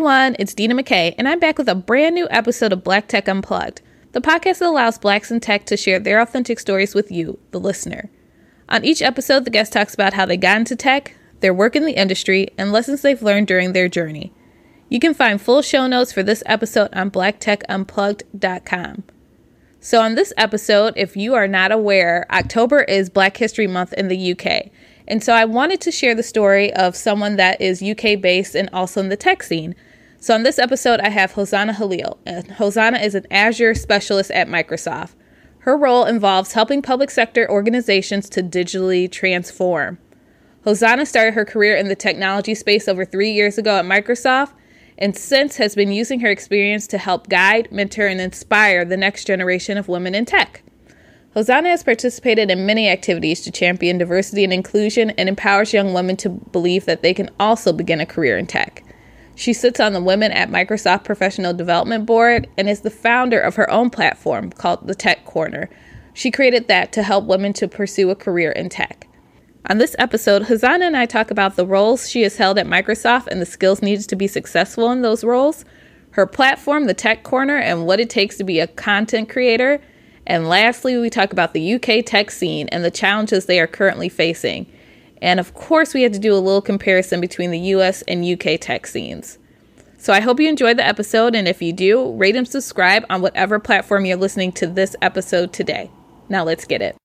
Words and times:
everyone, 0.00 0.34
it's 0.38 0.54
Dina 0.54 0.74
McKay, 0.74 1.14
and 1.18 1.28
I'm 1.28 1.38
back 1.38 1.58
with 1.58 1.68
a 1.68 1.74
brand 1.74 2.14
new 2.14 2.26
episode 2.30 2.72
of 2.72 2.82
Black 2.82 3.06
Tech 3.06 3.28
Unplugged, 3.28 3.82
the 4.12 4.22
podcast 4.22 4.60
that 4.60 4.68
allows 4.68 4.96
blacks 4.96 5.30
in 5.30 5.40
tech 5.40 5.66
to 5.66 5.76
share 5.76 5.98
their 5.98 6.22
authentic 6.22 6.58
stories 6.58 6.94
with 6.94 7.12
you, 7.12 7.38
the 7.50 7.60
listener. 7.60 8.10
On 8.70 8.82
each 8.82 9.02
episode, 9.02 9.44
the 9.44 9.50
guest 9.50 9.74
talks 9.74 9.92
about 9.92 10.14
how 10.14 10.24
they 10.24 10.38
got 10.38 10.56
into 10.56 10.74
tech, 10.74 11.14
their 11.40 11.52
work 11.52 11.76
in 11.76 11.84
the 11.84 12.00
industry, 12.00 12.48
and 12.56 12.72
lessons 12.72 13.02
they've 13.02 13.20
learned 13.20 13.46
during 13.46 13.74
their 13.74 13.90
journey. 13.90 14.32
You 14.88 15.00
can 15.00 15.12
find 15.12 15.38
full 15.38 15.60
show 15.60 15.86
notes 15.86 16.14
for 16.14 16.22
this 16.22 16.42
episode 16.46 16.88
on 16.94 17.10
blacktechunplugged.com. 17.10 19.04
So, 19.80 20.00
on 20.00 20.14
this 20.14 20.32
episode, 20.38 20.94
if 20.96 21.14
you 21.14 21.34
are 21.34 21.46
not 21.46 21.72
aware, 21.72 22.24
October 22.30 22.84
is 22.84 23.10
Black 23.10 23.36
History 23.36 23.66
Month 23.66 23.92
in 23.92 24.08
the 24.08 24.32
UK. 24.32 24.70
And 25.06 25.22
so 25.24 25.34
I 25.34 25.44
wanted 25.44 25.80
to 25.82 25.90
share 25.90 26.14
the 26.14 26.22
story 26.22 26.72
of 26.72 26.94
someone 26.94 27.34
that 27.36 27.60
is 27.60 27.82
UK 27.82 28.20
based 28.20 28.54
and 28.54 28.70
also 28.72 29.00
in 29.00 29.08
the 29.08 29.16
tech 29.16 29.42
scene. 29.42 29.74
So 30.22 30.34
on 30.34 30.42
this 30.42 30.58
episode, 30.58 31.00
I 31.00 31.08
have 31.08 31.32
Hosanna 31.32 31.72
Halil. 31.72 32.18
And 32.26 32.52
Hosanna 32.52 32.98
is 32.98 33.14
an 33.14 33.26
Azure 33.30 33.74
specialist 33.74 34.30
at 34.30 34.48
Microsoft. 34.48 35.14
Her 35.60 35.78
role 35.78 36.04
involves 36.04 36.52
helping 36.52 36.82
public 36.82 37.10
sector 37.10 37.50
organizations 37.50 38.28
to 38.30 38.42
digitally 38.42 39.10
transform. 39.10 39.98
Hosanna 40.64 41.06
started 41.06 41.32
her 41.32 41.46
career 41.46 41.74
in 41.74 41.88
the 41.88 41.96
technology 41.96 42.54
space 42.54 42.86
over 42.86 43.06
three 43.06 43.32
years 43.32 43.56
ago 43.56 43.78
at 43.78 43.86
Microsoft 43.86 44.52
and 44.98 45.16
since 45.16 45.56
has 45.56 45.74
been 45.74 45.90
using 45.90 46.20
her 46.20 46.28
experience 46.28 46.86
to 46.88 46.98
help 46.98 47.30
guide, 47.30 47.72
mentor, 47.72 48.06
and 48.06 48.20
inspire 48.20 48.84
the 48.84 48.98
next 48.98 49.24
generation 49.26 49.78
of 49.78 49.88
women 49.88 50.14
in 50.14 50.26
tech. 50.26 50.62
Hosanna 51.32 51.70
has 51.70 51.82
participated 51.82 52.50
in 52.50 52.66
many 52.66 52.90
activities 52.90 53.40
to 53.40 53.50
champion 53.50 53.96
diversity 53.96 54.44
and 54.44 54.52
inclusion 54.52 55.10
and 55.10 55.30
empowers 55.30 55.72
young 55.72 55.94
women 55.94 56.18
to 56.18 56.28
believe 56.28 56.84
that 56.84 57.00
they 57.00 57.14
can 57.14 57.30
also 57.40 57.72
begin 57.72 58.00
a 58.00 58.06
career 58.06 58.36
in 58.36 58.46
tech. 58.46 58.84
She 59.40 59.54
sits 59.54 59.80
on 59.80 59.94
the 59.94 60.02
Women 60.02 60.32
at 60.32 60.50
Microsoft 60.50 61.04
Professional 61.04 61.54
Development 61.54 62.04
Board 62.04 62.46
and 62.58 62.68
is 62.68 62.82
the 62.82 62.90
founder 62.90 63.40
of 63.40 63.54
her 63.54 63.70
own 63.70 63.88
platform 63.88 64.50
called 64.50 64.86
The 64.86 64.94
Tech 64.94 65.24
Corner. 65.24 65.70
She 66.12 66.30
created 66.30 66.68
that 66.68 66.92
to 66.92 67.02
help 67.02 67.24
women 67.24 67.54
to 67.54 67.66
pursue 67.66 68.10
a 68.10 68.14
career 68.14 68.50
in 68.50 68.68
tech. 68.68 69.08
On 69.70 69.78
this 69.78 69.96
episode, 69.98 70.42
Hosanna 70.42 70.84
and 70.84 70.94
I 70.94 71.06
talk 71.06 71.30
about 71.30 71.56
the 71.56 71.64
roles 71.64 72.06
she 72.06 72.20
has 72.20 72.36
held 72.36 72.58
at 72.58 72.66
Microsoft 72.66 73.28
and 73.28 73.40
the 73.40 73.46
skills 73.46 73.80
needed 73.80 74.10
to 74.10 74.14
be 74.14 74.26
successful 74.26 74.90
in 74.90 75.00
those 75.00 75.24
roles, 75.24 75.64
her 76.10 76.26
platform, 76.26 76.84
The 76.84 76.92
Tech 76.92 77.22
Corner, 77.22 77.56
and 77.56 77.86
what 77.86 77.98
it 77.98 78.10
takes 78.10 78.36
to 78.36 78.44
be 78.44 78.60
a 78.60 78.66
content 78.66 79.30
creator, 79.30 79.80
and 80.26 80.50
lastly, 80.50 80.98
we 80.98 81.08
talk 81.08 81.32
about 81.32 81.54
the 81.54 81.74
UK 81.76 82.04
tech 82.04 82.30
scene 82.30 82.68
and 82.68 82.84
the 82.84 82.90
challenges 82.90 83.46
they 83.46 83.58
are 83.58 83.66
currently 83.66 84.10
facing. 84.10 84.70
And 85.22 85.38
of 85.38 85.52
course, 85.52 85.92
we 85.92 86.02
had 86.02 86.14
to 86.14 86.18
do 86.18 86.32
a 86.32 86.40
little 86.40 86.62
comparison 86.62 87.20
between 87.20 87.50
the 87.50 87.58
US 87.58 88.00
and 88.08 88.24
UK 88.24 88.58
tech 88.58 88.86
scenes. 88.86 89.38
So 89.98 90.14
I 90.14 90.20
hope 90.20 90.40
you 90.40 90.48
enjoyed 90.48 90.78
the 90.78 90.86
episode, 90.86 91.34
and 91.34 91.46
if 91.46 91.60
you 91.60 91.74
do, 91.74 92.14
rate 92.14 92.36
and 92.36 92.48
subscribe 92.48 93.04
on 93.10 93.20
whatever 93.20 93.58
platform 93.58 94.06
you're 94.06 94.16
listening 94.16 94.50
to 94.52 94.66
this 94.66 94.96
episode 95.02 95.52
today. 95.52 95.90
Now 96.30 96.42
let's 96.44 96.64
get 96.64 96.80
it. 96.80 96.96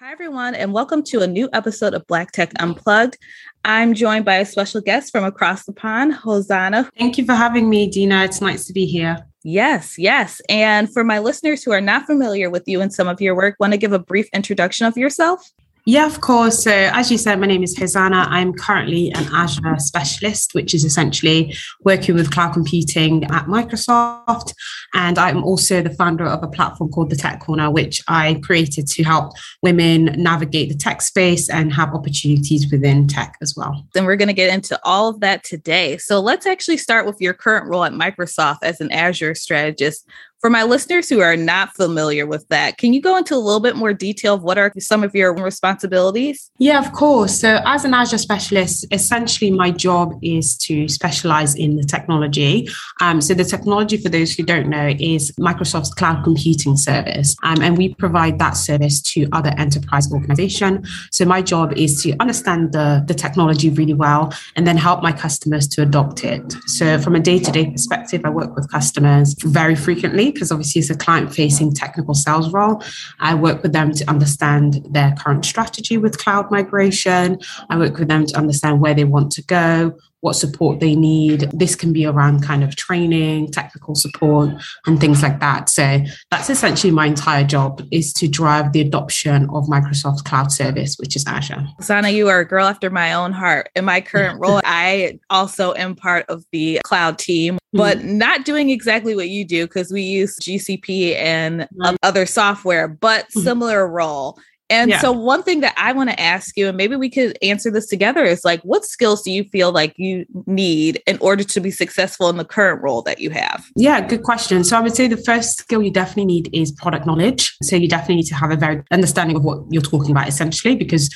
Hi, 0.00 0.10
everyone, 0.10 0.56
and 0.56 0.72
welcome 0.72 1.04
to 1.04 1.20
a 1.20 1.26
new 1.28 1.48
episode 1.52 1.94
of 1.94 2.04
Black 2.08 2.32
Tech 2.32 2.50
Unplugged. 2.58 3.16
I'm 3.64 3.94
joined 3.94 4.24
by 4.24 4.38
a 4.38 4.44
special 4.44 4.80
guest 4.80 5.12
from 5.12 5.22
across 5.22 5.64
the 5.64 5.72
pond, 5.72 6.14
Hosanna. 6.14 6.90
Thank 6.98 7.16
you 7.16 7.24
for 7.24 7.34
having 7.34 7.70
me, 7.70 7.88
Dina. 7.88 8.24
It's 8.24 8.40
nice 8.40 8.66
to 8.66 8.72
be 8.72 8.86
here. 8.86 9.24
Yes, 9.44 9.98
yes. 9.98 10.40
And 10.48 10.92
for 10.92 11.02
my 11.02 11.18
listeners 11.18 11.64
who 11.64 11.72
are 11.72 11.80
not 11.80 12.06
familiar 12.06 12.48
with 12.48 12.62
you 12.66 12.80
and 12.80 12.92
some 12.92 13.08
of 13.08 13.20
your 13.20 13.34
work, 13.34 13.56
want 13.58 13.72
to 13.72 13.78
give 13.78 13.92
a 13.92 13.98
brief 13.98 14.28
introduction 14.32 14.86
of 14.86 14.96
yourself? 14.96 15.50
Yeah, 15.84 16.06
of 16.06 16.20
course. 16.20 16.62
So, 16.62 16.70
as 16.70 17.10
you 17.10 17.18
said, 17.18 17.40
my 17.40 17.46
name 17.48 17.64
is 17.64 17.76
Hosanna. 17.76 18.26
I'm 18.30 18.52
currently 18.52 19.10
an 19.14 19.26
Azure 19.32 19.78
specialist, 19.78 20.54
which 20.54 20.74
is 20.74 20.84
essentially 20.84 21.56
working 21.82 22.14
with 22.14 22.30
cloud 22.30 22.52
computing 22.52 23.24
at 23.24 23.46
Microsoft. 23.46 24.54
And 24.94 25.18
I'm 25.18 25.42
also 25.42 25.82
the 25.82 25.90
founder 25.90 26.24
of 26.24 26.40
a 26.44 26.46
platform 26.46 26.90
called 26.90 27.10
the 27.10 27.16
Tech 27.16 27.40
Corner, 27.40 27.68
which 27.68 28.00
I 28.06 28.34
created 28.44 28.86
to 28.86 29.02
help 29.02 29.32
women 29.60 30.14
navigate 30.16 30.68
the 30.68 30.76
tech 30.76 31.02
space 31.02 31.50
and 31.50 31.72
have 31.72 31.94
opportunities 31.94 32.70
within 32.70 33.08
tech 33.08 33.36
as 33.42 33.56
well. 33.56 33.84
Then 33.92 34.04
we're 34.04 34.16
going 34.16 34.28
to 34.28 34.34
get 34.34 34.54
into 34.54 34.78
all 34.84 35.08
of 35.08 35.18
that 35.18 35.42
today. 35.42 35.96
So, 35.96 36.20
let's 36.20 36.46
actually 36.46 36.76
start 36.76 37.06
with 37.06 37.20
your 37.20 37.34
current 37.34 37.66
role 37.66 37.82
at 37.82 37.92
Microsoft 37.92 38.58
as 38.62 38.80
an 38.80 38.92
Azure 38.92 39.34
strategist. 39.34 40.06
For 40.42 40.50
my 40.50 40.64
listeners 40.64 41.08
who 41.08 41.20
are 41.20 41.36
not 41.36 41.76
familiar 41.76 42.26
with 42.26 42.48
that, 42.48 42.76
can 42.76 42.92
you 42.92 43.00
go 43.00 43.16
into 43.16 43.32
a 43.32 43.38
little 43.38 43.60
bit 43.60 43.76
more 43.76 43.94
detail 43.94 44.34
of 44.34 44.42
what 44.42 44.58
are 44.58 44.72
some 44.80 45.04
of 45.04 45.14
your 45.14 45.32
responsibilities? 45.32 46.50
Yeah, 46.58 46.80
of 46.80 46.92
course. 46.92 47.38
So, 47.38 47.60
as 47.64 47.84
an 47.84 47.94
Azure 47.94 48.18
specialist, 48.18 48.84
essentially 48.90 49.52
my 49.52 49.70
job 49.70 50.18
is 50.20 50.56
to 50.66 50.88
specialize 50.88 51.54
in 51.54 51.76
the 51.76 51.84
technology. 51.84 52.68
Um, 53.00 53.20
so, 53.20 53.34
the 53.34 53.44
technology, 53.44 53.96
for 53.98 54.08
those 54.08 54.34
who 54.34 54.42
don't 54.42 54.68
know, 54.68 54.96
is 54.98 55.30
Microsoft's 55.38 55.94
cloud 55.94 56.24
computing 56.24 56.76
service, 56.76 57.36
um, 57.44 57.62
and 57.62 57.78
we 57.78 57.94
provide 57.94 58.40
that 58.40 58.56
service 58.56 59.00
to 59.12 59.28
other 59.30 59.54
enterprise 59.58 60.12
organizations. 60.12 60.88
So, 61.12 61.24
my 61.24 61.40
job 61.40 61.72
is 61.74 62.02
to 62.02 62.16
understand 62.18 62.72
the, 62.72 63.04
the 63.06 63.14
technology 63.14 63.70
really 63.70 63.94
well 63.94 64.34
and 64.56 64.66
then 64.66 64.76
help 64.76 65.04
my 65.04 65.12
customers 65.12 65.68
to 65.68 65.82
adopt 65.82 66.24
it. 66.24 66.42
So, 66.66 66.98
from 66.98 67.14
a 67.14 67.20
day 67.20 67.38
to 67.38 67.52
day 67.52 67.70
perspective, 67.70 68.22
I 68.24 68.30
work 68.30 68.56
with 68.56 68.68
customers 68.72 69.36
very 69.44 69.76
frequently 69.76 70.31
because 70.32 70.52
obviously 70.52 70.80
it's 70.80 70.90
a 70.90 70.96
client 70.96 71.34
facing 71.34 71.72
technical 71.72 72.14
sales 72.14 72.52
role. 72.52 72.82
I 73.20 73.34
work 73.34 73.62
with 73.62 73.72
them 73.72 73.92
to 73.92 74.10
understand 74.10 74.86
their 74.90 75.14
current 75.18 75.44
strategy 75.44 75.98
with 75.98 76.18
cloud 76.18 76.50
migration. 76.50 77.38
I 77.70 77.78
work 77.78 77.98
with 77.98 78.08
them 78.08 78.26
to 78.26 78.36
understand 78.36 78.80
where 78.80 78.94
they 78.94 79.04
want 79.04 79.32
to 79.32 79.42
go, 79.42 79.96
what 80.22 80.34
support 80.34 80.78
they 80.78 80.94
need. 80.94 81.50
This 81.52 81.74
can 81.74 81.92
be 81.92 82.06
around 82.06 82.42
kind 82.44 82.62
of 82.62 82.76
training, 82.76 83.50
technical 83.50 83.96
support, 83.96 84.50
and 84.86 85.00
things 85.00 85.20
like 85.20 85.40
that. 85.40 85.68
So 85.68 86.00
that's 86.30 86.48
essentially 86.48 86.92
my 86.92 87.06
entire 87.06 87.44
job 87.44 87.82
is 87.90 88.12
to 88.14 88.28
drive 88.28 88.72
the 88.72 88.80
adoption 88.80 89.50
of 89.50 89.66
Microsoft 89.66 90.24
Cloud 90.24 90.52
Service, 90.52 90.96
which 90.96 91.16
is 91.16 91.26
Azure. 91.26 91.66
Sana, 91.80 92.10
you 92.10 92.28
are 92.28 92.38
a 92.38 92.46
girl 92.46 92.66
after 92.66 92.88
my 92.88 93.12
own 93.12 93.32
heart. 93.32 93.68
In 93.74 93.84
my 93.84 94.00
current 94.00 94.40
role, 94.40 94.60
I 94.64 95.18
also 95.28 95.74
am 95.74 95.96
part 95.96 96.24
of 96.28 96.44
the 96.52 96.80
cloud 96.84 97.18
team, 97.18 97.58
but 97.72 97.98
mm-hmm. 97.98 98.18
not 98.18 98.44
doing 98.44 98.70
exactly 98.70 99.16
what 99.16 99.28
you 99.28 99.44
do 99.44 99.66
because 99.66 99.92
we 99.92 100.02
use 100.02 100.38
GCP 100.38 101.16
and 101.16 101.68
other 102.04 102.26
software, 102.26 102.86
but 102.86 103.26
mm-hmm. 103.26 103.40
similar 103.40 103.88
role. 103.88 104.38
And 104.72 104.90
yeah. 104.90 105.00
so, 105.00 105.12
one 105.12 105.42
thing 105.42 105.60
that 105.60 105.74
I 105.76 105.92
want 105.92 106.08
to 106.08 106.18
ask 106.18 106.56
you, 106.56 106.66
and 106.68 106.76
maybe 106.78 106.96
we 106.96 107.10
could 107.10 107.36
answer 107.42 107.70
this 107.70 107.86
together, 107.86 108.24
is 108.24 108.42
like, 108.42 108.62
what 108.62 108.86
skills 108.86 109.22
do 109.22 109.30
you 109.30 109.44
feel 109.44 109.70
like 109.70 109.92
you 109.98 110.24
need 110.46 111.02
in 111.06 111.18
order 111.18 111.44
to 111.44 111.60
be 111.60 111.70
successful 111.70 112.30
in 112.30 112.38
the 112.38 112.44
current 112.44 112.82
role 112.82 113.02
that 113.02 113.20
you 113.20 113.28
have? 113.28 113.66
Yeah, 113.76 114.00
good 114.00 114.22
question. 114.22 114.64
So, 114.64 114.78
I 114.78 114.80
would 114.80 114.96
say 114.96 115.08
the 115.08 115.18
first 115.18 115.58
skill 115.58 115.82
you 115.82 115.90
definitely 115.90 116.24
need 116.24 116.48
is 116.54 116.72
product 116.72 117.04
knowledge. 117.06 117.54
So, 117.62 117.76
you 117.76 117.86
definitely 117.86 118.16
need 118.16 118.28
to 118.28 118.34
have 118.34 118.50
a 118.50 118.56
very 118.56 118.82
understanding 118.90 119.36
of 119.36 119.44
what 119.44 119.58
you're 119.68 119.82
talking 119.82 120.10
about, 120.10 120.26
essentially, 120.26 120.74
because 120.74 121.14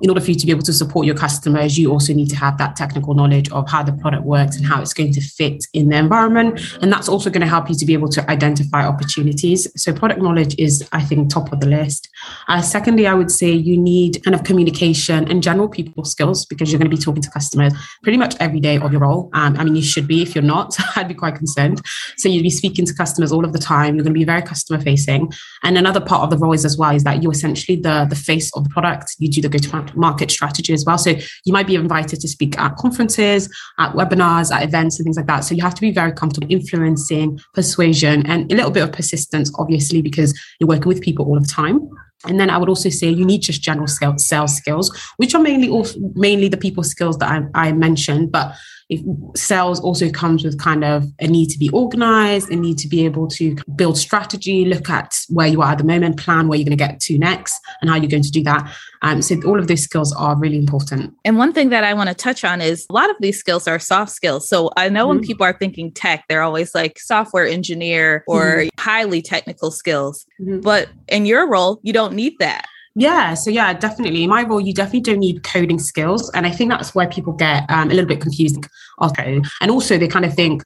in 0.00 0.10
order 0.10 0.20
for 0.20 0.30
you 0.30 0.36
to 0.36 0.46
be 0.46 0.52
able 0.52 0.62
to 0.62 0.72
support 0.72 1.06
your 1.06 1.14
customers, 1.16 1.78
you 1.78 1.90
also 1.90 2.12
need 2.12 2.30
to 2.30 2.36
have 2.36 2.58
that 2.58 2.76
technical 2.76 3.14
knowledge 3.14 3.50
of 3.50 3.68
how 3.68 3.82
the 3.82 3.92
product 3.92 4.24
works 4.24 4.56
and 4.56 4.64
how 4.64 4.80
it's 4.80 4.94
going 4.94 5.12
to 5.12 5.20
fit 5.20 5.64
in 5.72 5.88
the 5.88 5.96
environment. 5.96 6.60
And 6.80 6.92
that's 6.92 7.08
also 7.08 7.30
going 7.30 7.40
to 7.40 7.46
help 7.46 7.68
you 7.68 7.74
to 7.74 7.86
be 7.86 7.92
able 7.92 8.08
to 8.10 8.30
identify 8.30 8.86
opportunities. 8.86 9.68
So, 9.80 9.92
product 9.92 10.20
knowledge 10.20 10.54
is, 10.58 10.88
I 10.92 11.02
think, 11.02 11.30
top 11.30 11.52
of 11.52 11.60
the 11.60 11.66
list. 11.66 12.08
Uh, 12.48 12.62
secondly, 12.62 13.06
I 13.06 13.14
would 13.14 13.30
say 13.30 13.50
you 13.50 13.76
need 13.76 14.22
kind 14.24 14.34
of 14.34 14.44
communication 14.44 15.28
and 15.30 15.42
general 15.42 15.68
people 15.68 16.04
skills 16.04 16.46
because 16.46 16.70
you're 16.70 16.78
going 16.78 16.90
to 16.90 16.96
be 16.96 17.02
talking 17.02 17.22
to 17.22 17.30
customers 17.30 17.72
pretty 18.02 18.18
much 18.18 18.36
every 18.40 18.60
day 18.60 18.78
of 18.78 18.92
your 18.92 19.00
role. 19.00 19.30
Um, 19.32 19.56
I 19.56 19.64
mean, 19.64 19.76
you 19.76 19.82
should 19.82 20.06
be. 20.06 20.22
If 20.22 20.34
you're 20.34 20.44
not, 20.44 20.76
I'd 20.96 21.08
be 21.08 21.14
quite 21.14 21.34
concerned. 21.34 21.80
So, 22.16 22.28
you'd 22.28 22.42
be 22.42 22.50
speaking 22.50 22.86
to 22.86 22.94
customers 22.94 23.32
all 23.32 23.44
of 23.44 23.52
the 23.52 23.58
time. 23.58 23.96
You're 23.96 24.04
going 24.04 24.14
to 24.14 24.18
be 24.18 24.24
very 24.24 24.42
customer 24.42 24.80
facing. 24.80 25.32
And 25.64 25.76
another 25.76 26.00
part 26.00 26.22
of 26.22 26.30
the 26.30 26.38
role 26.38 26.52
is 26.52 26.64
as 26.64 26.78
well 26.78 26.94
is 26.94 27.04
that 27.04 27.22
you're 27.22 27.32
essentially 27.32 27.76
the, 27.76 28.06
the 28.08 28.16
face 28.16 28.50
of 28.54 28.64
the 28.64 28.70
product. 28.70 29.16
You 29.18 29.28
do 29.28 29.40
the 29.42 29.48
go 29.48 29.58
to 29.58 29.68
market 29.96 30.30
strategy 30.30 30.72
as 30.72 30.84
well. 30.84 30.98
So 30.98 31.10
you 31.44 31.52
might 31.52 31.66
be 31.66 31.74
invited 31.74 32.20
to 32.20 32.28
speak 32.28 32.58
at 32.58 32.76
conferences, 32.76 33.48
at 33.78 33.92
webinars, 33.92 34.54
at 34.54 34.62
events, 34.62 34.98
and 34.98 35.04
things 35.04 35.16
like 35.16 35.26
that. 35.26 35.40
So 35.40 35.54
you 35.54 35.62
have 35.62 35.74
to 35.74 35.80
be 35.80 35.90
very 35.90 36.12
comfortable 36.12 36.48
influencing, 36.50 37.40
persuasion, 37.54 38.26
and 38.26 38.50
a 38.52 38.54
little 38.54 38.70
bit 38.70 38.82
of 38.82 38.92
persistence, 38.92 39.52
obviously, 39.58 40.02
because 40.02 40.38
you're 40.58 40.68
working 40.68 40.88
with 40.88 41.00
people 41.00 41.26
all 41.26 41.38
the 41.38 41.46
time. 41.46 41.88
And 42.26 42.40
then 42.40 42.50
I 42.50 42.58
would 42.58 42.68
also 42.68 42.88
say 42.88 43.08
you 43.08 43.24
need 43.24 43.42
just 43.42 43.62
general 43.62 43.86
sales 43.86 44.56
skills, 44.56 44.96
which 45.18 45.34
are 45.34 45.42
mainly 45.42 45.68
also, 45.68 45.98
mainly 46.14 46.48
the 46.48 46.56
people 46.56 46.82
skills 46.82 47.16
that 47.18 47.30
I, 47.54 47.68
I 47.68 47.72
mentioned, 47.72 48.32
but 48.32 48.54
if 48.88 49.00
sales 49.36 49.80
also 49.80 50.10
comes 50.10 50.44
with 50.44 50.58
kind 50.58 50.82
of 50.82 51.04
a 51.20 51.26
need 51.26 51.50
to 51.50 51.58
be 51.58 51.68
organized, 51.70 52.50
a 52.50 52.56
need 52.56 52.78
to 52.78 52.88
be 52.88 53.04
able 53.04 53.28
to 53.28 53.56
build 53.76 53.98
strategy, 53.98 54.64
look 54.64 54.88
at 54.88 55.14
where 55.28 55.46
you 55.46 55.60
are 55.60 55.72
at 55.72 55.78
the 55.78 55.84
moment, 55.84 56.18
plan 56.18 56.48
where 56.48 56.58
you're 56.58 56.64
going 56.64 56.76
to 56.76 56.84
get 56.84 56.98
to 57.00 57.18
next, 57.18 57.60
and 57.80 57.90
how 57.90 57.96
you're 57.96 58.10
going 58.10 58.22
to 58.22 58.30
do 58.30 58.42
that. 58.44 58.74
Um, 59.02 59.20
so 59.20 59.36
all 59.46 59.58
of 59.58 59.68
those 59.68 59.82
skills 59.82 60.14
are 60.14 60.36
really 60.36 60.56
important. 60.56 61.14
And 61.24 61.36
one 61.36 61.52
thing 61.52 61.68
that 61.68 61.84
I 61.84 61.92
want 61.94 62.08
to 62.08 62.14
touch 62.14 62.44
on 62.44 62.60
is 62.60 62.86
a 62.88 62.92
lot 62.94 63.10
of 63.10 63.16
these 63.20 63.38
skills 63.38 63.68
are 63.68 63.78
soft 63.78 64.12
skills. 64.12 64.48
So 64.48 64.70
I 64.76 64.88
know 64.88 65.06
mm 65.06 65.08
when 65.08 65.20
people 65.20 65.46
are 65.46 65.54
thinking 65.54 65.90
tech, 65.90 66.24
they're 66.28 66.42
always 66.42 66.74
like 66.74 66.98
software 66.98 67.46
engineer 67.46 68.24
or 68.26 68.64
mm 68.64 68.68
highly 68.78 69.20
technical 69.20 69.70
skills. 69.70 70.24
Mm-hmm. 70.40 70.60
But 70.60 70.88
in 71.08 71.26
your 71.26 71.48
role, 71.48 71.78
you 71.82 71.92
don't 71.92 72.14
need 72.14 72.34
that 72.38 72.66
Yeah, 72.94 73.34
so 73.34 73.50
yeah, 73.50 73.72
definitely. 73.74 74.24
In 74.24 74.30
my 74.30 74.42
role, 74.42 74.60
you 74.60 74.74
definitely 74.74 75.00
don't 75.00 75.20
need 75.20 75.42
coding 75.44 75.78
skills. 75.78 76.30
And 76.34 76.46
I 76.46 76.50
think 76.50 76.70
that's 76.70 76.94
where 76.94 77.08
people 77.08 77.32
get 77.32 77.68
um, 77.70 77.90
a 77.90 77.94
little 77.94 78.08
bit 78.08 78.20
confused. 78.20 78.58
Okay. 79.00 79.40
And 79.60 79.70
also, 79.70 79.98
they 79.98 80.08
kind 80.08 80.24
of 80.24 80.34
think, 80.34 80.62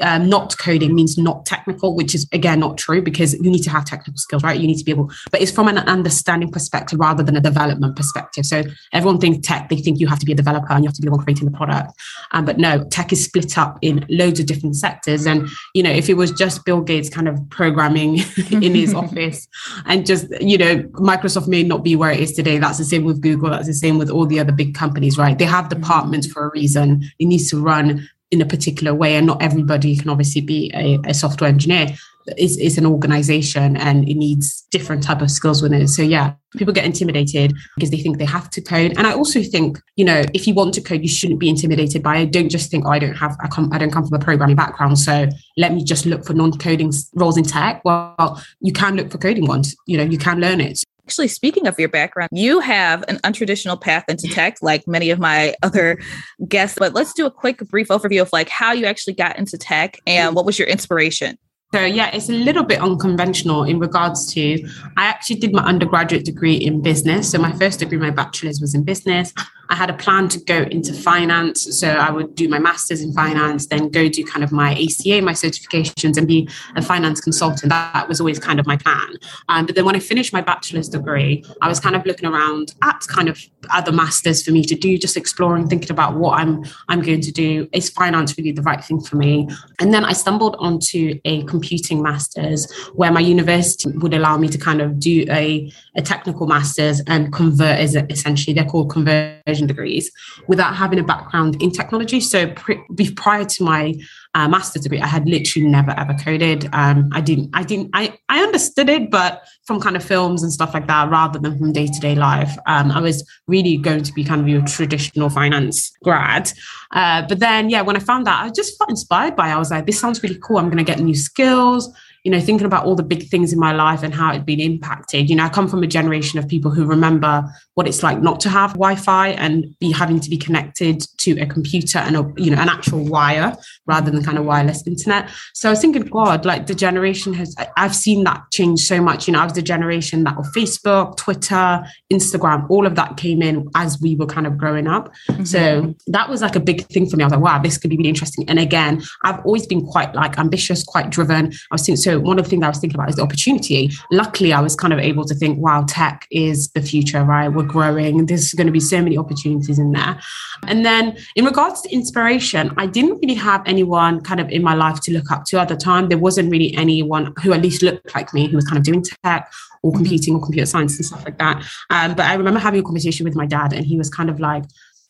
um, 0.00 0.28
not 0.28 0.56
coding 0.58 0.94
means 0.94 1.16
not 1.18 1.46
technical, 1.46 1.94
which 1.94 2.14
is 2.14 2.26
again 2.32 2.60
not 2.60 2.78
true 2.78 3.02
because 3.02 3.34
you 3.34 3.50
need 3.50 3.62
to 3.62 3.70
have 3.70 3.84
technical 3.84 4.16
skills, 4.16 4.42
right? 4.42 4.58
You 4.58 4.66
need 4.66 4.78
to 4.78 4.84
be 4.84 4.90
able, 4.90 5.10
but 5.30 5.40
it's 5.40 5.50
from 5.50 5.68
an 5.68 5.78
understanding 5.78 6.50
perspective 6.50 6.98
rather 6.98 7.22
than 7.22 7.36
a 7.36 7.40
development 7.40 7.96
perspective. 7.96 8.46
So 8.46 8.64
everyone 8.92 9.20
thinks 9.20 9.46
tech, 9.46 9.68
they 9.68 9.76
think 9.76 10.00
you 10.00 10.06
have 10.06 10.18
to 10.18 10.26
be 10.26 10.32
a 10.32 10.36
developer 10.36 10.72
and 10.72 10.84
you 10.84 10.88
have 10.88 10.94
to 10.94 11.02
be 11.02 11.06
the 11.06 11.12
one 11.12 11.22
creating 11.22 11.50
the 11.50 11.56
product. 11.56 11.92
Um, 12.32 12.44
but 12.44 12.58
no, 12.58 12.84
tech 12.84 13.12
is 13.12 13.24
split 13.24 13.58
up 13.58 13.78
in 13.82 14.04
loads 14.08 14.40
of 14.40 14.46
different 14.46 14.76
sectors. 14.76 15.26
And 15.26 15.48
you 15.74 15.82
know, 15.82 15.90
if 15.90 16.08
it 16.08 16.14
was 16.14 16.32
just 16.32 16.64
Bill 16.64 16.80
Gates 16.80 17.08
kind 17.08 17.28
of 17.28 17.40
programming 17.50 18.18
in 18.50 18.74
his 18.74 18.94
office 19.02 19.48
and 19.84 20.06
just 20.06 20.26
you 20.40 20.58
know, 20.58 20.78
Microsoft 20.94 21.48
may 21.48 21.62
not 21.62 21.84
be 21.84 21.96
where 21.96 22.10
it 22.10 22.20
is 22.20 22.32
today. 22.32 22.58
That's 22.58 22.78
the 22.78 22.84
same 22.84 23.04
with 23.04 23.20
Google. 23.20 23.50
That's 23.50 23.66
the 23.66 23.74
same 23.74 23.98
with 23.98 24.10
all 24.10 24.26
the 24.26 24.40
other 24.40 24.52
big 24.52 24.74
companies, 24.74 25.18
right? 25.18 25.38
They 25.38 25.44
have 25.44 25.68
departments 25.68 26.26
for 26.26 26.46
a 26.46 26.50
reason. 26.50 27.02
It 27.18 27.26
needs 27.26 27.50
to 27.50 27.60
run 27.60 28.08
in 28.36 28.42
a 28.42 28.46
particular 28.46 28.94
way 28.94 29.16
and 29.16 29.26
not 29.26 29.42
everybody 29.42 29.96
can 29.96 30.10
obviously 30.10 30.40
be 30.40 30.70
a, 30.74 30.98
a 31.08 31.14
software 31.14 31.48
engineer. 31.48 31.88
It's, 32.28 32.56
it's, 32.56 32.76
an 32.76 32.86
organization 32.86 33.76
and 33.76 34.08
it 34.08 34.16
needs 34.16 34.66
different 34.72 35.04
type 35.04 35.22
of 35.22 35.30
skills 35.30 35.62
within 35.62 35.82
it. 35.82 35.88
So 35.88 36.02
yeah 36.02 36.34
people 36.56 36.74
get 36.74 36.84
intimidated 36.84 37.54
because 37.76 37.90
they 37.90 37.98
think 37.98 38.18
they 38.18 38.24
have 38.24 38.50
to 38.50 38.60
code. 38.60 38.94
And 38.98 39.06
i 39.06 39.12
also 39.12 39.42
think 39.42 39.78
you 39.94 40.04
know 40.04 40.22
if 40.34 40.46
you 40.46 40.54
want 40.54 40.74
to 40.74 40.80
code 40.80 41.02
you 41.02 41.08
shouldn't 41.08 41.38
be 41.38 41.48
intimidated 41.48 42.02
by 42.02 42.18
it. 42.18 42.32
Don't 42.32 42.48
just 42.48 42.70
think 42.70 42.84
oh, 42.84 42.90
i 42.90 42.98
don't 42.98 43.14
have 43.14 43.36
I, 43.40 43.48
come, 43.48 43.72
I 43.72 43.78
don't 43.78 43.92
come 43.92 44.06
from 44.06 44.20
a 44.20 44.24
programming 44.24 44.56
background 44.56 44.98
so 44.98 45.28
let 45.56 45.72
me 45.72 45.84
just 45.84 46.04
look 46.04 46.24
for 46.24 46.34
non-coding 46.34 46.92
roles 47.14 47.38
in 47.38 47.44
tech. 47.44 47.82
Well 47.84 48.42
you 48.60 48.72
can 48.72 48.96
look 48.96 49.10
for 49.10 49.18
coding 49.18 49.46
ones 49.46 49.76
you 49.86 49.96
know 49.96 50.04
you 50.04 50.18
can 50.18 50.40
learn 50.40 50.60
it 50.60 50.82
Actually, 51.06 51.28
speaking 51.28 51.68
of 51.68 51.78
your 51.78 51.88
background, 51.88 52.30
you 52.32 52.58
have 52.58 53.04
an 53.06 53.18
untraditional 53.18 53.80
path 53.80 54.04
into 54.08 54.26
tech, 54.26 54.56
like 54.60 54.88
many 54.88 55.10
of 55.10 55.20
my 55.20 55.54
other 55.62 56.00
guests. 56.48 56.76
But 56.78 56.94
let's 56.94 57.12
do 57.12 57.26
a 57.26 57.30
quick, 57.30 57.58
brief 57.68 57.88
overview 57.88 58.22
of 58.22 58.30
like 58.32 58.48
how 58.48 58.72
you 58.72 58.86
actually 58.86 59.14
got 59.14 59.38
into 59.38 59.56
tech 59.56 60.00
and 60.04 60.34
what 60.34 60.44
was 60.44 60.58
your 60.58 60.66
inspiration. 60.66 61.38
So 61.72 61.84
yeah, 61.84 62.10
it's 62.12 62.28
a 62.28 62.32
little 62.32 62.62
bit 62.64 62.80
unconventional 62.80 63.64
in 63.64 63.78
regards 63.78 64.32
to 64.34 64.66
I 64.96 65.06
actually 65.06 65.36
did 65.36 65.52
my 65.52 65.62
undergraduate 65.62 66.24
degree 66.24 66.54
in 66.54 66.80
business. 66.80 67.30
So 67.30 67.38
my 67.38 67.52
first 67.52 67.80
degree, 67.80 67.98
my 67.98 68.10
bachelor's 68.10 68.60
was 68.60 68.74
in 68.74 68.82
business. 68.82 69.32
I 69.68 69.74
had 69.74 69.90
a 69.90 69.94
plan 69.94 70.28
to 70.30 70.40
go 70.40 70.62
into 70.62 70.92
finance. 70.92 71.78
So 71.78 71.88
I 71.88 72.10
would 72.10 72.34
do 72.34 72.48
my 72.48 72.58
master's 72.58 73.02
in 73.02 73.12
finance, 73.12 73.66
then 73.66 73.88
go 73.88 74.08
do 74.08 74.24
kind 74.24 74.44
of 74.44 74.52
my 74.52 74.72
ACA, 74.72 75.20
my 75.22 75.32
certifications, 75.32 76.16
and 76.16 76.26
be 76.26 76.48
a 76.76 76.82
finance 76.82 77.20
consultant. 77.20 77.70
That 77.70 78.08
was 78.08 78.20
always 78.20 78.38
kind 78.38 78.60
of 78.60 78.66
my 78.66 78.76
plan. 78.76 79.14
Um, 79.48 79.66
but 79.66 79.74
then 79.74 79.84
when 79.84 79.96
I 79.96 80.00
finished 80.00 80.32
my 80.32 80.40
bachelor's 80.40 80.88
degree, 80.88 81.44
I 81.62 81.68
was 81.68 81.80
kind 81.80 81.96
of 81.96 82.04
looking 82.06 82.28
around 82.28 82.74
at 82.82 83.00
kind 83.08 83.28
of 83.28 83.40
other 83.72 83.92
masters 83.92 84.44
for 84.44 84.52
me 84.52 84.62
to 84.64 84.74
do, 84.74 84.98
just 84.98 85.16
exploring, 85.16 85.68
thinking 85.68 85.90
about 85.90 86.14
what 86.14 86.38
I'm 86.38 86.64
I'm 86.88 87.02
going 87.02 87.20
to 87.22 87.32
do. 87.32 87.68
Is 87.72 87.90
finance 87.90 88.36
really 88.38 88.52
the 88.52 88.62
right 88.62 88.82
thing 88.82 89.00
for 89.00 89.16
me? 89.16 89.48
And 89.80 89.92
then 89.92 90.04
I 90.04 90.12
stumbled 90.12 90.56
onto 90.58 91.18
a 91.24 91.42
computing 91.44 92.02
master's 92.02 92.70
where 92.94 93.12
my 93.12 93.20
university 93.20 93.96
would 93.98 94.14
allow 94.14 94.36
me 94.36 94.48
to 94.48 94.58
kind 94.58 94.80
of 94.80 94.98
do 95.00 95.24
a, 95.30 95.72
a 95.96 96.02
technical 96.02 96.46
master's 96.46 97.00
and 97.06 97.32
convert 97.32 97.78
as 97.78 97.96
essentially 97.96 98.54
they're 98.54 98.64
called 98.64 98.90
conversion 98.90 99.55
degrees 99.64 100.10
without 100.48 100.76
having 100.76 100.98
a 100.98 101.02
background 101.02 101.62
in 101.62 101.70
technology. 101.70 102.20
So 102.20 102.48
pre- 102.48 102.82
prior 103.14 103.44
to 103.44 103.64
my 103.64 103.94
uh, 104.34 104.48
master's 104.48 104.82
degree, 104.82 105.00
I 105.00 105.06
had 105.06 105.26
literally 105.26 105.66
never 105.68 105.92
ever 105.92 106.12
coded. 106.14 106.68
Um, 106.72 107.08
I 107.12 107.22
didn't, 107.22 107.50
I 107.54 107.62
didn't, 107.62 107.90
I, 107.94 108.18
I 108.28 108.42
understood 108.42 108.90
it, 108.90 109.10
but 109.10 109.44
from 109.66 109.80
kind 109.80 109.96
of 109.96 110.04
films 110.04 110.42
and 110.42 110.52
stuff 110.52 110.74
like 110.74 110.86
that, 110.88 111.08
rather 111.10 111.38
than 111.38 111.56
from 111.56 111.72
day 111.72 111.86
to 111.86 112.00
day 112.00 112.14
life. 112.14 112.54
Um, 112.66 112.90
I 112.90 113.00
was 113.00 113.26
really 113.46 113.78
going 113.78 114.02
to 114.02 114.12
be 114.12 114.24
kind 114.24 114.40
of 114.40 114.48
your 114.48 114.62
traditional 114.62 115.30
finance 115.30 115.96
grad. 116.02 116.52
Uh, 116.90 117.22
but 117.26 117.38
then, 117.38 117.70
yeah, 117.70 117.80
when 117.80 117.96
I 117.96 118.00
found 118.00 118.26
that, 118.26 118.44
I 118.44 118.50
just 118.50 118.76
felt 118.76 118.90
inspired 118.90 119.36
by. 119.36 119.48
It. 119.48 119.54
I 119.54 119.58
was 119.58 119.70
like, 119.70 119.86
this 119.86 119.98
sounds 119.98 120.22
really 120.22 120.38
cool. 120.42 120.58
I'm 120.58 120.66
going 120.66 120.76
to 120.78 120.84
get 120.84 121.00
new 121.00 121.14
skills 121.14 121.94
you 122.26 122.32
know, 122.32 122.40
thinking 122.40 122.66
about 122.66 122.84
all 122.84 122.96
the 122.96 123.04
big 123.04 123.28
things 123.28 123.52
in 123.52 123.58
my 123.60 123.70
life 123.70 124.02
and 124.02 124.12
how 124.12 124.32
it'd 124.32 124.44
been 124.44 124.58
impacted. 124.58 125.30
You 125.30 125.36
know, 125.36 125.44
I 125.44 125.48
come 125.48 125.68
from 125.68 125.84
a 125.84 125.86
generation 125.86 126.40
of 126.40 126.48
people 126.48 126.72
who 126.72 126.84
remember 126.84 127.44
what 127.74 127.86
it's 127.86 128.02
like 128.02 128.20
not 128.20 128.40
to 128.40 128.48
have 128.48 128.72
Wi-Fi 128.72 129.28
and 129.28 129.78
be 129.78 129.92
having 129.92 130.18
to 130.18 130.28
be 130.28 130.36
connected 130.36 131.06
to 131.18 131.38
a 131.38 131.46
computer 131.46 131.98
and 131.98 132.16
a, 132.16 132.32
you 132.36 132.50
know, 132.50 132.60
an 132.60 132.68
actual 132.68 133.04
wire 133.04 133.56
rather 133.86 134.10
than 134.10 134.24
kind 134.24 134.38
of 134.38 134.44
wireless 134.44 134.84
internet. 134.88 135.30
So 135.54 135.68
I 135.68 135.70
was 135.70 135.80
thinking, 135.80 136.02
God, 136.02 136.44
like 136.44 136.66
the 136.66 136.74
generation 136.74 137.32
has 137.34 137.54
I've 137.76 137.94
seen 137.94 138.24
that 138.24 138.42
change 138.52 138.80
so 138.80 139.00
much. 139.00 139.28
You 139.28 139.32
know, 139.34 139.42
I 139.42 139.44
was 139.44 139.52
the 139.52 139.62
generation 139.62 140.24
that 140.24 140.36
of 140.36 140.46
Facebook, 140.46 141.16
Twitter, 141.16 141.84
Instagram, 142.12 142.68
all 142.68 142.86
of 142.86 142.96
that 142.96 143.16
came 143.16 143.40
in 143.40 143.68
as 143.76 144.00
we 144.00 144.16
were 144.16 144.26
kind 144.26 144.48
of 144.48 144.58
growing 144.58 144.88
up. 144.88 145.14
Mm-hmm. 145.30 145.44
So 145.44 145.94
that 146.08 146.28
was 146.28 146.42
like 146.42 146.56
a 146.56 146.60
big 146.60 146.86
thing 146.86 147.08
for 147.08 147.16
me. 147.16 147.22
I 147.22 147.28
was 147.28 147.34
like, 147.34 147.42
wow, 147.42 147.62
this 147.62 147.78
could 147.78 147.90
be 147.90 147.96
really 147.96 148.08
interesting. 148.08 148.48
And 148.48 148.58
again, 148.58 149.00
I've 149.22 149.38
always 149.46 149.68
been 149.68 149.86
quite 149.86 150.12
like 150.12 150.40
ambitious, 150.40 150.82
quite 150.82 151.10
driven. 151.10 151.52
I 151.52 151.74
was 151.74 151.86
thinking 151.86 152.15
so 152.16 152.20
one 152.20 152.38
of 152.38 152.46
the 152.46 152.50
things 152.50 152.64
I 152.64 152.68
was 152.68 152.78
thinking 152.78 152.98
about 152.98 153.10
is 153.10 153.16
the 153.16 153.22
opportunity. 153.22 153.90
Luckily, 154.10 154.52
I 154.52 154.60
was 154.60 154.74
kind 154.74 154.92
of 154.92 154.98
able 154.98 155.24
to 155.24 155.34
think, 155.34 155.58
wow, 155.58 155.84
tech 155.86 156.26
is 156.30 156.68
the 156.70 156.80
future, 156.80 157.22
right? 157.22 157.48
We're 157.48 157.62
growing. 157.64 158.24
There's 158.24 158.54
going 158.54 158.66
to 158.66 158.72
be 158.72 158.80
so 158.80 159.02
many 159.02 159.18
opportunities 159.18 159.78
in 159.78 159.92
there. 159.92 160.18
And 160.66 160.86
then 160.86 161.18
in 161.34 161.44
regards 161.44 161.82
to 161.82 161.90
inspiration, 161.90 162.72
I 162.78 162.86
didn't 162.86 163.18
really 163.20 163.34
have 163.34 163.62
anyone 163.66 164.22
kind 164.22 164.40
of 164.40 164.48
in 164.48 164.62
my 164.62 164.74
life 164.74 165.00
to 165.02 165.12
look 165.12 165.30
up 165.30 165.44
to 165.46 165.60
at 165.60 165.68
the 165.68 165.76
time. 165.76 166.08
There 166.08 166.16
wasn't 166.16 166.50
really 166.50 166.74
anyone 166.74 167.34
who 167.42 167.52
at 167.52 167.60
least 167.60 167.82
looked 167.82 168.14
like 168.14 168.32
me 168.32 168.48
who 168.48 168.56
was 168.56 168.64
kind 168.64 168.78
of 168.78 168.84
doing 168.84 169.04
tech 169.24 169.52
or 169.82 169.90
mm-hmm. 169.90 169.98
computing 169.98 170.34
or 170.36 170.40
computer 170.40 170.66
science 170.66 170.96
and 170.96 171.04
stuff 171.04 171.24
like 171.26 171.36
that. 171.36 171.64
Um, 171.90 172.14
but 172.14 172.24
I 172.24 172.34
remember 172.34 172.60
having 172.60 172.80
a 172.80 172.82
conversation 172.82 173.24
with 173.24 173.36
my 173.36 173.46
dad, 173.46 173.74
and 173.74 173.84
he 173.84 173.98
was 173.98 174.08
kind 174.08 174.30
of 174.30 174.40
like, 174.40 174.64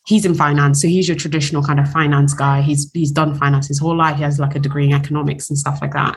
he's 0.06 0.24
in 0.24 0.34
finance 0.34 0.80
so 0.80 0.88
he's 0.88 1.08
your 1.08 1.16
traditional 1.16 1.62
kind 1.62 1.80
of 1.80 1.90
finance 1.90 2.32
guy 2.32 2.62
he's 2.62 2.90
he's 2.92 3.10
done 3.10 3.34
finance 3.34 3.68
his 3.68 3.78
whole 3.78 3.96
life 3.96 4.16
he 4.16 4.22
has 4.22 4.38
like 4.38 4.54
a 4.54 4.58
degree 4.58 4.86
in 4.86 4.92
economics 4.92 5.50
and 5.50 5.58
stuff 5.58 5.80
like 5.82 5.92
that 5.92 6.16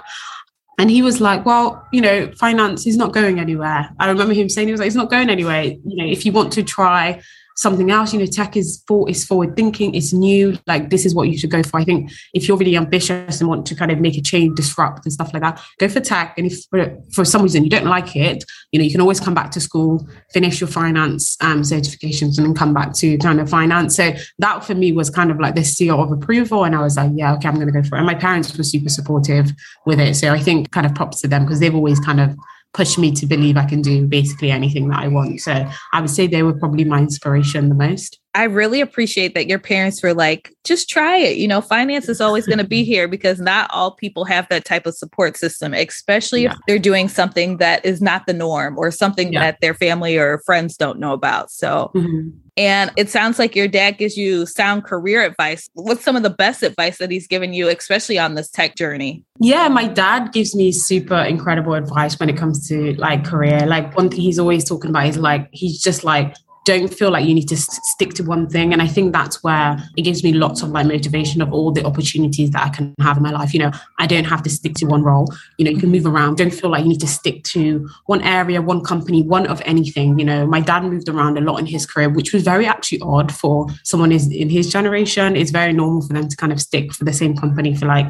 and 0.80 0.90
he 0.90 1.02
was 1.02 1.20
like, 1.20 1.46
well, 1.46 1.86
you 1.92 2.00
know, 2.00 2.32
finance 2.38 2.88
is 2.88 2.96
not 2.96 3.12
going 3.12 3.38
anywhere. 3.38 3.90
I 4.00 4.08
remember 4.08 4.34
him 4.34 4.48
saying, 4.48 4.70
he 4.70 4.72
was 4.72 4.80
like, 4.80 4.88
it's 4.88 4.96
not 4.96 5.10
going 5.10 5.30
anywhere. 5.30 5.64
You 5.64 5.80
know, 5.84 6.06
if 6.06 6.26
you 6.26 6.32
want 6.32 6.54
to 6.54 6.64
try 6.64 7.22
something 7.60 7.92
else. 7.92 8.14
You 8.14 8.20
know, 8.20 8.26
tech 8.26 8.56
is 8.56 8.82
for 8.88 9.10
is 9.10 9.26
forward 9.26 9.56
thinking, 9.56 9.94
it's 9.94 10.14
new. 10.14 10.58
Like 10.66 10.90
this 10.90 11.06
is 11.06 11.14
what 11.14 11.28
you 11.28 11.38
should 11.38 11.52
go 11.52 11.62
for. 11.62 11.80
I 11.80 11.84
think 11.84 12.12
if 12.34 12.48
you're 12.48 12.58
really 12.58 12.78
ambitious 12.78 13.42
and 13.42 13.50
want 13.50 13.66
to 13.68 13.76
kind 13.76 13.92
of 13.92 14.00
make 14.00 14.18
a 14.18 14.22
change, 14.22 14.56
disrupt 14.56 15.06
and 15.06 15.12
stuff 15.12 15.34
like 15.34 15.44
that, 15.44 15.62
go 15.78 15.90
for 15.90 16.00
tech. 16.00 16.38
And 16.38 16.48
if 16.48 16.64
for, 16.70 16.98
for 17.12 17.26
some 17.26 17.44
reason 17.44 17.66
you 17.66 17.70
don't 17.70 17.86
like 17.86 18.16
it, 18.16 18.46
you 18.72 18.80
know, 18.80 18.86
you 18.86 18.92
can 18.92 19.02
always 19.02 19.20
come 19.20 19.34
back 19.34 19.52
to 19.52 19.60
school, 19.60 20.08
finish 20.32 20.62
your 20.62 20.70
finance 20.70 21.36
um, 21.42 21.62
certifications, 21.62 22.38
and 22.38 22.48
then 22.48 22.54
come 22.54 22.74
back 22.74 22.94
to 22.94 23.18
kind 23.18 23.42
of 23.42 23.50
finance. 23.50 23.96
So 23.98 24.14
that 24.40 24.64
for 24.64 24.76
me 24.76 24.94
was 24.94 25.10
kind 25.10 25.30
of 25.30 25.40
like 25.40 25.56
this 25.56 25.76
seal 25.76 26.02
of 26.02 26.12
approval. 26.12 26.64
And 26.64 26.76
I 26.76 26.82
was 26.82 26.96
like, 26.96 27.12
yeah, 27.14 27.34
okay, 27.34 27.50
I'm 27.50 27.56
going 27.56 27.68
to 27.68 27.74
go 27.74 27.84
for 27.84 27.96
it. 27.96 28.00
And 28.00 28.08
my 28.08 28.16
parents 28.16 28.58
were 28.58 28.64
super 28.64 28.90
supportive 28.90 29.52
with 29.86 30.00
it. 30.00 30.16
So 30.16 30.32
I 30.32 30.40
think 30.40 30.72
kind 30.72 30.86
of 30.86 30.96
props 30.96 31.20
to 31.22 31.28
them 31.28 31.44
because 31.44 31.60
they've 31.60 31.76
always 31.76 32.00
kind 32.00 32.22
of 32.22 32.38
push 32.74 32.98
me 32.98 33.12
to 33.14 33.26
believe 33.26 33.58
I 33.58 33.66
can 33.66 33.82
do 33.82 34.08
basically 34.08 34.52
anything 34.52 34.90
that 34.90 35.00
I 35.00 35.08
want. 35.08 35.42
So 35.42 35.68
I 35.94 36.02
would 36.02 36.10
say 36.10 36.28
they 36.28 36.44
were 36.44 36.58
probably 36.58 36.86
my 36.86 37.00
inspiration 37.00 37.70
the 37.70 37.76
most. 37.76 38.19
I 38.36 38.44
really 38.44 38.80
appreciate 38.80 39.34
that 39.34 39.48
your 39.48 39.58
parents 39.58 40.04
were 40.04 40.14
like, 40.14 40.54
just 40.64 40.88
try 40.88 41.18
it. 41.18 41.38
You 41.38 41.48
know, 41.48 41.62
finance 41.62 42.08
is 42.08 42.22
always 42.22 42.46
going 42.46 42.60
to 42.60 42.68
be 42.68 42.84
here 42.86 43.08
because 43.08 43.40
not 43.40 43.70
all 43.74 43.92
people 43.92 44.24
have 44.26 44.48
that 44.50 44.66
type 44.66 44.86
of 44.86 44.96
support 44.96 45.36
system, 45.36 45.74
especially 45.74 46.44
yeah. 46.44 46.52
if 46.52 46.60
they're 46.68 46.80
doing 46.80 47.10
something 47.10 47.58
that 47.58 47.84
is 47.84 48.02
not 48.02 48.28
the 48.28 48.34
norm 48.34 48.78
or 48.78 48.92
something 48.92 49.34
yeah. 49.34 49.40
that 49.40 49.62
their 49.62 49.74
family 49.74 50.18
or 50.18 50.40
friends 50.46 50.78
don't 50.78 51.00
know 51.00 51.12
about. 51.12 51.50
So, 51.50 51.92
mm-hmm. 51.96 52.30
and 52.56 52.92
it 52.98 53.10
sounds 53.10 53.40
like 53.40 53.56
your 53.56 53.68
dad 53.68 53.98
gives 53.98 54.16
you 54.16 54.46
sound 54.46 54.84
career 54.84 55.24
advice. 55.24 55.68
What's 55.74 56.04
some 56.04 56.16
of 56.16 56.22
the 56.22 56.30
best 56.30 56.62
advice 56.62 57.00
that 57.00 57.10
he's 57.10 57.26
given 57.26 57.54
you, 57.54 57.68
especially 57.68 58.20
on 58.20 58.36
this 58.36 58.52
tech 58.52 58.76
journey? 58.76 59.26
Yeah, 59.40 59.70
my 59.70 59.88
dad 59.88 60.34
gives 60.34 60.56
me 60.56 60.72
super 60.72 61.18
incredible 61.18 61.74
advice 61.74 62.20
when 62.20 62.30
it 62.30 62.38
comes 62.38 62.68
to 62.68 62.94
like 62.94 63.26
career. 63.26 63.66
Like, 63.66 63.98
one 63.98 64.10
thing 64.10 64.22
he's 64.22 64.38
always 64.38 64.64
talking 64.66 64.92
about 64.92 65.08
is 65.08 65.18
like, 65.18 65.50
he's 65.52 65.82
just 65.82 66.04
like, 66.04 66.36
don't 66.70 66.94
feel 66.94 67.10
like 67.10 67.26
you 67.26 67.34
need 67.34 67.48
to 67.48 67.58
stick 67.58 68.14
to 68.14 68.24
one 68.24 68.48
thing. 68.48 68.74
And 68.74 68.82
I 68.82 68.88
think 68.88 69.12
that's 69.12 69.44
where 69.44 69.78
it 69.98 70.04
gives 70.04 70.24
me 70.24 70.34
lots 70.34 70.62
of 70.62 70.70
like 70.70 70.86
motivation 70.86 71.42
of 71.42 71.52
all 71.52 71.72
the 71.72 71.84
opportunities 71.84 72.52
that 72.52 72.64
I 72.64 72.70
can 72.70 72.94
have 73.00 73.18
in 73.18 73.24
my 73.24 73.32
life. 73.32 73.54
You 73.56 73.62
know, 73.62 73.72
I 73.98 74.06
don't 74.06 74.26
have 74.26 74.44
to 74.44 74.52
stick 74.52 74.76
to 74.76 74.86
one 74.86 75.02
role. 75.02 75.28
You 75.58 75.66
know, 75.66 75.72
you 75.72 75.80
can 75.80 75.90
move 75.90 76.06
around. 76.06 76.38
Don't 76.38 76.54
feel 76.54 76.70
like 76.70 76.84
you 76.84 76.90
need 76.90 77.00
to 77.00 77.08
stick 77.08 77.44
to 77.56 77.90
one 78.06 78.22
area, 78.22 78.62
one 78.62 78.84
company, 78.84 79.24
one 79.24 79.48
of 79.48 79.64
anything. 79.66 80.20
You 80.20 80.26
know, 80.26 80.46
my 80.46 80.60
dad 80.60 80.84
moved 80.84 81.10
around 81.10 81.40
a 81.40 81.42
lot 81.42 81.58
in 81.58 81.66
his 81.66 81.88
career, 81.88 82.10
which 82.10 82.34
was 82.34 82.44
very 82.44 82.68
actually 82.68 83.02
odd 83.02 83.34
for 83.34 83.66
someone 83.84 84.12
is 84.12 84.32
in 84.32 84.50
his 84.50 84.72
generation. 84.72 85.36
It's 85.36 85.52
very 85.52 85.74
normal 85.74 86.04
for 86.04 86.14
them 86.14 86.28
to 86.28 86.38
kind 86.38 86.54
of 86.54 86.62
stick 86.62 86.94
for 86.94 87.04
the 87.04 87.14
same 87.14 87.36
company 87.36 87.76
for 87.76 87.88
like 87.88 88.08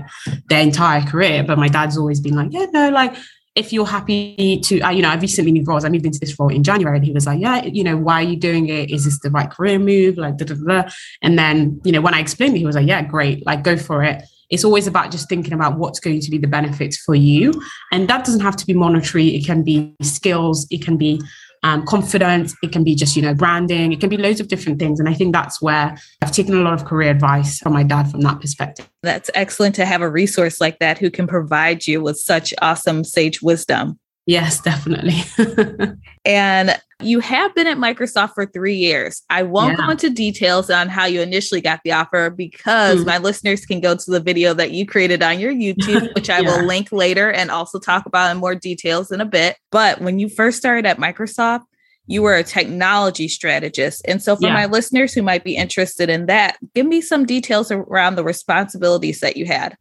their 0.50 0.62
entire 0.62 1.01
career. 1.01 1.44
But 1.44 1.58
my 1.58 1.70
dad's 1.70 1.98
always 1.98 2.20
been 2.20 2.36
like, 2.36 2.51
yeah, 2.51 2.66
no, 2.74 2.89
like 2.89 3.16
if 3.60 3.74
you're 3.74 3.86
happy 3.86 4.60
to, 4.63 4.80
uh, 4.80 4.89
you 4.89 5.01
know, 5.01 5.10
I 5.10 5.16
recently 5.16 5.51
moved 5.51 5.68
roles. 5.68 5.84
I 5.84 5.89
moved 5.89 6.06
into 6.06 6.20
this 6.20 6.39
role 6.39 6.50
in 6.50 6.63
January, 6.63 6.98
and 6.98 7.06
he 7.06 7.12
was 7.12 7.25
like, 7.25 7.42
"Yeah, 7.42 7.66
you 7.66 7.84
know, 7.84 7.98
why 7.98 8.24
are 8.24 8.30
you 8.32 8.38
doing 8.38 8.70
it? 8.70 8.89
Is 8.89 9.04
this 9.04 9.20
the 9.20 9.30
right 9.30 9.51
career 9.51 9.78
move?" 9.78 10.18
Like, 10.18 10.38
da, 10.38 10.46
da, 10.46 10.56
da. 10.56 10.89
and 11.22 11.38
then, 11.38 11.80
you 11.84 11.92
know, 11.92 12.01
when 12.01 12.13
I 12.13 12.20
explained 12.20 12.56
it, 12.56 12.60
he 12.60 12.66
was 12.66 12.75
like, 12.75 12.88
"Yeah, 12.88 13.01
great, 13.01 13.46
like, 13.46 13.63
go 13.63 13.75
for 13.75 14.01
it." 14.04 14.24
It's 14.50 14.63
always 14.63 14.88
about 14.88 15.12
just 15.12 15.30
thinking 15.30 15.54
about 15.54 15.78
what's 15.78 16.00
going 16.00 16.22
to 16.22 16.32
be 16.32 16.38
the 16.39 16.48
benefits 16.48 16.98
for 16.98 17.16
you, 17.16 17.51
and 17.92 18.08
that 18.08 18.25
doesn't 18.25 18.42
have 18.42 18.56
to 18.56 18.66
be 18.66 18.74
monetary. 18.74 19.36
It 19.36 19.46
can 19.46 19.62
be 19.63 19.94
skills. 20.01 20.66
It 20.72 20.82
can 20.84 20.96
be 20.96 21.22
um, 21.63 21.86
confidence. 21.86 22.56
It 22.63 22.72
can 22.72 22.84
be 22.84 22.96
just, 22.96 23.16
you 23.16 23.22
know, 23.22 23.34
branding. 23.34 23.92
It 23.92 24.00
can 24.00 24.10
be 24.10 24.18
loads 24.18 24.39
of 24.39 24.48
different 24.48 24.80
things. 24.80 25.00
And 25.00 25.10
I 25.10 25.13
think 25.13 25.34
that's 25.34 25.62
where 25.62 25.98
I've 26.22 26.32
taken 26.32 26.56
a 26.56 26.62
lot 26.62 26.74
of 26.74 26.86
career 26.86 27.12
advice 27.12 27.60
from 27.60 27.74
my 27.74 27.84
dad 27.84 28.10
from 28.10 28.22
that 28.22 28.39
perspective. 28.39 28.89
That's 29.04 29.30
excellent 29.34 29.75
to 29.75 29.86
have 29.86 30.01
a 30.01 30.10
resource 30.10 30.62
like 30.62 30.80
that 30.80 30.98
who 30.98 31.10
can 31.10 31.28
provide 31.28 31.88
you 31.88 32.01
with 32.01 32.18
such 32.18 32.54
awesome 32.62 33.04
sage 33.04 33.42
wisdom. 33.42 34.00
Yes, 34.29 34.62
definitely. 34.62 35.24
and 36.24 36.79
you 37.01 37.19
have 37.19 37.55
been 37.55 37.65
at 37.65 37.79
Microsoft 37.79 38.36
for 38.36 38.45
three 38.45 38.75
years. 38.75 39.24
I 39.31 39.41
won't 39.41 39.79
yeah. 39.79 39.88
go 39.88 39.91
into 39.93 40.12
details 40.12 40.69
on 40.69 40.88
how 40.88 41.05
you 41.05 41.21
initially 41.21 41.62
got 41.62 41.79
the 41.83 41.93
offer 41.93 42.29
because 42.29 43.00
mm. 43.00 43.07
my 43.07 43.17
listeners 43.17 43.65
can 43.65 43.81
go 43.81 43.95
to 43.95 44.12
the 44.12 44.19
video 44.19 44.53
that 44.53 44.69
you 44.69 44.86
created 44.86 45.24
on 45.24 45.39
your 45.39 45.51
YouTube, 45.55 46.13
which 46.13 46.29
I 46.29 46.41
yeah. 46.41 46.57
will 46.59 46.67
link 46.67 46.91
later 46.91 47.31
and 47.31 47.50
also 47.50 47.79
talk 47.79 48.05
about 48.05 48.29
in 48.29 48.38
more 48.38 48.53
details 48.53 49.12
in 49.12 49.19
a 49.19 49.25
bit. 49.25 49.57
But 49.71 50.00
when 50.00 50.19
you 50.19 50.29
first 50.29 50.59
started 50.59 50.86
at 50.86 51.00
Microsoft, 51.00 51.63
you 52.05 52.21
were 52.21 52.36
a 52.36 52.43
technology 52.43 53.27
strategist. 53.27 54.03
And 54.07 54.21
so, 54.21 54.36
for 54.36 54.45
yeah. 54.45 54.53
my 54.53 54.67
listeners 54.67 55.12
who 55.12 55.24
might 55.24 55.43
be 55.43 55.55
interested 55.55 56.07
in 56.07 56.27
that, 56.27 56.57
give 56.75 56.86
me 56.86 57.01
some 57.01 57.25
details 57.25 57.71
around 57.71 58.13
the 58.13 58.24
responsibilities 58.24 59.21
that 59.21 59.38
you 59.38 59.45
had. 59.45 59.75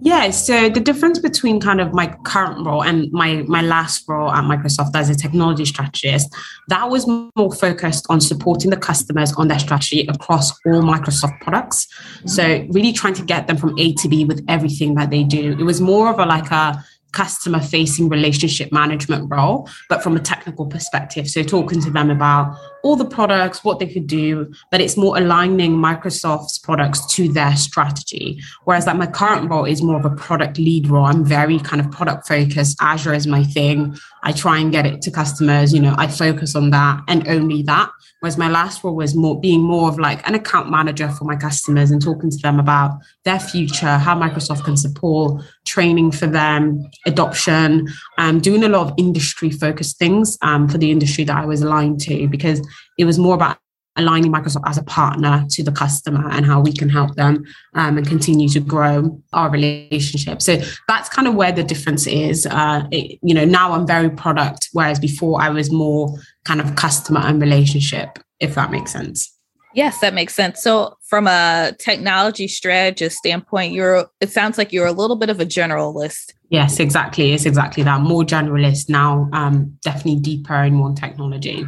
Yeah, 0.00 0.30
so 0.30 0.68
the 0.68 0.80
difference 0.80 1.18
between 1.18 1.60
kind 1.60 1.80
of 1.80 1.92
my 1.92 2.06
current 2.24 2.64
role 2.64 2.82
and 2.82 3.10
my 3.12 3.44
my 3.46 3.60
last 3.60 4.08
role 4.08 4.30
at 4.30 4.44
Microsoft 4.44 4.94
as 4.94 5.10
a 5.10 5.14
technology 5.14 5.64
strategist, 5.64 6.34
that 6.68 6.88
was 6.88 7.06
more 7.06 7.52
focused 7.52 8.06
on 8.08 8.20
supporting 8.20 8.70
the 8.70 8.76
customers 8.76 9.32
on 9.34 9.48
their 9.48 9.58
strategy 9.58 10.06
across 10.08 10.52
all 10.66 10.82
Microsoft 10.82 11.40
products. 11.40 11.86
So 12.26 12.66
really 12.70 12.92
trying 12.92 13.14
to 13.14 13.24
get 13.24 13.46
them 13.46 13.56
from 13.56 13.78
A 13.78 13.92
to 13.94 14.08
B 14.08 14.24
with 14.24 14.44
everything 14.48 14.94
that 14.94 15.10
they 15.10 15.22
do. 15.22 15.56
It 15.58 15.64
was 15.64 15.80
more 15.80 16.08
of 16.08 16.18
a 16.18 16.24
like 16.24 16.50
a 16.50 16.82
customer 17.12 17.60
facing 17.60 18.08
relationship 18.08 18.70
management 18.72 19.30
role, 19.30 19.68
but 19.88 20.02
from 20.02 20.16
a 20.16 20.20
technical 20.20 20.66
perspective. 20.66 21.28
So, 21.28 21.42
talking 21.42 21.80
to 21.82 21.90
them 21.90 22.10
about 22.10 22.56
all 22.82 22.96
the 22.96 23.04
products, 23.04 23.64
what 23.64 23.78
they 23.78 23.86
could 23.86 24.06
do, 24.06 24.52
but 24.70 24.80
it's 24.80 24.96
more 24.96 25.16
aligning 25.16 25.72
Microsoft's 25.76 26.58
products 26.58 27.04
to 27.14 27.28
their 27.32 27.56
strategy. 27.56 28.40
Whereas, 28.64 28.86
like, 28.86 28.96
my 28.96 29.06
current 29.06 29.50
role 29.50 29.64
is 29.64 29.82
more 29.82 29.98
of 29.98 30.04
a 30.04 30.14
product 30.14 30.58
lead 30.58 30.88
role. 30.88 31.04
I'm 31.04 31.24
very 31.24 31.58
kind 31.58 31.80
of 31.80 31.90
product 31.90 32.28
focused. 32.28 32.76
Azure 32.80 33.14
is 33.14 33.26
my 33.26 33.44
thing. 33.44 33.96
I 34.22 34.32
try 34.32 34.58
and 34.58 34.72
get 34.72 34.86
it 34.86 35.02
to 35.02 35.10
customers. 35.10 35.72
You 35.72 35.80
know, 35.80 35.94
I 35.98 36.06
focus 36.06 36.54
on 36.54 36.70
that 36.70 37.02
and 37.08 37.26
only 37.28 37.62
that. 37.62 37.90
Whereas 38.20 38.36
my 38.36 38.48
last 38.48 38.82
role 38.82 38.96
was 38.96 39.14
more 39.14 39.40
being 39.40 39.60
more 39.60 39.88
of 39.88 39.98
like 39.98 40.26
an 40.26 40.34
account 40.34 40.70
manager 40.70 41.08
for 41.08 41.24
my 41.24 41.36
customers 41.36 41.92
and 41.92 42.02
talking 42.02 42.30
to 42.30 42.38
them 42.38 42.58
about 42.58 42.98
their 43.24 43.38
future, 43.38 43.96
how 43.96 44.18
Microsoft 44.18 44.64
can 44.64 44.76
support 44.76 45.42
training 45.64 46.10
for 46.10 46.26
them, 46.26 46.84
adoption, 47.06 47.86
um, 48.18 48.40
doing 48.40 48.64
a 48.64 48.68
lot 48.68 48.88
of 48.88 48.94
industry 48.98 49.50
focused 49.50 49.98
things 49.98 50.36
um, 50.42 50.68
for 50.68 50.78
the 50.78 50.90
industry 50.90 51.22
that 51.24 51.36
I 51.36 51.46
was 51.46 51.62
aligned 51.62 52.00
to 52.02 52.26
because 52.26 52.66
it 52.98 53.04
was 53.04 53.18
more 53.18 53.34
about 53.34 53.58
aligning 53.98 54.32
Microsoft 54.32 54.62
as 54.66 54.78
a 54.78 54.82
partner 54.84 55.44
to 55.50 55.62
the 55.62 55.72
customer 55.72 56.30
and 56.30 56.46
how 56.46 56.60
we 56.60 56.72
can 56.72 56.88
help 56.88 57.16
them 57.16 57.44
um, 57.74 57.98
and 57.98 58.06
continue 58.06 58.48
to 58.48 58.60
grow 58.60 59.20
our 59.32 59.50
relationship. 59.50 60.40
So 60.40 60.60
that's 60.86 61.08
kind 61.08 61.28
of 61.28 61.34
where 61.34 61.52
the 61.52 61.64
difference 61.64 62.06
is. 62.06 62.46
Uh, 62.46 62.86
it, 62.90 63.18
you 63.22 63.34
know, 63.34 63.44
now 63.44 63.72
I'm 63.72 63.86
very 63.86 64.08
product, 64.08 64.68
whereas 64.72 64.98
before 64.98 65.42
I 65.42 65.50
was 65.50 65.70
more 65.70 66.16
kind 66.44 66.60
of 66.60 66.76
customer 66.76 67.20
and 67.20 67.40
relationship, 67.40 68.18
if 68.40 68.54
that 68.54 68.70
makes 68.70 68.92
sense. 68.92 69.34
Yes, 69.74 70.00
that 70.00 70.14
makes 70.14 70.34
sense. 70.34 70.62
So, 70.62 70.96
from 71.08 71.26
a 71.26 71.72
technology 71.78 72.48
strategist 72.48 73.18
standpoint, 73.18 73.74
you're 73.74 74.10
it 74.20 74.30
sounds 74.30 74.56
like 74.56 74.72
you're 74.72 74.86
a 74.86 74.92
little 74.92 75.14
bit 75.14 75.28
of 75.28 75.40
a 75.40 75.46
generalist. 75.46 76.32
Yes, 76.48 76.80
exactly. 76.80 77.32
It's 77.32 77.44
exactly 77.44 77.82
that. 77.82 78.00
More 78.00 78.22
generalist 78.22 78.88
now, 78.88 79.28
um, 79.34 79.78
definitely 79.82 80.20
deeper 80.20 80.54
in 80.62 80.78
one 80.78 80.94
technology. 80.94 81.66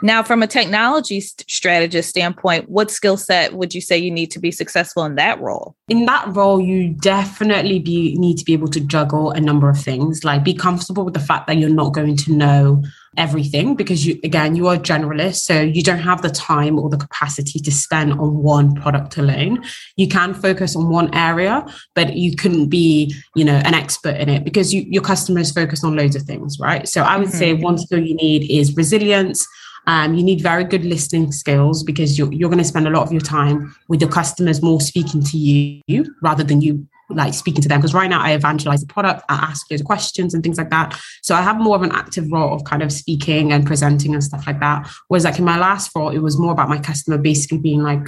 Now, 0.00 0.22
from 0.22 0.42
a 0.42 0.46
technology 0.46 1.20
st- 1.20 1.48
strategist 1.50 2.08
standpoint, 2.08 2.68
what 2.68 2.90
skill 2.90 3.16
set 3.16 3.54
would 3.54 3.74
you 3.74 3.80
say 3.80 3.98
you 3.98 4.10
need 4.10 4.30
to 4.30 4.38
be 4.38 4.52
successful 4.52 5.04
in 5.04 5.16
that 5.16 5.40
role? 5.40 5.74
In 5.88 6.06
that 6.06 6.28
role, 6.28 6.60
you 6.60 6.90
definitely 6.90 7.80
be, 7.80 8.14
need 8.16 8.38
to 8.38 8.44
be 8.44 8.52
able 8.52 8.68
to 8.68 8.80
juggle 8.80 9.32
a 9.32 9.40
number 9.40 9.68
of 9.68 9.78
things, 9.80 10.22
like 10.22 10.44
be 10.44 10.54
comfortable 10.54 11.04
with 11.04 11.14
the 11.14 11.20
fact 11.20 11.48
that 11.48 11.56
you're 11.56 11.68
not 11.68 11.94
going 11.94 12.16
to 12.16 12.32
know 12.32 12.82
everything 13.16 13.74
because 13.74 14.06
you 14.06 14.18
again 14.22 14.54
you 14.54 14.68
are 14.68 14.76
a 14.76 14.78
generalist 14.78 15.36
so 15.36 15.60
you 15.60 15.82
don't 15.82 15.98
have 15.98 16.22
the 16.22 16.30
time 16.30 16.78
or 16.78 16.88
the 16.88 16.96
capacity 16.96 17.58
to 17.58 17.72
spend 17.72 18.12
on 18.12 18.42
one 18.42 18.74
product 18.74 19.16
alone 19.16 19.62
you 19.96 20.06
can 20.06 20.32
focus 20.32 20.76
on 20.76 20.88
one 20.88 21.12
area 21.14 21.66
but 21.94 22.16
you 22.16 22.36
couldn't 22.36 22.68
be 22.68 23.12
you 23.34 23.44
know 23.44 23.60
an 23.64 23.74
expert 23.74 24.14
in 24.16 24.28
it 24.28 24.44
because 24.44 24.72
you, 24.72 24.82
your 24.88 25.02
customers 25.02 25.50
focus 25.50 25.82
on 25.82 25.96
loads 25.96 26.14
of 26.14 26.22
things 26.22 26.58
right 26.60 26.86
so 26.86 27.02
i 27.02 27.16
would 27.16 27.28
mm-hmm. 27.28 27.38
say 27.38 27.54
one 27.54 27.76
skill 27.76 27.98
you 27.98 28.14
need 28.14 28.48
is 28.48 28.76
resilience 28.76 29.46
um, 29.86 30.14
you 30.14 30.22
need 30.22 30.42
very 30.42 30.64
good 30.64 30.84
listening 30.84 31.32
skills 31.32 31.82
because 31.82 32.18
you're, 32.18 32.32
you're 32.32 32.50
going 32.50 32.58
to 32.58 32.64
spend 32.64 32.86
a 32.86 32.90
lot 32.90 33.02
of 33.02 33.12
your 33.12 33.20
time 33.20 33.74
with 33.88 34.00
your 34.00 34.10
customers 34.10 34.62
more 34.62 34.80
speaking 34.80 35.22
to 35.22 35.38
you 35.38 36.14
rather 36.22 36.44
than 36.44 36.60
you 36.60 36.86
like 37.10 37.34
speaking 37.34 37.62
to 37.62 37.68
them. 37.68 37.80
Because 37.80 37.94
right 37.94 38.10
now 38.10 38.20
I 38.20 38.32
evangelize 38.32 38.80
the 38.80 38.86
product, 38.86 39.22
I 39.28 39.36
ask 39.36 39.66
those 39.68 39.82
questions 39.82 40.34
and 40.34 40.42
things 40.42 40.58
like 40.58 40.70
that. 40.70 40.98
So 41.22 41.34
I 41.34 41.42
have 41.42 41.58
more 41.58 41.76
of 41.76 41.82
an 41.82 41.92
active 41.92 42.30
role 42.30 42.54
of 42.54 42.64
kind 42.64 42.82
of 42.82 42.92
speaking 42.92 43.52
and 43.52 43.66
presenting 43.66 44.14
and 44.14 44.22
stuff 44.22 44.46
like 44.46 44.60
that. 44.60 44.88
Whereas 45.08 45.24
like 45.24 45.38
in 45.38 45.44
my 45.44 45.58
last 45.58 45.90
role, 45.94 46.10
it 46.10 46.18
was 46.18 46.38
more 46.38 46.52
about 46.52 46.68
my 46.68 46.78
customer 46.78 47.18
basically 47.18 47.58
being 47.58 47.82
like, 47.82 48.06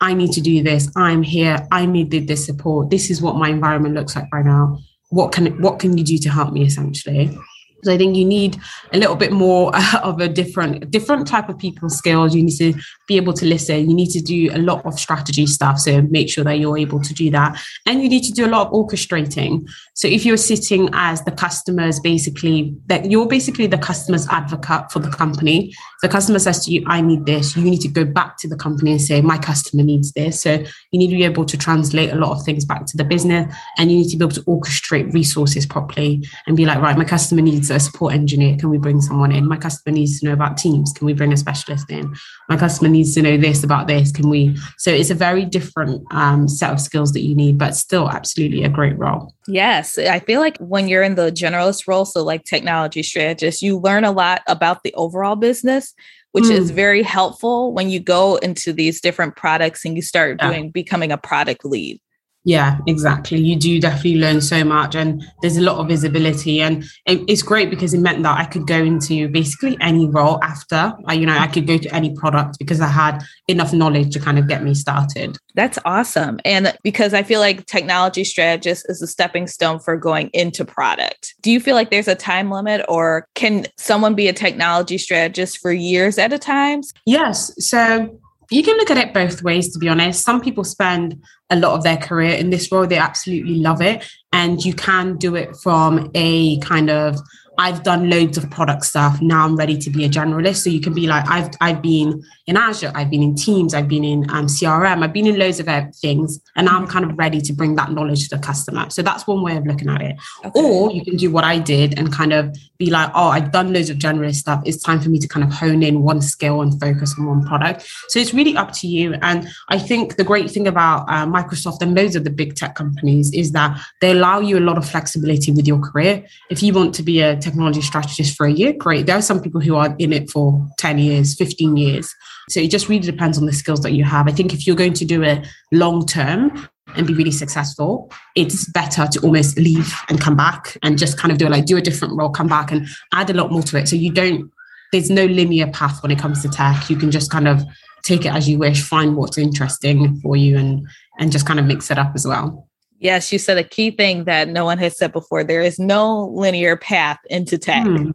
I 0.00 0.14
need 0.14 0.32
to 0.32 0.40
do 0.40 0.62
this. 0.64 0.90
I'm 0.96 1.22
here. 1.22 1.66
I 1.70 1.86
needed 1.86 2.26
this 2.26 2.44
support. 2.44 2.90
This 2.90 3.08
is 3.08 3.22
what 3.22 3.36
my 3.36 3.48
environment 3.48 3.94
looks 3.94 4.16
like 4.16 4.26
right 4.32 4.44
now. 4.44 4.80
What 5.10 5.30
can 5.30 5.60
what 5.62 5.78
can 5.78 5.96
you 5.96 6.02
do 6.02 6.18
to 6.18 6.30
help 6.30 6.52
me 6.52 6.64
essentially? 6.64 7.38
So 7.82 7.92
I 7.92 7.98
think 7.98 8.16
you 8.16 8.24
need 8.24 8.58
a 8.92 8.98
little 8.98 9.16
bit 9.16 9.32
more 9.32 9.72
of 10.02 10.20
a 10.20 10.28
different 10.28 10.90
different 10.90 11.26
type 11.26 11.48
of 11.48 11.58
people 11.58 11.88
skills. 11.88 12.34
You 12.34 12.42
need 12.42 12.56
to 12.58 12.74
be 13.08 13.16
able 13.16 13.32
to 13.34 13.44
listen. 13.44 13.90
You 13.90 13.96
need 13.96 14.10
to 14.10 14.20
do 14.20 14.50
a 14.52 14.58
lot 14.58 14.84
of 14.86 14.98
strategy 14.98 15.46
stuff. 15.46 15.78
So 15.78 16.02
make 16.02 16.30
sure 16.30 16.44
that 16.44 16.58
you're 16.58 16.78
able 16.78 17.00
to 17.00 17.14
do 17.14 17.30
that. 17.30 17.60
And 17.86 18.02
you 18.02 18.08
need 18.08 18.22
to 18.24 18.32
do 18.32 18.46
a 18.46 18.48
lot 18.48 18.68
of 18.68 18.72
orchestrating. 18.72 19.68
So 19.94 20.06
if 20.08 20.24
you're 20.24 20.36
sitting 20.36 20.88
as 20.92 21.24
the 21.24 21.32
customers, 21.32 21.98
basically 22.00 22.74
that 22.86 23.10
you're 23.10 23.26
basically 23.26 23.66
the 23.66 23.78
customer's 23.78 24.28
advocate 24.28 24.90
for 24.92 25.00
the 25.00 25.10
company. 25.10 25.74
The 26.02 26.08
customer 26.08 26.38
says 26.38 26.64
to 26.64 26.70
you, 26.70 26.84
I 26.86 27.00
need 27.00 27.26
this. 27.26 27.56
You 27.56 27.64
need 27.64 27.80
to 27.80 27.88
go 27.88 28.04
back 28.04 28.36
to 28.38 28.48
the 28.48 28.56
company 28.56 28.92
and 28.92 29.00
say, 29.00 29.20
my 29.20 29.38
customer 29.38 29.82
needs 29.82 30.12
this. 30.12 30.40
So 30.40 30.52
you 30.90 30.98
need 30.98 31.10
to 31.10 31.16
be 31.16 31.24
able 31.24 31.44
to 31.46 31.56
translate 31.58 32.10
a 32.10 32.16
lot 32.16 32.32
of 32.32 32.44
things 32.44 32.64
back 32.64 32.86
to 32.86 32.96
the 32.96 33.04
business 33.04 33.52
and 33.78 33.90
you 33.90 33.98
need 33.98 34.10
to 34.10 34.16
be 34.16 34.24
able 34.24 34.34
to 34.34 34.42
orchestrate 34.42 35.12
resources 35.12 35.66
properly 35.66 36.24
and 36.46 36.56
be 36.56 36.64
like, 36.64 36.80
right, 36.80 36.96
my 36.96 37.04
customer 37.04 37.42
needs 37.42 37.70
a 37.72 37.80
support 37.80 38.14
engineer. 38.14 38.56
Can 38.56 38.70
we 38.70 38.78
bring 38.78 39.00
someone 39.00 39.32
in? 39.32 39.48
My 39.48 39.56
customer 39.56 39.94
needs 39.94 40.20
to 40.20 40.26
know 40.26 40.32
about 40.32 40.56
teams. 40.56 40.92
Can 40.92 41.06
we 41.06 41.12
bring 41.12 41.32
a 41.32 41.36
specialist 41.36 41.90
in? 41.90 42.14
My 42.48 42.56
customer 42.56 42.88
needs 42.88 43.14
to 43.14 43.22
know 43.22 43.36
this 43.36 43.64
about 43.64 43.88
this. 43.88 44.12
Can 44.12 44.28
we? 44.28 44.56
So 44.78 44.90
it's 44.90 45.10
a 45.10 45.14
very 45.14 45.44
different 45.44 46.04
um, 46.12 46.48
set 46.48 46.70
of 46.70 46.80
skills 46.80 47.12
that 47.12 47.22
you 47.22 47.34
need, 47.34 47.58
but 47.58 47.74
still 47.74 48.08
absolutely 48.10 48.64
a 48.64 48.68
great 48.68 48.98
role. 48.98 49.34
Yes. 49.46 49.98
I 49.98 50.20
feel 50.20 50.40
like 50.40 50.58
when 50.58 50.88
you're 50.88 51.02
in 51.02 51.16
the 51.16 51.32
generalist 51.32 51.88
role, 51.88 52.04
so 52.04 52.22
like 52.22 52.44
technology 52.44 53.02
strategist, 53.02 53.62
you 53.62 53.78
learn 53.78 54.04
a 54.04 54.12
lot 54.12 54.42
about 54.46 54.82
the 54.82 54.94
overall 54.94 55.36
business 55.36 55.94
which 56.32 56.44
mm. 56.44 56.50
is 56.52 56.70
very 56.70 57.02
helpful 57.02 57.72
when 57.72 57.90
you 57.90 58.00
go 58.00 58.36
into 58.36 58.72
these 58.72 59.00
different 59.00 59.36
products 59.36 59.84
and 59.84 59.96
you 59.96 60.02
start 60.02 60.38
yeah. 60.40 60.48
doing 60.48 60.70
becoming 60.70 61.12
a 61.12 61.18
product 61.18 61.64
lead. 61.64 62.00
Yeah, 62.44 62.78
exactly. 62.88 63.38
You 63.38 63.54
do 63.54 63.80
definitely 63.80 64.16
learn 64.16 64.40
so 64.40 64.64
much, 64.64 64.96
and 64.96 65.22
there's 65.42 65.56
a 65.56 65.60
lot 65.60 65.78
of 65.78 65.86
visibility, 65.86 66.60
and 66.60 66.84
it's 67.06 67.42
great 67.42 67.70
because 67.70 67.94
it 67.94 68.00
meant 68.00 68.24
that 68.24 68.36
I 68.36 68.46
could 68.46 68.66
go 68.66 68.78
into 68.78 69.28
basically 69.28 69.76
any 69.80 70.08
role 70.08 70.42
after. 70.42 70.92
You 71.10 71.26
know, 71.26 71.38
I 71.38 71.46
could 71.46 71.68
go 71.68 71.78
to 71.78 71.94
any 71.94 72.12
product 72.16 72.58
because 72.58 72.80
I 72.80 72.88
had 72.88 73.22
enough 73.46 73.72
knowledge 73.72 74.12
to 74.14 74.18
kind 74.18 74.40
of 74.40 74.48
get 74.48 74.64
me 74.64 74.74
started. 74.74 75.38
That's 75.54 75.78
awesome, 75.84 76.40
and 76.44 76.76
because 76.82 77.14
I 77.14 77.22
feel 77.22 77.38
like 77.38 77.66
technology 77.66 78.24
strategist 78.24 78.86
is 78.88 79.00
a 79.02 79.06
stepping 79.06 79.46
stone 79.46 79.78
for 79.78 79.96
going 79.96 80.28
into 80.32 80.64
product. 80.64 81.34
Do 81.42 81.52
you 81.52 81.60
feel 81.60 81.76
like 81.76 81.90
there's 81.90 82.08
a 82.08 82.16
time 82.16 82.50
limit, 82.50 82.84
or 82.88 83.28
can 83.36 83.66
someone 83.76 84.16
be 84.16 84.26
a 84.26 84.32
technology 84.32 84.98
strategist 84.98 85.58
for 85.58 85.72
years 85.72 86.18
at 86.18 86.32
a 86.32 86.38
time? 86.38 86.80
Yes. 87.06 87.54
So 87.64 88.18
you 88.50 88.62
can 88.62 88.76
look 88.76 88.90
at 88.90 88.96
it 88.96 89.14
both 89.14 89.42
ways, 89.42 89.72
to 89.72 89.78
be 89.78 89.88
honest. 89.88 90.24
Some 90.24 90.40
people 90.40 90.64
spend 90.64 91.22
a 91.50 91.56
lot 91.56 91.74
of 91.74 91.82
their 91.82 91.96
career 91.96 92.34
in 92.34 92.50
this 92.50 92.70
role, 92.72 92.86
they 92.86 92.96
absolutely 92.96 93.56
love 93.56 93.82
it. 93.82 94.04
And 94.32 94.64
you 94.64 94.74
can 94.74 95.16
do 95.16 95.34
it 95.36 95.54
from 95.56 96.10
a 96.14 96.58
kind 96.60 96.90
of 96.90 97.18
I've 97.58 97.82
done 97.82 98.08
loads 98.08 98.38
of 98.38 98.50
product 98.50 98.84
stuff. 98.84 99.20
Now 99.20 99.44
I'm 99.44 99.56
ready 99.56 99.76
to 99.78 99.90
be 99.90 100.04
a 100.04 100.08
generalist. 100.08 100.64
So 100.64 100.70
you 100.70 100.80
can 100.80 100.94
be 100.94 101.06
like, 101.06 101.28
I've 101.28 101.50
I've 101.60 101.82
been 101.82 102.22
in 102.46 102.56
Azure, 102.56 102.90
I've 102.94 103.10
been 103.10 103.22
in 103.22 103.34
Teams, 103.34 103.74
I've 103.74 103.88
been 103.88 104.04
in 104.04 104.28
um, 104.30 104.46
CRM, 104.46 105.02
I've 105.02 105.12
been 105.12 105.26
in 105.26 105.38
loads 105.38 105.60
of 105.60 105.66
things, 105.96 106.40
and 106.56 106.68
I'm 106.68 106.86
kind 106.86 107.04
of 107.04 107.16
ready 107.16 107.40
to 107.40 107.52
bring 107.52 107.76
that 107.76 107.92
knowledge 107.92 108.28
to 108.28 108.36
the 108.36 108.42
customer. 108.42 108.90
So 108.90 109.02
that's 109.02 109.26
one 109.26 109.42
way 109.42 109.56
of 109.56 109.66
looking 109.66 109.88
at 109.88 110.00
it. 110.00 110.16
Okay. 110.44 110.60
Or 110.60 110.90
you 110.90 111.04
can 111.04 111.16
do 111.16 111.30
what 111.30 111.44
I 111.44 111.58
did 111.58 111.98
and 111.98 112.12
kind 112.12 112.32
of 112.32 112.56
be 112.78 112.90
like, 112.90 113.10
oh, 113.14 113.28
I've 113.28 113.52
done 113.52 113.72
loads 113.72 113.90
of 113.90 113.98
generalist 113.98 114.36
stuff. 114.36 114.62
It's 114.64 114.82
time 114.82 115.00
for 115.00 115.08
me 115.08 115.18
to 115.18 115.28
kind 115.28 115.44
of 115.44 115.52
hone 115.52 115.82
in 115.82 116.02
one 116.02 116.20
skill 116.20 116.62
and 116.62 116.78
focus 116.80 117.14
on 117.18 117.26
one 117.26 117.44
product. 117.44 117.88
So 118.08 118.18
it's 118.18 118.34
really 118.34 118.56
up 118.56 118.72
to 118.72 118.88
you. 118.88 119.14
And 119.22 119.48
I 119.68 119.78
think 119.78 120.16
the 120.16 120.24
great 120.24 120.50
thing 120.50 120.66
about 120.66 121.08
uh, 121.08 121.26
Microsoft 121.26 121.82
and 121.82 121.94
loads 121.94 122.16
of 122.16 122.24
the 122.24 122.30
big 122.30 122.56
tech 122.56 122.74
companies 122.74 123.32
is 123.32 123.52
that 123.52 123.78
they 124.00 124.10
allow 124.10 124.40
you 124.40 124.58
a 124.58 124.64
lot 124.68 124.78
of 124.78 124.88
flexibility 124.88 125.52
with 125.52 125.66
your 125.66 125.78
career. 125.78 126.24
If 126.50 126.62
you 126.62 126.72
want 126.72 126.94
to 126.96 127.02
be 127.02 127.20
a 127.20 127.36
technology 127.42 127.80
strategist 127.80 128.36
for 128.36 128.46
a 128.46 128.52
year, 128.52 128.72
great. 128.72 129.06
There 129.06 129.16
are 129.16 129.22
some 129.22 129.40
people 129.40 129.60
who 129.60 129.76
are 129.76 129.94
in 129.98 130.12
it 130.12 130.30
for 130.30 130.66
10 130.78 130.98
years, 130.98 131.34
15 131.34 131.76
years. 131.76 132.14
So 132.48 132.60
it 132.60 132.70
just 132.70 132.88
really 132.88 133.02
depends 133.02 133.38
on 133.38 133.46
the 133.46 133.52
skills 133.52 133.80
that 133.80 133.92
you 133.92 134.04
have. 134.04 134.28
I 134.28 134.32
think 134.32 134.52
if 134.52 134.66
you're 134.66 134.76
going 134.76 134.94
to 134.94 135.04
do 135.04 135.22
it 135.22 135.46
long 135.72 136.06
term, 136.06 136.68
and 136.94 137.06
be 137.06 137.14
really 137.14 137.30
successful, 137.30 138.10
it's 138.34 138.68
better 138.70 139.06
to 139.06 139.20
almost 139.20 139.56
leave 139.56 139.94
and 140.08 140.20
come 140.20 140.36
back 140.36 140.76
and 140.82 140.98
just 140.98 141.18
kind 141.18 141.32
of 141.32 141.38
do 141.38 141.46
it 141.46 141.50
like 141.50 141.64
do 141.64 141.76
a 141.76 141.80
different 141.80 142.14
role, 142.16 142.28
come 142.28 142.48
back 142.48 142.70
and 142.70 142.86
add 143.14 143.30
a 143.30 143.34
lot 143.34 143.50
more 143.50 143.62
to 143.62 143.78
it. 143.78 143.88
So 143.88 143.96
you 143.96 144.12
don't, 144.12 144.50
there's 144.92 145.08
no 145.08 145.24
linear 145.24 145.68
path 145.68 146.02
when 146.02 146.10
it 146.10 146.18
comes 146.18 146.42
to 146.42 146.48
tech. 146.48 146.90
You 146.90 146.96
can 146.96 147.10
just 147.10 147.30
kind 147.30 147.48
of 147.48 147.62
take 148.04 148.26
it 148.26 148.32
as 148.32 148.48
you 148.48 148.58
wish, 148.58 148.82
find 148.82 149.16
what's 149.16 149.38
interesting 149.38 150.20
for 150.20 150.36
you 150.36 150.58
and 150.58 150.86
and 151.18 151.30
just 151.30 151.46
kind 151.46 151.60
of 151.60 151.66
mix 151.66 151.90
it 151.90 151.98
up 151.98 152.12
as 152.14 152.26
well. 152.26 152.68
Yes, 153.02 153.32
you 153.32 153.38
said 153.40 153.58
a 153.58 153.64
key 153.64 153.90
thing 153.90 154.24
that 154.24 154.48
no 154.48 154.64
one 154.64 154.78
has 154.78 154.96
said 154.96 155.12
before. 155.12 155.42
There 155.42 155.60
is 155.60 155.76
no 155.76 156.28
linear 156.28 156.76
path 156.76 157.18
into 157.28 157.58
tech. 157.58 157.84
Hmm. 157.84 158.12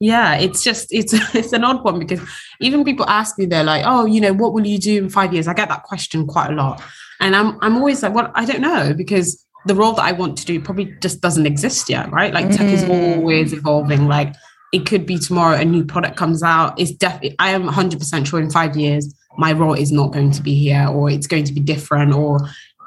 Yeah, 0.00 0.36
it's 0.36 0.62
just 0.62 0.88
it's 0.92 1.14
it's 1.34 1.54
an 1.54 1.64
odd 1.64 1.82
one 1.82 1.98
because 1.98 2.20
even 2.60 2.84
people 2.84 3.08
ask 3.08 3.38
me, 3.38 3.46
they're 3.46 3.64
like, 3.64 3.84
"Oh, 3.86 4.04
you 4.04 4.20
know, 4.20 4.34
what 4.34 4.52
will 4.52 4.66
you 4.66 4.78
do 4.78 4.98
in 4.98 5.08
five 5.08 5.32
years?" 5.32 5.48
I 5.48 5.54
get 5.54 5.70
that 5.70 5.84
question 5.84 6.26
quite 6.26 6.50
a 6.50 6.54
lot, 6.54 6.82
and 7.20 7.34
I'm 7.34 7.58
I'm 7.62 7.78
always 7.78 8.02
like, 8.02 8.14
"Well, 8.14 8.30
I 8.34 8.44
don't 8.44 8.60
know," 8.60 8.92
because 8.92 9.42
the 9.64 9.74
role 9.74 9.92
that 9.92 10.04
I 10.04 10.12
want 10.12 10.36
to 10.38 10.44
do 10.44 10.60
probably 10.60 10.94
just 11.00 11.22
doesn't 11.22 11.46
exist 11.46 11.88
yet, 11.88 12.10
right? 12.12 12.34
Like 12.34 12.46
mm. 12.46 12.56
tech 12.56 12.68
is 12.68 12.84
mm. 12.84 13.16
always 13.16 13.54
evolving. 13.54 14.08
Like 14.08 14.34
it 14.74 14.86
could 14.86 15.06
be 15.06 15.18
tomorrow 15.18 15.56
a 15.56 15.64
new 15.64 15.84
product 15.84 16.16
comes 16.18 16.42
out. 16.42 16.78
It's 16.78 16.92
definitely 16.92 17.36
I 17.38 17.50
am 17.50 17.64
100 17.64 17.98
percent 17.98 18.28
sure 18.28 18.40
in 18.40 18.50
five 18.50 18.76
years 18.76 19.14
my 19.38 19.52
role 19.52 19.74
is 19.74 19.92
not 19.92 20.12
going 20.12 20.30
to 20.32 20.42
be 20.42 20.54
here, 20.54 20.86
or 20.88 21.10
it's 21.10 21.26
going 21.26 21.44
to 21.44 21.52
be 21.52 21.60
different, 21.60 22.12
or 22.12 22.40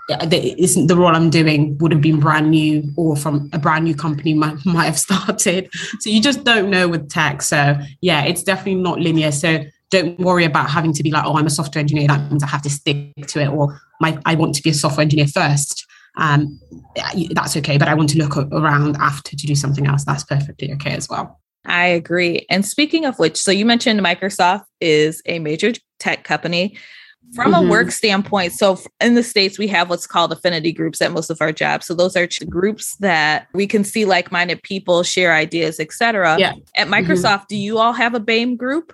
the, 0.09 0.85
the 0.87 0.95
role 0.95 1.15
I'm 1.15 1.29
doing 1.29 1.77
would 1.77 1.91
have 1.91 2.01
been 2.01 2.19
brand 2.19 2.51
new 2.51 2.83
or 2.97 3.15
from 3.15 3.49
a 3.53 3.59
brand 3.59 3.85
new 3.85 3.95
company 3.95 4.33
might, 4.43 4.65
might 4.65 4.85
have 4.85 4.99
started. 4.99 5.69
So 5.99 6.09
you 6.09 6.21
just 6.21 6.43
don't 6.43 6.69
know 6.69 6.87
with 6.87 7.09
tech. 7.09 7.41
So 7.41 7.77
yeah, 8.01 8.23
it's 8.23 8.43
definitely 8.43 8.75
not 8.75 8.99
linear. 8.99 9.31
So 9.31 9.63
don't 9.89 10.19
worry 10.19 10.43
about 10.43 10.69
having 10.69 10.93
to 10.93 11.03
be 11.03 11.11
like, 11.11 11.23
oh, 11.25 11.37
I'm 11.37 11.45
a 11.45 11.51
software 11.51 11.79
engineer. 11.79 12.07
That 12.07 12.29
means 12.31 12.43
I 12.43 12.47
have 12.47 12.63
to 12.63 12.69
stick 12.69 13.27
to 13.27 13.41
it. 13.41 13.47
Or 13.47 13.79
my, 14.01 14.17
I 14.25 14.35
want 14.35 14.55
to 14.55 14.63
be 14.63 14.71
a 14.71 14.73
software 14.73 15.03
engineer 15.03 15.27
first. 15.27 15.85
Um, 16.17 16.59
that's 17.31 17.55
okay. 17.57 17.77
But 17.77 17.87
I 17.87 17.93
want 17.93 18.09
to 18.09 18.17
look 18.17 18.35
around 18.35 18.97
after 18.97 19.35
to 19.35 19.47
do 19.47 19.55
something 19.55 19.85
else. 19.85 20.03
That's 20.03 20.23
perfectly 20.23 20.73
okay 20.73 20.91
as 20.91 21.09
well. 21.09 21.39
I 21.65 21.85
agree. 21.85 22.45
And 22.49 22.65
speaking 22.65 23.05
of 23.05 23.19
which, 23.19 23.41
so 23.41 23.51
you 23.51 23.65
mentioned 23.65 23.99
Microsoft 24.01 24.65
is 24.81 25.21
a 25.25 25.39
major 25.39 25.73
tech 25.99 26.23
company 26.23 26.77
from 27.33 27.53
mm-hmm. 27.53 27.67
a 27.67 27.69
work 27.69 27.91
standpoint 27.91 28.53
so 28.53 28.79
in 29.01 29.15
the 29.15 29.23
states 29.23 29.57
we 29.57 29.67
have 29.67 29.89
what's 29.89 30.07
called 30.07 30.31
affinity 30.31 30.71
groups 30.71 31.01
at 31.01 31.11
most 31.11 31.29
of 31.29 31.41
our 31.41 31.51
jobs 31.51 31.85
so 31.85 31.93
those 31.93 32.15
are 32.15 32.27
groups 32.49 32.95
that 32.97 33.47
we 33.53 33.67
can 33.67 33.83
see 33.83 34.05
like-minded 34.05 34.61
people 34.63 35.03
share 35.03 35.33
ideas 35.33 35.79
etc 35.79 36.37
yeah. 36.37 36.53
at 36.75 36.87
mm-hmm. 36.87 36.93
microsoft 36.93 37.23
mm-hmm. 37.23 37.45
do 37.49 37.57
you 37.57 37.77
all 37.77 37.93
have 37.93 38.13
a 38.13 38.19
BAME 38.19 38.57
group 38.57 38.93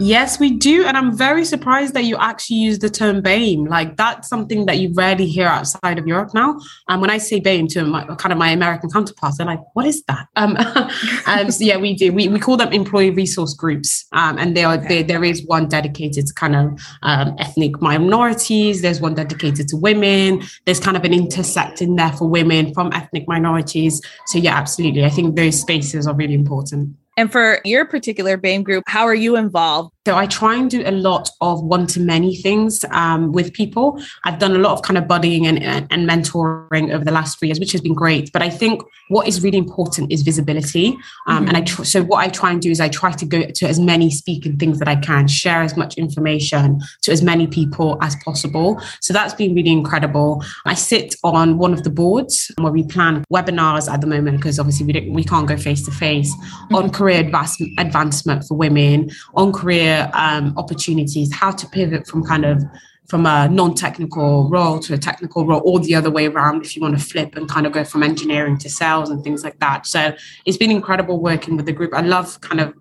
Yes, 0.00 0.38
we 0.38 0.50
do. 0.50 0.84
And 0.84 0.96
I'm 0.96 1.16
very 1.16 1.44
surprised 1.44 1.94
that 1.94 2.04
you 2.04 2.16
actually 2.16 2.56
use 2.56 2.78
the 2.78 2.90
term 2.90 3.22
BAME. 3.22 3.68
Like 3.68 3.96
that's 3.96 4.28
something 4.28 4.66
that 4.66 4.78
you 4.78 4.92
rarely 4.94 5.26
hear 5.26 5.46
outside 5.46 5.98
of 5.98 6.06
Europe 6.06 6.34
now. 6.34 6.60
And 6.88 7.00
when 7.00 7.10
I 7.10 7.18
say 7.18 7.40
BAME 7.40 7.68
to 7.70 7.84
my, 7.84 8.04
kind 8.16 8.32
of 8.32 8.38
my 8.38 8.50
American 8.50 8.90
counterparts, 8.90 9.38
they're 9.38 9.46
like, 9.46 9.60
what 9.74 9.86
is 9.86 10.02
that? 10.04 10.26
Um, 10.36 10.56
um, 11.26 11.50
so 11.50 11.64
yeah, 11.64 11.76
we 11.76 11.94
do. 11.94 12.12
We, 12.12 12.28
we 12.28 12.38
call 12.38 12.56
them 12.56 12.72
employee 12.72 13.10
resource 13.10 13.54
groups. 13.54 14.06
Um, 14.12 14.38
and 14.38 14.56
they 14.56 14.64
are, 14.64 14.78
okay. 14.78 15.02
there 15.02 15.24
is 15.24 15.44
one 15.46 15.68
dedicated 15.68 16.26
to 16.26 16.34
kind 16.34 16.56
of 16.56 16.80
um, 17.02 17.36
ethnic 17.38 17.80
minorities. 17.80 18.82
There's 18.82 19.00
one 19.00 19.14
dedicated 19.14 19.68
to 19.68 19.76
women. 19.76 20.42
There's 20.64 20.80
kind 20.80 20.96
of 20.96 21.04
an 21.04 21.12
intersecting 21.12 21.96
there 21.96 22.12
for 22.12 22.28
women 22.28 22.72
from 22.74 22.92
ethnic 22.92 23.26
minorities. 23.28 24.00
So 24.26 24.38
yeah, 24.38 24.56
absolutely. 24.56 25.04
I 25.04 25.10
think 25.10 25.36
those 25.36 25.60
spaces 25.60 26.06
are 26.06 26.14
really 26.14 26.34
important. 26.34 26.96
And 27.18 27.32
for 27.32 27.58
your 27.64 27.84
particular 27.84 28.38
BAME 28.38 28.62
group, 28.62 28.84
how 28.86 29.04
are 29.04 29.14
you 29.14 29.34
involved? 29.34 29.92
So 30.08 30.16
I 30.16 30.24
try 30.24 30.54
and 30.54 30.70
do 30.70 30.82
a 30.86 30.90
lot 30.90 31.28
of 31.42 31.62
one 31.62 31.86
to 31.88 32.00
many 32.00 32.34
things 32.34 32.82
um, 32.92 33.30
with 33.30 33.52
people. 33.52 34.02
I've 34.24 34.38
done 34.38 34.56
a 34.56 34.58
lot 34.58 34.72
of 34.72 34.80
kind 34.80 34.96
of 34.96 35.04
buddying 35.04 35.44
and, 35.44 35.62
and 35.62 36.08
mentoring 36.08 36.94
over 36.94 37.04
the 37.04 37.10
last 37.10 37.38
three 37.38 37.48
years, 37.48 37.60
which 37.60 37.72
has 37.72 37.82
been 37.82 37.92
great. 37.92 38.32
But 38.32 38.40
I 38.40 38.48
think 38.48 38.80
what 39.08 39.28
is 39.28 39.42
really 39.42 39.58
important 39.58 40.10
is 40.10 40.22
visibility. 40.22 40.96
Um, 41.26 41.40
mm-hmm. 41.40 41.48
And 41.48 41.56
I 41.58 41.60
tr- 41.60 41.84
so 41.84 42.02
what 42.02 42.24
I 42.24 42.28
try 42.28 42.52
and 42.52 42.62
do 42.62 42.70
is 42.70 42.80
I 42.80 42.88
try 42.88 43.12
to 43.12 43.26
go 43.26 43.50
to 43.50 43.68
as 43.68 43.78
many 43.78 44.10
speaking 44.10 44.56
things 44.56 44.78
that 44.78 44.88
I 44.88 44.96
can, 44.96 45.28
share 45.28 45.60
as 45.60 45.76
much 45.76 45.98
information 45.98 46.80
to 47.02 47.12
as 47.12 47.20
many 47.22 47.46
people 47.46 47.98
as 48.00 48.16
possible. 48.24 48.80
So 49.00 49.12
that's 49.12 49.34
been 49.34 49.54
really 49.54 49.72
incredible. 49.72 50.42
I 50.64 50.72
sit 50.72 51.16
on 51.22 51.58
one 51.58 51.74
of 51.74 51.82
the 51.82 51.90
boards 51.90 52.50
where 52.56 52.72
we 52.72 52.82
plan 52.82 53.26
webinars 53.30 53.92
at 53.92 54.00
the 54.00 54.06
moment 54.06 54.38
because 54.38 54.58
obviously 54.58 54.86
we 54.86 54.92
don't, 54.94 55.12
we 55.12 55.24
can't 55.24 55.46
go 55.46 55.58
face 55.58 55.84
to 55.84 55.90
face 55.90 56.32
on 56.72 56.88
career 56.88 57.20
advance- 57.20 57.60
advancement 57.76 58.44
for 58.44 58.56
women, 58.56 59.10
on 59.34 59.52
career 59.52 59.97
um, 60.12 60.54
opportunities, 60.56 61.34
how 61.34 61.50
to 61.50 61.66
pivot 61.68 62.06
from 62.06 62.24
kind 62.24 62.44
of 62.44 62.62
from 63.08 63.24
a 63.24 63.48
non-technical 63.48 64.50
role 64.50 64.78
to 64.78 64.92
a 64.92 64.98
technical 64.98 65.46
role 65.46 65.62
or 65.64 65.80
the 65.80 65.94
other 65.94 66.10
way 66.10 66.26
around 66.26 66.62
if 66.62 66.76
you 66.76 66.82
want 66.82 66.98
to 66.98 67.02
flip 67.02 67.34
and 67.36 67.48
kind 67.48 67.66
of 67.66 67.72
go 67.72 67.82
from 67.82 68.02
engineering 68.02 68.58
to 68.58 68.68
sales 68.68 69.08
and 69.08 69.24
things 69.24 69.42
like 69.42 69.58
that. 69.60 69.86
So 69.86 70.14
it's 70.44 70.58
been 70.58 70.70
incredible 70.70 71.18
working 71.18 71.56
with 71.56 71.64
the 71.64 71.72
group. 71.72 71.94
I 71.94 72.02
love 72.02 72.38
kind 72.42 72.60
of 72.60 72.74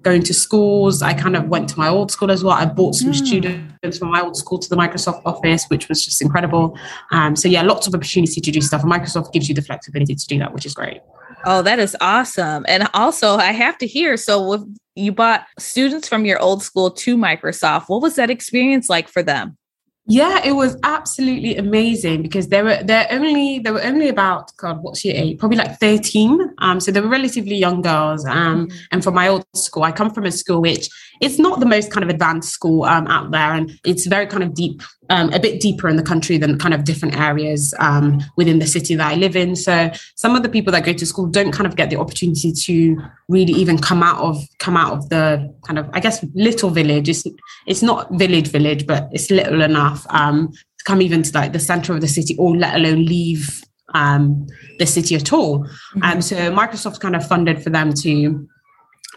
going 0.00 0.22
to 0.22 0.32
schools. 0.32 1.02
I 1.02 1.12
kind 1.12 1.36
of 1.36 1.48
went 1.48 1.68
to 1.70 1.78
my 1.78 1.88
old 1.88 2.10
school 2.10 2.30
as 2.30 2.42
well. 2.42 2.54
I 2.54 2.64
brought 2.64 2.94
some 2.94 3.12
mm. 3.12 3.26
students 3.26 3.98
from 3.98 4.10
my 4.10 4.22
old 4.22 4.36
school 4.36 4.58
to 4.58 4.68
the 4.68 4.76
microsoft 4.76 5.20
office 5.26 5.66
which 5.68 5.90
was 5.90 6.02
just 6.02 6.22
incredible. 6.22 6.78
Um, 7.10 7.36
so 7.36 7.48
yeah 7.48 7.62
lots 7.62 7.86
of 7.86 7.94
opportunity 7.94 8.40
to 8.40 8.50
do 8.50 8.62
stuff 8.62 8.82
and 8.82 8.92
microsoft 8.92 9.32
gives 9.32 9.50
you 9.50 9.54
the 9.54 9.62
flexibility 9.62 10.14
to 10.14 10.26
do 10.26 10.38
that 10.38 10.54
which 10.54 10.64
is 10.64 10.72
great. 10.72 11.00
Oh, 11.46 11.62
that 11.62 11.78
is 11.78 11.96
awesome. 12.00 12.64
And 12.68 12.88
also, 12.94 13.36
I 13.36 13.52
have 13.52 13.76
to 13.78 13.86
hear 13.86 14.16
so, 14.16 14.48
with, 14.48 14.76
you 14.94 15.12
bought 15.12 15.46
students 15.58 16.08
from 16.08 16.24
your 16.24 16.38
old 16.40 16.62
school 16.62 16.90
to 16.90 17.16
Microsoft. 17.16 17.88
What 17.88 18.02
was 18.02 18.16
that 18.16 18.30
experience 18.30 18.88
like 18.88 19.08
for 19.08 19.22
them? 19.22 19.56
Yeah, 20.06 20.42
it 20.44 20.52
was 20.52 20.76
absolutely 20.82 21.56
amazing 21.56 22.20
because 22.20 22.48
they 22.48 22.62
were 22.62 22.78
they're 22.82 23.06
only 23.10 23.58
they 23.60 23.70
were 23.70 23.82
only 23.82 24.08
about 24.10 24.54
God, 24.58 24.82
what's 24.82 25.02
your 25.02 25.14
age? 25.14 25.38
Probably 25.38 25.56
like 25.56 25.80
13. 25.80 26.54
Um, 26.58 26.78
so 26.78 26.92
they 26.92 27.00
were 27.00 27.08
relatively 27.08 27.56
young 27.56 27.80
girls. 27.80 28.26
Um, 28.26 28.66
mm-hmm. 28.68 28.76
and 28.92 29.02
from 29.02 29.14
my 29.14 29.28
old 29.28 29.46
school, 29.54 29.82
I 29.82 29.92
come 29.92 30.10
from 30.10 30.26
a 30.26 30.30
school 30.30 30.60
which 30.60 30.90
it's 31.22 31.38
not 31.38 31.58
the 31.58 31.66
most 31.66 31.90
kind 31.90 32.04
of 32.04 32.10
advanced 32.10 32.50
school 32.50 32.84
um 32.84 33.06
out 33.06 33.30
there, 33.30 33.54
and 33.54 33.80
it's 33.86 34.06
very 34.06 34.26
kind 34.26 34.42
of 34.42 34.52
deep 34.52 34.82
um, 35.10 35.32
a 35.32 35.38
bit 35.38 35.60
deeper 35.60 35.88
in 35.88 35.96
the 35.96 36.02
country 36.02 36.38
than 36.38 36.58
kind 36.58 36.74
of 36.74 36.84
different 36.84 37.18
areas 37.18 37.74
um, 37.78 38.20
within 38.36 38.58
the 38.58 38.66
city 38.66 38.94
that 38.94 39.12
I 39.12 39.14
live 39.14 39.36
in. 39.36 39.56
So 39.56 39.90
some 40.14 40.34
of 40.34 40.42
the 40.42 40.48
people 40.48 40.72
that 40.72 40.84
go 40.84 40.92
to 40.92 41.06
school 41.06 41.26
don't 41.26 41.52
kind 41.52 41.66
of 41.66 41.76
get 41.76 41.90
the 41.90 41.96
opportunity 41.96 42.52
to 42.52 42.96
really 43.28 43.52
even 43.52 43.78
come 43.78 44.02
out 44.02 44.18
of 44.18 44.42
come 44.58 44.76
out 44.76 44.92
of 44.92 45.08
the 45.08 45.54
kind 45.66 45.78
of 45.78 45.88
I 45.92 46.00
guess 46.00 46.24
little 46.34 46.70
village. 46.70 47.08
It's 47.08 47.24
it's 47.66 47.82
not 47.82 48.12
village 48.12 48.48
village, 48.48 48.86
but 48.86 49.08
it's 49.12 49.30
little 49.30 49.62
enough 49.62 50.06
um, 50.10 50.52
to 50.52 50.84
come 50.84 51.02
even 51.02 51.22
to 51.22 51.32
like 51.34 51.52
the 51.52 51.60
center 51.60 51.92
of 51.94 52.00
the 52.00 52.08
city, 52.08 52.36
or 52.38 52.56
let 52.56 52.74
alone 52.74 53.04
leave 53.04 53.62
um, 53.94 54.46
the 54.78 54.86
city 54.86 55.14
at 55.14 55.32
all. 55.32 55.60
Mm-hmm. 55.60 56.02
Um, 56.02 56.22
so 56.22 56.36
Microsoft 56.52 57.00
kind 57.00 57.16
of 57.16 57.26
funded 57.26 57.62
for 57.62 57.70
them 57.70 57.92
to 57.94 58.48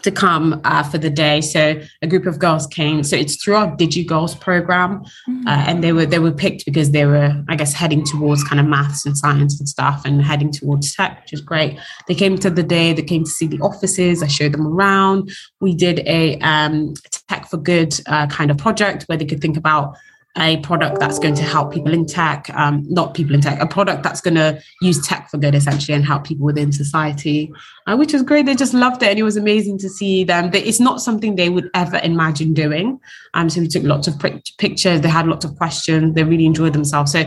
to 0.02 0.10
come 0.10 0.60
uh, 0.64 0.82
for 0.82 0.98
the 0.98 1.10
day. 1.10 1.40
So 1.40 1.80
a 2.02 2.06
group 2.06 2.26
of 2.26 2.38
girls 2.38 2.66
came. 2.66 3.02
So 3.02 3.16
it's 3.16 3.42
through 3.42 3.56
our 3.56 3.76
DigiGirlz 3.76 4.40
program, 4.40 5.04
mm-hmm. 5.28 5.46
uh, 5.46 5.64
and 5.66 5.82
they 5.82 5.92
were 5.92 6.06
they 6.06 6.18
were 6.18 6.32
picked 6.32 6.64
because 6.64 6.90
they 6.92 7.06
were, 7.06 7.44
I 7.48 7.56
guess, 7.56 7.72
heading 7.72 8.04
towards 8.04 8.44
kind 8.44 8.60
of 8.60 8.66
maths 8.66 9.06
and 9.06 9.16
science 9.16 9.58
and 9.58 9.68
stuff, 9.68 10.02
and 10.04 10.22
heading 10.22 10.52
towards 10.52 10.94
tech, 10.94 11.22
which 11.22 11.32
is 11.32 11.40
great. 11.40 11.78
They 12.06 12.14
came 12.14 12.38
to 12.38 12.50
the 12.50 12.62
day. 12.62 12.92
They 12.92 13.02
came 13.02 13.24
to 13.24 13.30
see 13.30 13.46
the 13.46 13.60
offices. 13.60 14.22
I 14.22 14.28
showed 14.28 14.52
them 14.52 14.66
around. 14.66 15.30
We 15.60 15.74
did 15.74 16.00
a 16.00 16.38
um, 16.40 16.94
tech 17.28 17.48
for 17.48 17.56
good 17.56 17.98
uh, 18.06 18.26
kind 18.28 18.50
of 18.50 18.58
project 18.58 19.04
where 19.04 19.18
they 19.18 19.26
could 19.26 19.40
think 19.40 19.56
about 19.56 19.96
a 20.38 20.58
product 20.58 21.00
that's 21.00 21.18
going 21.18 21.34
to 21.34 21.42
help 21.42 21.72
people 21.72 21.92
in 21.92 22.06
tech, 22.06 22.48
um, 22.54 22.84
not 22.88 23.14
people 23.14 23.34
in 23.34 23.40
tech, 23.40 23.60
a 23.60 23.66
product 23.66 24.02
that's 24.02 24.20
going 24.20 24.34
to 24.34 24.60
use 24.80 25.04
tech 25.06 25.28
for 25.30 25.38
good 25.38 25.54
essentially 25.54 25.94
and 25.94 26.04
help 26.04 26.24
people 26.24 26.46
within 26.46 26.72
society, 26.72 27.52
uh, 27.86 27.96
which 27.96 28.12
was 28.12 28.22
great. 28.22 28.46
They 28.46 28.54
just 28.54 28.74
loved 28.74 29.02
it. 29.02 29.10
And 29.10 29.18
it 29.18 29.24
was 29.24 29.36
amazing 29.36 29.78
to 29.78 29.88
see 29.88 30.24
them. 30.24 30.50
It's 30.54 30.80
not 30.80 31.00
something 31.00 31.36
they 31.36 31.48
would 31.48 31.70
ever 31.74 32.00
imagine 32.02 32.54
doing. 32.54 33.00
Um, 33.34 33.50
so 33.50 33.60
we 33.60 33.68
took 33.68 33.82
lots 33.82 34.08
of 34.08 34.14
pictures. 34.58 35.00
They 35.00 35.08
had 35.08 35.26
lots 35.26 35.44
of 35.44 35.56
questions. 35.56 36.14
They 36.14 36.24
really 36.24 36.46
enjoyed 36.46 36.72
themselves. 36.72 37.12
So 37.12 37.24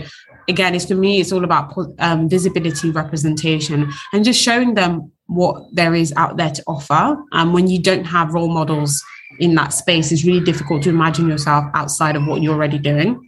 again, 0.47 0.75
it's 0.75 0.85
for 0.85 0.95
me, 0.95 1.19
it's 1.19 1.31
all 1.31 1.43
about 1.43 1.73
um, 1.99 2.29
visibility, 2.29 2.91
representation, 2.91 3.91
and 4.13 4.23
just 4.23 4.41
showing 4.41 4.75
them 4.75 5.11
what 5.31 5.63
there 5.73 5.95
is 5.95 6.13
out 6.17 6.35
there 6.35 6.51
to 6.51 6.63
offer. 6.67 7.17
Um, 7.31 7.53
when 7.53 7.69
you 7.69 7.79
don't 7.79 8.03
have 8.03 8.33
role 8.33 8.49
models 8.49 9.01
in 9.39 9.55
that 9.55 9.69
space, 9.69 10.11
it's 10.11 10.25
really 10.25 10.43
difficult 10.43 10.83
to 10.83 10.89
imagine 10.89 11.29
yourself 11.29 11.65
outside 11.73 12.17
of 12.17 12.27
what 12.27 12.41
you're 12.41 12.53
already 12.53 12.77
doing. 12.77 13.25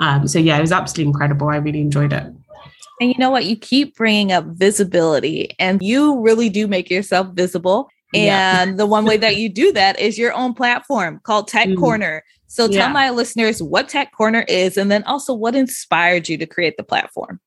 Um, 0.00 0.26
so 0.26 0.40
yeah, 0.40 0.58
it 0.58 0.60
was 0.60 0.72
absolutely 0.72 1.10
incredible. 1.10 1.48
I 1.48 1.56
really 1.56 1.80
enjoyed 1.80 2.12
it. 2.12 2.24
And 3.00 3.10
you 3.10 3.14
know 3.18 3.30
what? 3.30 3.44
You 3.44 3.56
keep 3.56 3.96
bringing 3.96 4.32
up 4.32 4.44
visibility, 4.46 5.50
and 5.58 5.80
you 5.82 6.20
really 6.20 6.48
do 6.48 6.66
make 6.66 6.90
yourself 6.90 7.28
visible. 7.34 7.88
And 8.12 8.70
yeah. 8.70 8.76
the 8.76 8.86
one 8.86 9.04
way 9.04 9.16
that 9.16 9.36
you 9.36 9.48
do 9.48 9.72
that 9.72 9.98
is 9.98 10.18
your 10.18 10.32
own 10.32 10.54
platform 10.54 11.20
called 11.24 11.48
Tech 11.48 11.68
mm. 11.68 11.76
Corner. 11.76 12.22
So 12.46 12.68
tell 12.68 12.88
yeah. 12.88 12.92
my 12.92 13.10
listeners 13.10 13.60
what 13.60 13.88
Tech 13.88 14.12
Corner 14.12 14.44
is, 14.48 14.76
and 14.76 14.90
then 14.90 15.02
also 15.04 15.34
what 15.34 15.56
inspired 15.56 16.28
you 16.28 16.38
to 16.38 16.46
create 16.46 16.76
the 16.76 16.84
platform. 16.84 17.40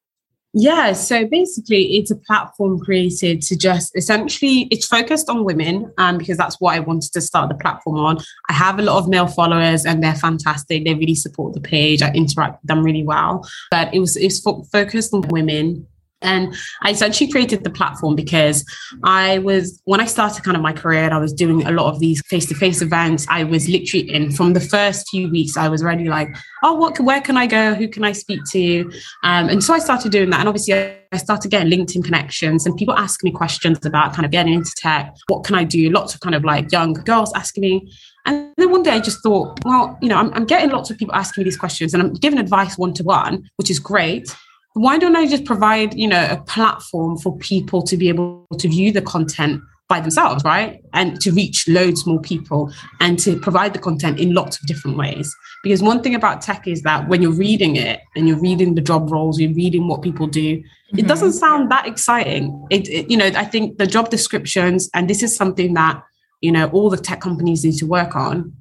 Yeah, 0.59 0.93
so 0.93 1.27
basically, 1.27 1.97
it's 1.97 2.09
a 2.09 2.15
platform 2.15 2.79
created 2.79 3.43
to 3.43 3.55
just 3.55 3.95
essentially 3.95 4.67
it's 4.71 4.87
focused 4.87 5.29
on 5.29 5.43
women, 5.43 5.93
um, 5.99 6.17
because 6.17 6.35
that's 6.35 6.59
what 6.59 6.73
I 6.73 6.79
wanted 6.79 7.13
to 7.13 7.21
start 7.21 7.49
the 7.49 7.55
platform 7.55 7.97
on. 7.97 8.17
I 8.49 8.53
have 8.53 8.79
a 8.79 8.81
lot 8.81 8.97
of 8.97 9.07
male 9.07 9.27
followers, 9.27 9.85
and 9.85 10.03
they're 10.03 10.15
fantastic. 10.15 10.83
They 10.83 10.95
really 10.95 11.13
support 11.13 11.53
the 11.53 11.61
page. 11.61 12.01
I 12.01 12.11
interact 12.11 12.63
with 12.63 12.69
them 12.69 12.81
really 12.83 13.03
well, 13.03 13.47
but 13.69 13.93
it 13.93 13.99
was 13.99 14.17
it's 14.17 14.39
fo- 14.39 14.63
focused 14.71 15.13
on 15.13 15.21
women 15.29 15.85
and 16.21 16.55
I 16.81 16.91
essentially 16.91 17.31
created 17.31 17.63
the 17.63 17.69
platform 17.69 18.15
because 18.15 18.65
I 19.03 19.37
was, 19.39 19.81
when 19.85 19.99
I 19.99 20.05
started 20.05 20.43
kind 20.43 20.57
of 20.57 20.63
my 20.63 20.73
career 20.73 21.03
and 21.03 21.13
I 21.13 21.19
was 21.19 21.31
doing 21.31 21.65
a 21.65 21.71
lot 21.71 21.93
of 21.93 21.99
these 21.99 22.21
face 22.27 22.47
to 22.47 22.55
face 22.55 22.81
events, 22.81 23.27
I 23.29 23.43
was 23.43 23.69
literally 23.69 24.09
in 24.11 24.31
from 24.31 24.53
the 24.53 24.59
first 24.59 25.09
few 25.09 25.29
weeks, 25.29 25.57
I 25.57 25.69
was 25.69 25.83
already 25.83 26.05
like, 26.05 26.29
oh, 26.63 26.73
what, 26.73 26.99
where 26.99 27.21
can 27.21 27.37
I 27.37 27.45
go? 27.45 27.75
Who 27.75 27.87
can 27.87 28.03
I 28.03 28.13
speak 28.13 28.41
to? 28.51 28.91
Um, 29.23 29.49
and 29.49 29.63
so 29.63 29.73
I 29.73 29.79
started 29.79 30.11
doing 30.11 30.31
that. 30.31 30.39
And 30.39 30.49
obviously, 30.49 30.73
I 30.73 31.17
started 31.17 31.51
getting 31.51 31.71
LinkedIn 31.71 32.03
connections 32.03 32.65
and 32.65 32.75
people 32.75 32.95
ask 32.95 33.23
me 33.23 33.31
questions 33.31 33.85
about 33.85 34.13
kind 34.13 34.25
of 34.25 34.31
getting 34.31 34.53
into 34.53 34.71
tech. 34.75 35.15
What 35.27 35.43
can 35.43 35.55
I 35.55 35.63
do? 35.63 35.89
Lots 35.89 36.15
of 36.15 36.21
kind 36.21 36.35
of 36.35 36.43
like 36.43 36.71
young 36.71 36.93
girls 36.93 37.31
asking 37.35 37.61
me. 37.61 37.91
And 38.25 38.51
then 38.57 38.71
one 38.71 38.83
day 38.83 38.91
I 38.91 38.99
just 38.99 39.23
thought, 39.23 39.63
well, 39.63 39.97
you 40.01 40.09
know, 40.09 40.17
I'm, 40.17 40.33
I'm 40.33 40.45
getting 40.45 40.71
lots 40.71 40.89
of 40.89 40.97
people 40.97 41.15
asking 41.15 41.43
me 41.43 41.45
these 41.45 41.57
questions 41.57 41.93
and 41.93 42.03
I'm 42.03 42.13
giving 42.13 42.39
advice 42.39 42.77
one 42.77 42.93
to 42.95 43.03
one, 43.03 43.49
which 43.55 43.69
is 43.69 43.79
great 43.79 44.35
why 44.79 44.97
don't 44.97 45.15
I 45.15 45.27
just 45.27 45.45
provide, 45.45 45.93
you 45.93 46.07
know, 46.07 46.27
a 46.29 46.37
platform 46.37 47.17
for 47.17 47.37
people 47.37 47.81
to 47.83 47.97
be 47.97 48.09
able 48.09 48.45
to 48.57 48.67
view 48.67 48.91
the 48.91 49.01
content 49.01 49.61
by 49.89 50.01
themselves, 50.01 50.43
right? 50.43 50.81
And 50.93 51.19
to 51.21 51.31
reach 51.31 51.67
loads 51.67 52.05
more 52.05 52.19
people 52.19 52.71
and 52.99 53.17
to 53.19 53.39
provide 53.39 53.73
the 53.73 53.79
content 53.79 54.19
in 54.19 54.33
lots 54.33 54.59
of 54.59 54.67
different 54.67 54.97
ways. 54.97 55.33
Because 55.63 55.81
one 55.81 56.03
thing 56.03 56.13
about 56.13 56.41
tech 56.41 56.67
is 56.67 56.81
that 56.81 57.07
when 57.07 57.21
you're 57.21 57.31
reading 57.31 57.77
it 57.77 58.01
and 58.15 58.27
you're 58.27 58.39
reading 58.39 58.75
the 58.75 58.81
job 58.81 59.09
roles, 59.09 59.39
you're 59.39 59.53
reading 59.53 59.87
what 59.87 60.01
people 60.01 60.27
do, 60.27 60.57
mm-hmm. 60.57 60.99
it 60.99 61.07
doesn't 61.07 61.33
sound 61.33 61.71
that 61.71 61.87
exciting. 61.87 62.67
It, 62.69 62.87
it, 62.89 63.09
you 63.09 63.17
know, 63.17 63.27
I 63.27 63.45
think 63.45 63.77
the 63.77 63.87
job 63.87 64.09
descriptions, 64.09 64.89
and 64.93 65.09
this 65.09 65.23
is 65.23 65.35
something 65.35 65.73
that, 65.75 66.03
you 66.41 66.51
know, 66.51 66.67
all 66.69 66.89
the 66.89 66.97
tech 66.97 67.21
companies 67.21 67.63
need 67.63 67.77
to 67.77 67.85
work 67.85 68.15
on, 68.15 68.53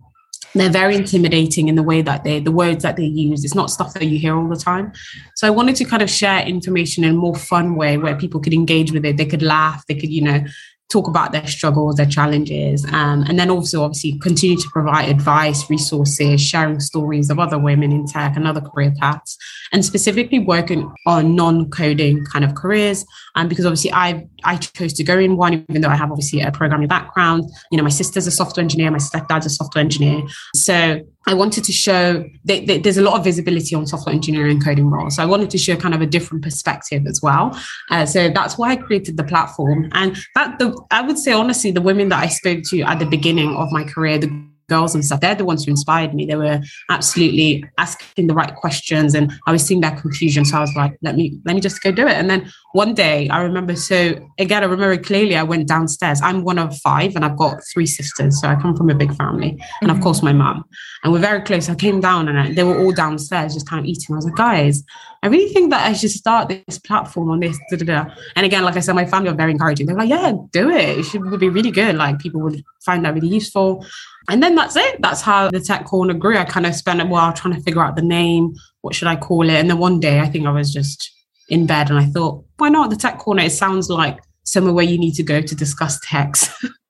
they're 0.55 0.71
very 0.71 0.97
intimidating 0.97 1.69
in 1.69 1.75
the 1.75 1.83
way 1.83 2.03
that 2.03 2.25
they 2.25 2.41
the 2.41 2.53
words 2.53 2.83
that 2.83 2.97
they 2.97 3.05
use. 3.05 3.45
It's 3.45 3.55
not 3.55 3.71
stuff 3.71 3.95
that 3.95 4.07
you 4.07 4.19
hear 4.19 4.37
all 4.37 4.49
the 4.49 4.57
time. 4.57 4.93
So 5.35 5.47
i 5.47 5.51
wanted 5.51 5.77
to 5.77 5.85
kind 5.85 6.03
of 6.03 6.11
share 6.11 6.41
information 6.47 7.05
in 7.05 7.11
a 7.11 7.15
more 7.15 7.35
fun 7.35 7.77
way 7.77 7.99
where 7.99 8.17
people 8.17 8.41
could 8.41 8.55
engage 8.55 8.93
with 8.93 9.05
it. 9.05 9.17
They 9.17 9.27
could 9.27 9.43
laugh. 9.43 9.87
They 9.87 9.95
could 9.95 10.11
you 10.11 10.23
know 10.23 10.45
talk 10.89 11.09
about 11.09 11.33
their 11.33 11.47
struggles, 11.47 11.97
their 11.97 12.07
challenges, 12.07 12.85
um, 12.93 13.25
and 13.29 13.39
then 13.39 13.51
also 13.51 13.83
obviously 13.83 14.19
continue 14.21 14.57
to 14.57 14.69
provide 14.73 15.09
advice, 15.09 15.69
resources, 15.69 16.41
sharing 16.41 16.79
stories 16.79 17.29
of 17.29 17.39
other 17.39 17.59
women 17.59 17.91
in 17.91 18.07
tech 18.07 18.37
and 18.37 18.47
other 18.47 18.61
career 18.61 18.93
paths, 19.01 19.37
and 19.73 19.85
specifically 19.85 20.39
working 20.39 20.93
on 21.07 21.35
non-coding 21.35 22.25
kind 22.27 22.45
of 22.45 22.55
careers. 22.55 23.05
And 23.35 23.45
um, 23.45 23.49
because 23.49 23.67
obviously 23.67 23.93
I 23.93 24.27
I 24.45 24.57
chose 24.57 24.93
to 24.95 25.05
go 25.05 25.19
in 25.19 25.37
one, 25.37 25.67
even 25.69 25.83
though 25.83 25.89
I 25.89 25.97
have 25.97 26.11
obviously 26.11 26.41
a 26.41 26.53
programming 26.53 26.89
background. 26.89 27.45
You 27.71 27.79
know, 27.79 27.85
my 27.85 27.91
sister's 27.91 28.27
a 28.27 28.31
software 28.31 28.63
engineer, 28.63 28.91
my 28.91 28.99
stepdad's 28.99 29.47
a 29.47 29.51
software 29.51 29.83
engineer, 29.83 30.23
so 30.55 31.01
I 31.27 31.35
wanted 31.35 31.65
to 31.65 31.73
show 31.73 32.25
that, 32.45 32.67
that, 32.67 32.83
there's 32.85 32.99
a 32.99 33.03
lot 33.03 33.19
of 33.19 33.25
visibility 33.25 33.75
on 33.75 33.87
software 33.87 34.15
engineering 34.15 34.61
coding 34.61 34.89
roles. 34.89 35.17
So 35.17 35.23
I 35.23 35.27
wanted 35.27 35.51
to 35.51 35.59
show 35.59 35.77
kind 35.77 35.95
of 35.95 36.01
a 36.01 36.07
different 36.07 36.45
perspective 36.45 37.05
as 37.07 37.21
well. 37.23 37.59
Uh, 37.91 38.07
so 38.07 38.31
that's 38.31 38.57
why 38.57 38.71
I 38.71 38.77
created 38.77 39.17
the 39.17 39.25
platform. 39.25 39.89
And 39.93 40.17
that 40.35 40.59
the 40.59 40.81
I 40.91 41.03
would 41.03 41.19
say 41.19 41.33
honestly, 41.33 41.71
the 41.73 41.81
women 41.81 42.09
that 42.11 42.23
I 42.23 42.29
spoke 42.29 42.63
to 42.71 42.81
at 42.83 42.99
the 42.99 43.07
beginning 43.07 43.55
of 43.57 43.73
my 43.73 43.85
career, 43.85 44.19
the 44.19 44.47
girls 44.69 44.95
and 44.95 45.05
stuff, 45.05 45.21
they're 45.21 45.35
the 45.35 45.45
ones 45.45 45.65
who 45.65 45.71
inspired 45.71 46.15
me. 46.15 46.27
They 46.27 46.37
were 46.37 46.61
absolutely 46.91 47.65
asking 47.79 48.27
the 48.27 48.35
right 48.35 48.55
questions 48.55 49.15
and 49.15 49.33
I 49.47 49.53
was 49.53 49.65
seeing 49.65 49.81
that 49.83 50.01
confusion. 50.01 50.45
So 50.45 50.59
I 50.59 50.61
was 50.61 50.75
like, 50.75 50.97
let 51.03 51.17
me, 51.17 51.39
let 51.45 51.55
me 51.55 51.61
just 51.61 51.83
go 51.83 51.93
do 51.93 52.07
it. 52.07 52.15
And 52.15 52.29
then 52.29 52.51
one 52.77 52.93
day 52.93 53.27
I 53.31 53.41
remember, 53.41 53.75
so 53.75 54.15
again, 54.39 54.63
I 54.63 54.67
remember 54.67 55.03
clearly 55.03 55.35
I 55.35 55.43
went 55.43 55.67
downstairs. 55.67 56.21
I'm 56.21 56.45
one 56.45 56.59
of 56.59 56.77
five 56.81 57.17
and 57.17 57.25
I've 57.25 57.39
got 57.39 57.63
three 57.73 57.87
sisters. 57.87 58.39
So 58.39 58.49
I 58.49 58.55
come 58.57 58.77
from 58.77 58.91
a 58.91 58.95
big 58.95 59.15
family 59.17 59.59
and 59.81 59.91
of 59.91 59.97
mm-hmm. 59.97 60.03
course 60.03 60.23
my 60.23 60.35
mom 60.35 60.63
and 61.03 61.11
we're 61.11 61.21
very 61.21 61.41
close. 61.41 61.71
I 61.71 61.75
came 61.75 62.01
down 62.01 62.29
and 62.29 62.39
I, 62.39 62.53
they 62.53 62.65
were 62.65 62.79
all 62.79 62.93
downstairs 62.93 63.55
just 63.55 63.67
kind 63.67 63.81
of 63.81 63.87
eating. 63.87 64.15
I 64.15 64.17
was 64.17 64.27
like, 64.27 64.37
guys, 64.37 64.85
I 65.23 65.29
really 65.29 65.51
think 65.55 65.71
that 65.71 65.89
I 65.89 65.95
should 65.95 66.11
start 66.11 66.51
this 66.51 66.79
platform 66.79 67.31
on 67.31 67.41
this. 67.41 67.59
Da, 67.71 67.79
da, 67.79 67.87
da. 67.87 68.15
And 68.37 68.45
again, 68.45 68.63
like 68.63 68.77
I 68.77 68.81
said, 68.81 68.95
my 68.95 69.07
family 69.07 69.31
are 69.31 69.35
very 69.35 69.53
encouraging. 69.53 69.87
They're 69.87 69.97
like, 69.97 70.11
yeah, 70.11 70.35
do 70.53 70.69
it. 70.69 70.99
It 70.99 71.05
should 71.05 71.25
would 71.25 71.41
be 71.41 71.49
really 71.49 71.71
good. 71.71 71.97
Like 71.97 72.19
people 72.19 72.43
would 72.43 72.63
find 72.85 73.07
that 73.07 73.15
really 73.15 73.29
useful. 73.29 73.87
And 74.29 74.43
then 74.43 74.55
that's 74.55 74.77
it. 74.77 75.01
That's 75.01 75.23
how 75.23 75.51
the 75.51 75.61
tech 75.61 75.87
corner 75.87 76.13
grew. 76.13 76.37
I 76.37 76.45
kind 76.45 76.67
of 76.67 76.75
spent 76.75 77.01
a 77.01 77.07
while 77.07 77.33
trying 77.33 77.55
to 77.55 77.63
figure 77.63 77.83
out 77.83 77.97
the 77.97 78.03
name. 78.03 78.55
What 78.83 78.95
should 78.95 79.09
I 79.09 79.17
call 79.17 79.49
it? 79.49 79.55
And 79.55 79.71
then 79.71 79.79
one 79.79 79.99
day 79.99 80.21
I 80.21 80.27
think 80.27 80.47
I 80.47 80.51
was 80.51 80.71
just 80.71 81.16
in 81.49 81.67
bed 81.67 81.91
and 81.91 81.99
I 81.99 82.07
thought, 82.07 82.45
why 82.59 82.69
not 82.69 82.91
the 82.91 82.97
tech 82.97 83.19
corner? 83.19 83.43
It 83.43 83.53
sounds 83.53 83.89
like 83.89 84.19
somewhere 84.45 84.73
where 84.73 84.85
you 84.85 84.99
need 84.99 85.15
to 85.15 85.23
go 85.23 85.41
to 85.41 85.55
discuss 85.55 85.99
techs. 86.03 86.49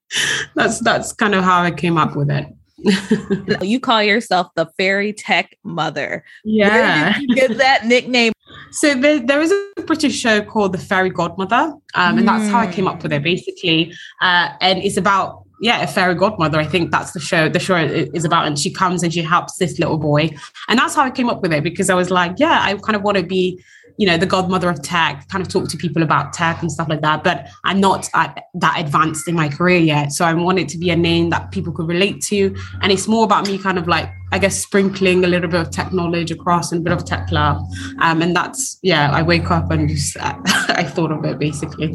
that's 0.55 0.81
that's 0.81 1.13
kind 1.13 1.35
of 1.35 1.45
how 1.45 1.63
I 1.63 1.71
came 1.71 1.99
up 1.99 2.17
with 2.17 2.31
it. 2.31 2.47
you 3.63 3.81
call 3.81 4.03
yourself 4.03 4.49
the 4.55 4.67
fairy 4.77 5.13
tech 5.13 5.57
mother. 5.65 6.25
Yeah. 6.45 7.19
get 7.35 7.57
that 7.59 7.87
nickname? 7.87 8.33
So 8.73 8.95
there, 8.95 9.21
there 9.21 9.41
is 9.41 9.53
a 9.53 9.83
British 9.83 10.15
show 10.15 10.43
called 10.43 10.73
The 10.73 10.79
Fairy 10.79 11.11
Godmother, 11.11 11.73
um, 11.95 12.19
and 12.19 12.29
that's 12.29 12.49
how 12.49 12.59
I 12.59 12.71
came 12.71 12.87
up 12.87 13.03
with 13.03 13.13
it 13.13 13.23
basically. 13.23 13.93
Uh, 14.21 14.51
and 14.61 14.79
it's 14.81 14.97
about 14.97 15.47
yeah, 15.61 15.83
a 15.83 15.87
fairy 15.87 16.15
godmother. 16.15 16.59
I 16.59 16.67
think 16.67 16.91
that's 16.91 17.13
the 17.13 17.21
show. 17.21 17.49
The 17.49 17.59
show 17.59 17.77
is 17.77 18.25
about, 18.25 18.47
and 18.47 18.59
she 18.59 18.71
comes 18.71 19.03
and 19.03 19.13
she 19.13 19.23
helps 19.23 19.57
this 19.57 19.79
little 19.79 19.99
boy, 19.99 20.31
and 20.69 20.79
that's 20.79 20.95
how 20.95 21.03
I 21.03 21.11
came 21.11 21.29
up 21.29 21.43
with 21.43 21.53
it 21.53 21.63
because 21.63 21.89
I 21.89 21.95
was 21.95 22.11
like, 22.11 22.35
yeah, 22.39 22.61
I 22.63 22.75
kind 22.75 22.97
of 22.97 23.03
want 23.03 23.17
to 23.17 23.23
be 23.23 23.63
you 23.99 24.07
know, 24.07 24.17
the 24.17 24.27
godmother 24.27 24.69
of 24.69 24.83
tech, 24.83 25.27
kind 25.29 25.43
of 25.43 25.49
talk 25.51 25.69
to 25.69 25.77
people 25.77 26.03
about 26.03 26.33
tech 26.33 26.61
and 26.61 26.71
stuff 26.71 26.89
like 26.89 27.01
that. 27.03 27.25
But 27.25 27.49
I'm 27.65 27.81
not 27.81 28.09
at 28.15 28.45
that 28.55 28.79
advanced 28.79 29.29
in 29.29 29.35
my 29.35 29.49
career 29.49 29.79
yet. 29.79 30.13
So 30.13 30.25
I 30.25 30.35
want 30.35 30.59
it 30.59 30.69
to 30.71 30.79
be 30.79 30.91
a 30.91 30.97
name 30.97 31.31
that 31.31 31.51
people 31.51 31.73
could 31.73 31.89
relate 31.89 32.21
to. 32.25 32.55
And 32.83 32.93
it's 32.93 33.09
more 33.09 33.25
about 33.25 33.47
me 33.47 33.59
kind 33.59 33.79
of 33.79 33.89
like, 33.89 34.09
I 34.33 34.39
guess, 34.39 34.61
sprinkling 34.61 35.25
a 35.25 35.29
little 35.29 35.49
bit 35.49 35.61
of 35.61 35.71
tech 35.71 35.93
knowledge 35.93 36.31
across 36.31 36.73
and 36.73 36.81
a 36.81 36.85
bit 36.85 36.93
of 36.93 37.05
tech 37.05 37.31
love. 37.31 37.63
Um, 38.01 38.23
and 38.23 38.35
that's, 38.35 38.79
yeah, 38.83 39.11
I 39.11 39.23
wake 39.23 39.51
up 39.51 39.71
and 39.71 39.89
just, 39.89 40.17
I 40.21 40.85
thought 40.85 41.13
of 41.13 41.25
it 41.25 41.39
basically. 41.39 41.95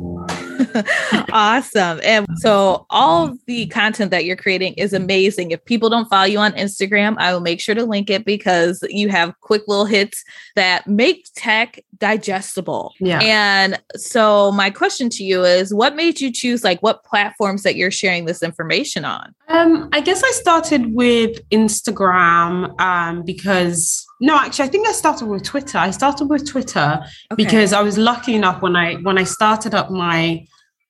awesome. 1.31 1.99
And 2.03 2.27
so 2.37 2.85
all 2.89 3.35
the 3.47 3.67
content 3.67 4.11
that 4.11 4.25
you're 4.25 4.35
creating 4.35 4.73
is 4.73 4.93
amazing. 4.93 5.51
If 5.51 5.63
people 5.65 5.89
don't 5.89 6.09
follow 6.09 6.25
you 6.25 6.39
on 6.39 6.53
Instagram, 6.53 7.15
I 7.17 7.33
will 7.33 7.41
make 7.41 7.59
sure 7.59 7.75
to 7.75 7.85
link 7.85 8.09
it 8.09 8.25
because 8.25 8.83
you 8.89 9.09
have 9.09 9.33
quick 9.41 9.63
little 9.67 9.85
hits 9.85 10.23
that 10.55 10.87
make 10.87 11.27
tech 11.35 11.79
digestible. 11.97 12.93
Yeah. 12.99 13.19
And 13.21 13.81
so 13.95 14.51
my 14.51 14.69
question 14.69 15.09
to 15.11 15.23
you 15.23 15.43
is 15.43 15.73
what 15.73 15.95
made 15.95 16.19
you 16.19 16.31
choose 16.31 16.63
like 16.63 16.81
what 16.81 17.03
platforms 17.03 17.63
that 17.63 17.75
you're 17.75 17.91
sharing 17.91 18.25
this 18.25 18.43
information 18.43 19.05
on? 19.05 19.33
Um, 19.47 19.89
I 19.91 20.01
guess 20.01 20.23
I 20.23 20.31
started 20.31 20.93
with 20.93 21.47
Instagram 21.49 22.79
um, 22.79 23.23
because 23.23 24.05
no, 24.21 24.37
actually, 24.37 24.65
I 24.65 24.67
think 24.67 24.87
I 24.87 24.91
started 24.91 25.25
with 25.25 25.43
Twitter. 25.43 25.79
I 25.79 25.89
started 25.89 26.25
with 26.25 26.47
Twitter 26.47 26.99
okay. 27.31 27.43
because 27.43 27.73
I 27.73 27.81
was 27.81 27.97
lucky 27.97 28.35
enough 28.35 28.61
when 28.61 28.75
I 28.75 28.95
when 28.97 29.17
I 29.17 29.23
started 29.23 29.73
up 29.73 29.89
my 29.89 30.45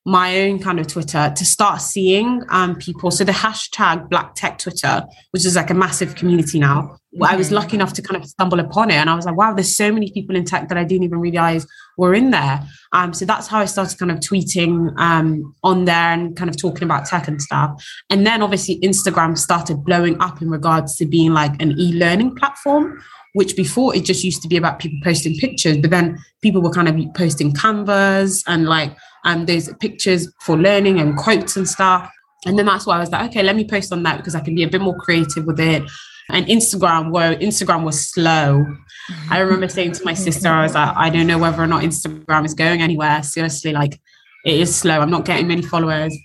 my 0.06 0.42
own 0.42 0.58
kind 0.58 0.80
of 0.80 0.88
Twitter 0.88 1.32
to 1.36 1.46
start 1.46 1.82
seeing 1.82 2.44
um, 2.50 2.76
people. 2.76 3.12
So 3.12 3.24
the 3.24 3.32
hashtag 3.32 4.10
Black 4.10 4.34
Tech 4.34 4.58
Twitter, 4.58 5.04
which 5.30 5.46
is 5.46 5.56
like 5.56 5.70
a 5.70 5.76
massive 5.76 6.16
community 6.16 6.60
now, 6.60 6.98
mm-hmm. 7.14 7.24
I 7.24 7.36
was 7.36 7.48
mm-hmm. 7.48 7.58
lucky 7.58 7.76
enough 7.76 7.94
to 7.94 8.02
kind 8.02 8.22
of 8.22 8.28
stumble 8.28 8.60
upon 8.60 8.90
it, 8.90 8.96
and 8.96 9.10
I 9.10 9.16
was 9.16 9.26
like, 9.26 9.36
wow, 9.36 9.54
there's 9.54 9.76
so 9.76 9.92
many 9.92 10.12
people 10.12 10.36
in 10.36 10.44
tech 10.44 10.70
that 10.70 10.78
I 10.78 10.84
didn't 10.84 11.04
even 11.04 11.20
realize 11.20 11.68
were 11.98 12.16
in 12.16 12.32
there. 12.32 12.62
Um, 12.94 13.14
so 13.14 13.26
that's 13.26 13.48
how 13.48 13.60
I 13.60 13.66
started 13.66 14.00
kind 14.00 14.12
of 14.12 14.20
tweeting 14.20 14.98
um, 15.00 15.54
on 15.64 15.86
there 15.86 16.14
and 16.14 16.36
kind 16.36 16.50
of 16.50 16.58
talking 16.58 16.84
about 16.84 17.06
tech 17.06 17.28
and 17.28 17.42
stuff. 17.42 17.86
And 18.10 18.26
then 18.26 18.42
obviously 18.42 18.80
Instagram 18.80 19.38
started 19.38 19.84
blowing 19.84 20.20
up 20.20 20.42
in 20.42 20.50
regards 20.50 20.96
to 20.98 21.06
being 21.06 21.34
like 21.34 21.62
an 21.62 21.74
e-learning 21.78 22.36
platform 22.36 23.02
which 23.34 23.56
before 23.56 23.96
it 23.96 24.04
just 24.04 24.24
used 24.24 24.42
to 24.42 24.48
be 24.48 24.58
about 24.58 24.80
people 24.80 25.00
posting 25.04 25.36
pictures, 25.38 25.78
but 25.78 25.90
then 25.90 26.18
people 26.42 26.62
were 26.62 26.72
kind 26.72 26.90
of 26.90 27.14
posting 27.14 27.54
canvas 27.54 28.44
and 28.48 28.66
like 28.66 28.96
um, 29.26 29.46
there's 29.46 29.72
pictures 29.80 30.32
for 30.42 30.58
learning 30.58 31.00
and 31.00 31.18
quotes 31.18 31.56
and 31.58 31.68
stuff. 31.68 32.10
And 32.46 32.58
then 32.58 32.66
that's 32.66 32.86
why 32.86 32.98
I 32.98 33.00
was 33.00 33.12
like, 33.12 33.30
okay, 33.30 33.44
let 33.44 33.56
me 33.56 33.68
post 33.68 33.94
on 33.94 34.04
that 34.04 34.18
because 34.18 34.34
I 34.34 34.40
can 34.40 34.56
be 34.56 34.64
a 34.64 34.70
bit 34.70 34.82
more 34.82 34.98
creative 34.98 35.46
with 35.46 35.60
it. 35.60 35.84
And 36.30 36.46
Instagram, 36.48 37.12
where 37.12 37.36
Instagram 37.36 37.84
was 37.84 38.10
slow. 38.10 38.66
I 39.30 39.40
remember 39.40 39.68
saying 39.68 39.92
to 39.94 40.06
my 40.06 40.14
sister, 40.14 40.48
I 40.48 40.64
was 40.64 40.74
like, 40.74 40.96
I 40.96 41.10
don't 41.10 41.28
know 41.28 41.38
whether 41.38 41.62
or 41.62 41.68
not 41.68 41.84
Instagram 41.84 42.46
is 42.46 42.54
going 42.54 42.82
anywhere. 42.82 43.22
Seriously, 43.22 43.74
like 43.74 44.00
it 44.46 44.60
is 44.60 44.76
slow. 44.76 45.00
I'm 45.00 45.10
not 45.10 45.26
getting 45.26 45.48
many 45.48 45.62
followers. 45.62 46.18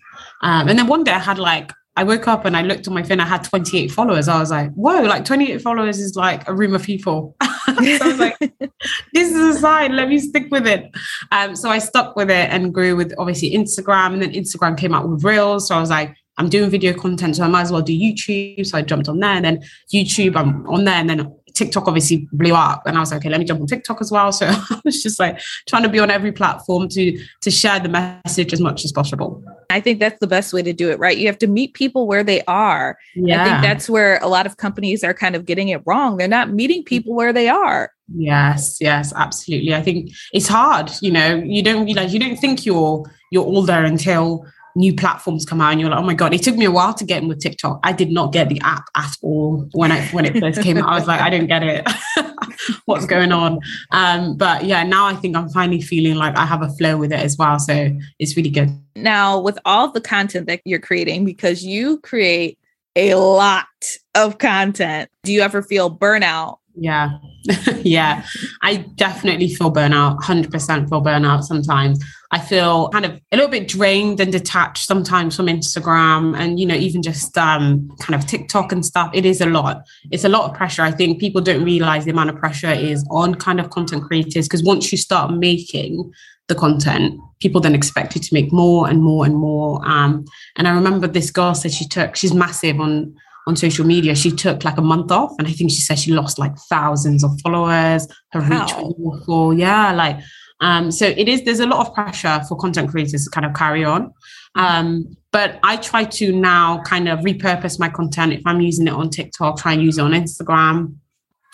Um, 0.42 0.68
and 0.68 0.78
then 0.78 0.86
one 0.86 1.04
day 1.04 1.12
I 1.12 1.18
had 1.18 1.38
like 1.38 1.72
I 1.96 2.04
woke 2.04 2.28
up 2.28 2.44
and 2.44 2.56
I 2.56 2.62
looked 2.62 2.86
on 2.86 2.94
my 2.94 3.02
phone. 3.02 3.20
I 3.20 3.26
had 3.26 3.42
28 3.42 3.90
followers. 3.90 4.28
I 4.28 4.38
was 4.38 4.50
like, 4.50 4.70
whoa, 4.74 5.00
like 5.02 5.24
28 5.24 5.62
followers 5.62 5.98
is 5.98 6.14
like 6.14 6.46
a 6.46 6.54
room 6.54 6.74
of 6.74 6.82
people. 6.82 7.34
so 7.42 7.48
I 7.68 7.98
was 8.04 8.18
like, 8.18 8.38
this 9.14 9.32
is 9.32 9.56
a 9.56 9.58
sign. 9.58 9.96
Let 9.96 10.08
me 10.08 10.18
stick 10.18 10.48
with 10.50 10.66
it. 10.66 10.94
Um, 11.32 11.56
so 11.56 11.70
I 11.70 11.78
stuck 11.78 12.14
with 12.14 12.30
it 12.30 12.50
and 12.50 12.74
grew 12.74 12.96
with 12.96 13.14
obviously 13.18 13.52
Instagram. 13.52 14.12
And 14.12 14.20
then 14.20 14.32
Instagram 14.32 14.76
came 14.76 14.94
out 14.94 15.08
with 15.08 15.24
Reels. 15.24 15.68
So 15.68 15.74
I 15.74 15.80
was 15.80 15.90
like, 15.90 16.14
I'm 16.38 16.50
doing 16.50 16.68
video 16.68 16.92
content, 16.92 17.36
so 17.36 17.44
I 17.44 17.48
might 17.48 17.62
as 17.62 17.72
well 17.72 17.80
do 17.80 17.94
YouTube. 17.94 18.66
So 18.66 18.76
I 18.76 18.82
jumped 18.82 19.08
on 19.08 19.20
there. 19.20 19.30
And 19.30 19.44
then 19.44 19.62
YouTube, 19.92 20.36
I'm 20.36 20.66
on 20.66 20.84
there. 20.84 20.96
And 20.96 21.08
then 21.08 21.34
TikTok 21.56 21.88
obviously 21.88 22.28
blew 22.32 22.54
up, 22.54 22.86
and 22.86 22.96
I 22.96 23.00
was 23.00 23.10
like, 23.10 23.20
okay, 23.20 23.28
let 23.28 23.40
me 23.40 23.46
jump 23.46 23.60
on 23.60 23.66
TikTok 23.66 24.00
as 24.00 24.12
well. 24.12 24.30
So 24.36 24.46
I 24.46 24.80
was 24.84 25.02
just 25.02 25.18
like 25.18 25.40
trying 25.66 25.82
to 25.82 25.88
be 25.88 25.98
on 25.98 26.10
every 26.10 26.32
platform 26.32 26.88
to 26.90 27.18
to 27.40 27.50
share 27.50 27.80
the 27.80 27.88
message 27.88 28.52
as 28.52 28.60
much 28.60 28.84
as 28.84 28.92
possible. 28.92 29.42
I 29.70 29.80
think 29.80 29.98
that's 29.98 30.20
the 30.20 30.26
best 30.26 30.52
way 30.52 30.62
to 30.62 30.72
do 30.72 30.90
it, 30.90 30.98
right? 30.98 31.16
You 31.16 31.26
have 31.26 31.38
to 31.38 31.46
meet 31.46 31.74
people 31.74 32.06
where 32.06 32.22
they 32.22 32.42
are. 32.42 32.98
Yeah. 33.14 33.40
I 33.40 33.44
think 33.44 33.62
that's 33.62 33.88
where 33.88 34.18
a 34.22 34.28
lot 34.28 34.46
of 34.46 34.58
companies 34.58 35.02
are 35.02 35.14
kind 35.14 35.34
of 35.34 35.46
getting 35.46 35.68
it 35.68 35.82
wrong. 35.86 36.18
They're 36.18 36.28
not 36.28 36.52
meeting 36.52 36.84
people 36.84 37.14
where 37.14 37.32
they 37.32 37.48
are. 37.48 37.90
Yes, 38.14 38.78
yes, 38.80 39.12
absolutely. 39.16 39.74
I 39.74 39.82
think 39.82 40.12
it's 40.32 40.46
hard, 40.46 40.90
you 41.00 41.10
know, 41.10 41.36
you 41.36 41.62
don't 41.62 41.84
realize 41.84 42.12
you 42.12 42.20
don't 42.20 42.36
think 42.36 42.64
you're 42.64 43.04
you're 43.32 43.44
all 43.44 43.62
there 43.62 43.84
until 43.84 44.46
new 44.76 44.94
platforms 44.94 45.44
come 45.44 45.60
out 45.60 45.72
and 45.72 45.80
you're 45.80 45.90
like, 45.90 45.98
oh 45.98 46.04
my 46.04 46.14
God, 46.14 46.34
it 46.34 46.42
took 46.42 46.56
me 46.56 46.66
a 46.66 46.70
while 46.70 46.94
to 46.94 47.04
get 47.04 47.22
in 47.22 47.28
with 47.28 47.40
TikTok. 47.40 47.80
I 47.82 47.92
did 47.92 48.10
not 48.10 48.32
get 48.32 48.48
the 48.48 48.60
app 48.62 48.84
at 48.94 49.16
all 49.22 49.68
when 49.72 49.90
I 49.90 50.06
when 50.08 50.26
it 50.26 50.38
first 50.38 50.62
came 50.62 50.76
out. 50.76 50.88
I 50.88 50.94
was 50.94 51.08
like, 51.08 51.20
I 51.20 51.30
don't 51.30 51.46
get 51.46 51.62
it. 51.62 51.88
What's 52.84 53.06
going 53.06 53.32
on? 53.32 53.58
Um, 53.90 54.36
but 54.36 54.64
yeah, 54.64 54.82
now 54.82 55.06
I 55.06 55.14
think 55.14 55.34
I'm 55.34 55.48
finally 55.48 55.80
feeling 55.80 56.16
like 56.16 56.36
I 56.36 56.44
have 56.44 56.62
a 56.62 56.68
flow 56.68 56.96
with 56.98 57.12
it 57.12 57.20
as 57.20 57.36
well. 57.38 57.58
So 57.58 57.90
it's 58.18 58.36
really 58.36 58.50
good. 58.50 58.70
Now, 58.94 59.40
with 59.40 59.58
all 59.64 59.90
the 59.90 60.00
content 60.00 60.46
that 60.46 60.60
you're 60.64 60.78
creating, 60.78 61.24
because 61.24 61.64
you 61.64 61.98
create 62.00 62.58
a 62.94 63.14
lot 63.14 63.66
of 64.14 64.38
content, 64.38 65.10
do 65.22 65.32
you 65.32 65.40
ever 65.40 65.62
feel 65.62 65.94
burnout 65.94 66.58
yeah. 66.76 67.18
yeah. 67.82 68.24
I 68.62 68.76
definitely 68.96 69.54
feel 69.54 69.72
burnout, 69.72 70.18
100% 70.20 70.88
feel 70.88 71.02
burnout 71.02 71.44
sometimes. 71.44 72.04
I 72.32 72.38
feel 72.38 72.88
kind 72.88 73.04
of 73.04 73.12
a 73.32 73.36
little 73.36 73.50
bit 73.50 73.68
drained 73.68 74.20
and 74.20 74.32
detached 74.32 74.86
sometimes 74.86 75.36
from 75.36 75.46
Instagram 75.46 76.36
and, 76.36 76.58
you 76.58 76.66
know, 76.66 76.74
even 76.74 77.02
just 77.02 77.36
um, 77.38 77.88
kind 78.00 78.20
of 78.20 78.26
TikTok 78.26 78.72
and 78.72 78.84
stuff. 78.84 79.10
It 79.14 79.24
is 79.24 79.40
a 79.40 79.46
lot. 79.46 79.82
It's 80.10 80.24
a 80.24 80.28
lot 80.28 80.50
of 80.50 80.56
pressure. 80.56 80.82
I 80.82 80.90
think 80.90 81.20
people 81.20 81.40
don't 81.40 81.64
realize 81.64 82.04
the 82.04 82.10
amount 82.10 82.30
of 82.30 82.36
pressure 82.36 82.72
is 82.72 83.06
on 83.10 83.36
kind 83.36 83.60
of 83.60 83.70
content 83.70 84.04
creators 84.04 84.48
because 84.48 84.64
once 84.64 84.90
you 84.90 84.98
start 84.98 85.32
making 85.32 86.12
the 86.48 86.54
content, 86.54 87.20
people 87.40 87.60
then 87.60 87.74
expect 87.74 88.14
you 88.14 88.20
to 88.20 88.34
make 88.34 88.52
more 88.52 88.88
and 88.88 89.02
more 89.02 89.24
and 89.24 89.36
more. 89.36 89.86
Um, 89.86 90.24
and 90.56 90.66
I 90.68 90.72
remember 90.72 91.06
this 91.06 91.30
girl 91.30 91.54
said 91.54 91.72
she 91.72 91.86
took, 91.86 92.16
she's 92.16 92.34
massive 92.34 92.80
on 92.80 93.16
on 93.46 93.56
social 93.56 93.86
media, 93.86 94.14
she 94.14 94.30
took 94.30 94.64
like 94.64 94.76
a 94.76 94.82
month 94.82 95.12
off. 95.12 95.34
And 95.38 95.46
I 95.46 95.52
think 95.52 95.70
she 95.70 95.80
said 95.80 95.98
she 95.98 96.12
lost 96.12 96.38
like 96.38 96.56
thousands 96.68 97.22
of 97.22 97.40
followers. 97.40 98.08
Her 98.32 98.40
wow. 98.40 98.60
reach 98.60 98.74
was 98.74 98.94
awful. 99.02 99.54
Yeah. 99.54 99.92
Like, 99.92 100.18
um, 100.60 100.90
so 100.90 101.06
it 101.06 101.28
is, 101.28 101.44
there's 101.44 101.60
a 101.60 101.66
lot 101.66 101.86
of 101.86 101.94
pressure 101.94 102.40
for 102.48 102.56
content 102.56 102.90
creators 102.90 103.24
to 103.24 103.30
kind 103.30 103.46
of 103.46 103.54
carry 103.54 103.84
on. 103.84 104.12
Um, 104.56 105.16
but 105.32 105.58
I 105.62 105.76
try 105.76 106.04
to 106.04 106.32
now 106.32 106.80
kind 106.82 107.08
of 107.08 107.20
repurpose 107.20 107.78
my 107.78 107.88
content. 107.88 108.32
If 108.32 108.42
I'm 108.46 108.60
using 108.60 108.86
it 108.88 108.92
on 108.92 109.10
TikTok, 109.10 109.58
try 109.58 109.74
and 109.74 109.82
use 109.82 109.98
it 109.98 110.02
on 110.02 110.12
Instagram. 110.12 110.96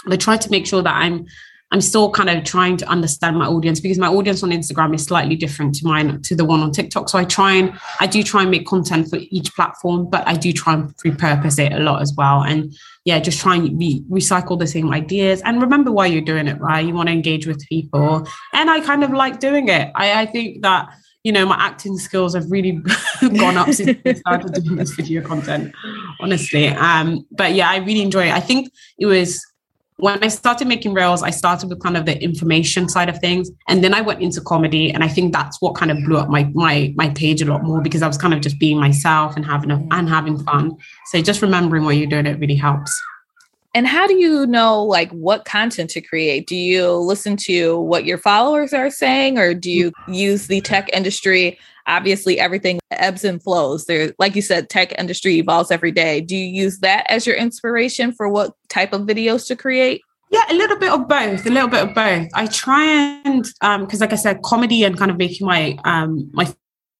I 0.08 0.16
try 0.16 0.36
to 0.36 0.50
make 0.50 0.66
sure 0.66 0.82
that 0.82 0.94
I'm 0.94 1.26
I'm 1.72 1.80
still 1.80 2.10
kind 2.10 2.28
of 2.28 2.44
trying 2.44 2.76
to 2.76 2.86
understand 2.86 3.38
my 3.38 3.46
audience 3.46 3.80
because 3.80 3.98
my 3.98 4.06
audience 4.06 4.42
on 4.42 4.50
Instagram 4.50 4.94
is 4.94 5.04
slightly 5.04 5.36
different 5.36 5.74
to 5.76 5.86
mine 5.86 6.20
to 6.20 6.36
the 6.36 6.44
one 6.44 6.60
on 6.60 6.70
TikTok. 6.70 7.08
So 7.08 7.18
I 7.18 7.24
try 7.24 7.52
and 7.54 7.72
I 7.98 8.06
do 8.06 8.22
try 8.22 8.42
and 8.42 8.50
make 8.50 8.66
content 8.66 9.08
for 9.08 9.18
each 9.30 9.54
platform, 9.54 10.08
but 10.10 10.26
I 10.28 10.34
do 10.34 10.52
try 10.52 10.74
and 10.74 10.94
repurpose 10.98 11.58
it 11.58 11.72
a 11.72 11.78
lot 11.78 12.02
as 12.02 12.12
well. 12.14 12.42
And 12.42 12.74
yeah, 13.06 13.18
just 13.20 13.40
try 13.40 13.56
and 13.56 13.78
re- 13.78 14.04
recycle 14.10 14.58
the 14.58 14.66
same 14.66 14.92
ideas 14.92 15.40
and 15.46 15.62
remember 15.62 15.90
why 15.90 16.06
you're 16.06 16.20
doing 16.20 16.46
it, 16.46 16.60
right? 16.60 16.86
You 16.86 16.94
want 16.94 17.08
to 17.08 17.14
engage 17.14 17.46
with 17.46 17.66
people. 17.66 18.28
And 18.52 18.70
I 18.70 18.80
kind 18.80 19.02
of 19.02 19.10
like 19.10 19.40
doing 19.40 19.68
it. 19.68 19.90
I, 19.94 20.22
I 20.22 20.26
think 20.26 20.62
that 20.62 20.90
you 21.24 21.30
know, 21.30 21.46
my 21.46 21.54
acting 21.56 21.96
skills 21.98 22.34
have 22.34 22.50
really 22.50 22.72
gone 23.20 23.56
up 23.56 23.70
since 23.70 23.96
I 24.04 24.12
started 24.14 24.54
doing 24.54 24.76
this 24.76 24.90
video 24.90 25.22
content, 25.22 25.72
honestly. 26.20 26.66
Um, 26.66 27.24
but 27.30 27.54
yeah, 27.54 27.70
I 27.70 27.76
really 27.76 28.02
enjoy 28.02 28.26
it. 28.26 28.32
I 28.32 28.40
think 28.40 28.72
it 28.98 29.06
was 29.06 29.46
when 29.98 30.22
I 30.22 30.28
started 30.28 30.66
making 30.66 30.94
reels, 30.94 31.22
I 31.22 31.30
started 31.30 31.68
with 31.68 31.80
kind 31.80 31.96
of 31.96 32.06
the 32.06 32.20
information 32.22 32.88
side 32.88 33.08
of 33.08 33.18
things, 33.18 33.50
and 33.68 33.84
then 33.84 33.94
I 33.94 34.00
went 34.00 34.22
into 34.22 34.40
comedy, 34.40 34.90
and 34.90 35.04
I 35.04 35.08
think 35.08 35.32
that's 35.32 35.60
what 35.60 35.74
kind 35.74 35.90
of 35.90 35.98
blew 36.04 36.18
up 36.18 36.28
my 36.28 36.50
my 36.54 36.92
my 36.96 37.10
page 37.10 37.42
a 37.42 37.46
lot 37.46 37.62
more 37.62 37.80
because 37.80 38.02
I 38.02 38.08
was 38.08 38.18
kind 38.18 38.34
of 38.34 38.40
just 38.40 38.58
being 38.58 38.78
myself 38.78 39.36
and 39.36 39.44
having 39.44 39.70
a, 39.70 39.86
and 39.90 40.08
having 40.08 40.38
fun. 40.44 40.76
So 41.06 41.20
just 41.22 41.42
remembering 41.42 41.84
what 41.84 41.96
you're 41.96 42.08
doing, 42.08 42.26
it 42.26 42.38
really 42.38 42.56
helps. 42.56 43.00
And 43.74 43.86
how 43.86 44.06
do 44.06 44.14
you 44.14 44.46
know 44.46 44.82
like 44.82 45.10
what 45.12 45.46
content 45.46 45.88
to 45.90 46.00
create? 46.02 46.46
Do 46.46 46.56
you 46.56 46.92
listen 46.92 47.36
to 47.38 47.78
what 47.78 48.04
your 48.04 48.18
followers 48.18 48.74
are 48.74 48.90
saying, 48.90 49.38
or 49.38 49.54
do 49.54 49.70
you 49.70 49.92
mm. 49.92 50.14
use 50.14 50.46
the 50.46 50.60
tech 50.60 50.90
industry 50.92 51.58
obviously 51.86 52.38
everything 52.38 52.80
ebbs 52.90 53.24
and 53.24 53.42
flows. 53.42 53.86
There 53.86 54.12
like 54.18 54.36
you 54.36 54.42
said 54.42 54.68
tech 54.68 54.98
industry 54.98 55.36
evolves 55.36 55.70
every 55.70 55.92
day. 55.92 56.20
Do 56.20 56.36
you 56.36 56.46
use 56.46 56.78
that 56.78 57.06
as 57.08 57.26
your 57.26 57.36
inspiration 57.36 58.12
for 58.12 58.28
what 58.28 58.52
type 58.68 58.92
of 58.92 59.02
videos 59.02 59.46
to 59.48 59.56
create? 59.56 60.02
Yeah 60.30 60.44
a 60.50 60.54
little 60.54 60.78
bit 60.78 60.92
of 60.92 61.08
both 61.08 61.46
a 61.46 61.50
little 61.50 61.68
bit 61.68 61.82
of 61.82 61.94
both. 61.94 62.28
I 62.34 62.46
try 62.46 62.84
and 63.24 63.44
um 63.60 63.84
because 63.84 64.00
like 64.00 64.12
i 64.12 64.16
said 64.16 64.42
comedy 64.42 64.84
and 64.84 64.96
kind 64.96 65.10
of 65.10 65.18
making 65.18 65.46
my 65.46 65.76
um 65.84 66.30
my 66.32 66.52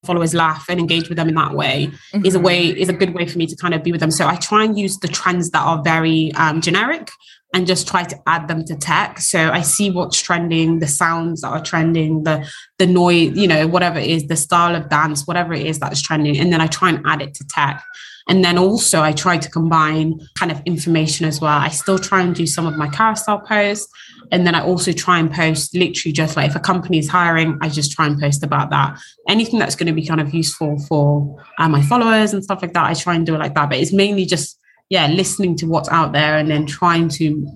followers 0.05 0.35
laugh 0.35 0.67
and 0.69 0.81
engage 0.81 1.09
with 1.09 1.17
them 1.17 1.29
in 1.29 1.35
that 1.37 1.55
way 1.55 1.87
mm-hmm. 2.13 2.27
is 2.27 2.35
a 2.35 2.41
way 2.41 2.67
is 2.67 2.89
a 2.89 2.93
good 2.93 3.15
way 3.15 3.27
for 3.27 3.39
me 3.39 3.47
to 3.47 3.55
kind 3.57 3.73
of 3.73 3.83
be 3.83 3.93
with 3.93 4.01
them. 4.01 4.11
So 4.11 4.27
i 4.27 4.37
try 4.37 4.65
and 4.65 4.79
use 4.79 4.99
the 4.99 5.09
trends 5.09 5.51
that 5.51 5.63
are 5.63 5.83
very 5.83 6.33
um, 6.35 6.61
generic 6.61 7.11
and 7.55 7.67
just 7.67 7.87
try 7.87 8.03
to 8.03 8.19
add 8.27 8.49
them 8.49 8.65
to 8.65 8.75
tech. 8.77 9.21
So 9.21 9.51
I 9.51 9.61
see 9.61 9.91
what's 9.91 10.21
trending, 10.21 10.79
the 10.79 10.87
sounds 10.87 11.43
that 11.43 11.49
are 11.49 11.63
trending, 11.63 12.25
the 12.25 12.49
the 12.79 12.87
noise, 12.87 13.37
you 13.37 13.47
know, 13.47 13.67
whatever 13.67 13.99
it 13.99 14.11
is, 14.11 14.27
the 14.27 14.37
style 14.37 14.75
of 14.75 14.89
dance, 14.89 15.27
whatever 15.27 15.53
it 15.53 15.67
is 15.67 15.79
that 15.81 15.93
is 15.93 16.03
trending, 16.03 16.39
and 16.39 16.53
then 16.53 16.61
I 16.61 16.67
try 16.67 16.89
and 16.89 17.05
add 17.07 17.23
it 17.23 17.35
to 17.35 17.45
tech. 17.49 17.83
And 18.29 18.45
then 18.45 18.57
also 18.57 19.03
I 19.03 19.13
try 19.13 19.37
to 19.37 19.51
combine 19.51 20.21
kind 20.39 20.53
of 20.53 20.63
information 20.65 21.27
as 21.27 21.41
well. 21.41 21.59
I 21.59 21.69
still 21.69 21.99
try 21.99 22.23
and 22.23 22.35
do 22.35 22.47
some 22.47 22.67
of 22.67 22.77
my 22.77 22.89
carousel 22.89 23.41
posts. 23.41 23.89
And 24.31 24.47
then 24.47 24.55
I 24.55 24.63
also 24.63 24.93
try 24.93 25.19
and 25.19 25.31
post 25.31 25.75
literally 25.75 26.13
just 26.13 26.37
like 26.37 26.49
if 26.51 26.57
a 26.57 26.61
company 26.61 26.99
is 26.99 27.09
hiring, 27.09 27.59
I 27.61 27.69
just 27.69 27.93
try 27.93 28.07
and 28.07 28.19
post 28.19 28.43
about 28.43 28.71
that. 28.71 28.99
Anything 29.29 29.59
that's 29.59 29.75
going 29.75 29.89
to 29.89 29.93
be 29.93 30.07
kind 30.07 30.21
of 30.21 30.33
useful 30.33 30.79
for 30.89 31.37
uh, 31.59 31.69
my 31.69 31.83
followers 31.83 32.33
and 32.33 32.43
stuff 32.43 32.63
like 32.63 32.73
that, 32.75 32.89
I 32.89 32.95
try 32.95 33.15
and 33.15 33.27
do 33.27 33.35
it 33.35 33.39
like 33.39 33.55
that. 33.55 33.69
But 33.69 33.79
it's 33.79 33.93
mainly 33.93 34.25
just 34.25 34.59
yeah, 34.93 35.07
listening 35.07 35.57
to 35.57 35.65
what's 35.65 35.89
out 35.89 36.13
there 36.13 36.37
and 36.37 36.51
then 36.51 36.67
trying 36.67 37.09
to 37.09 37.49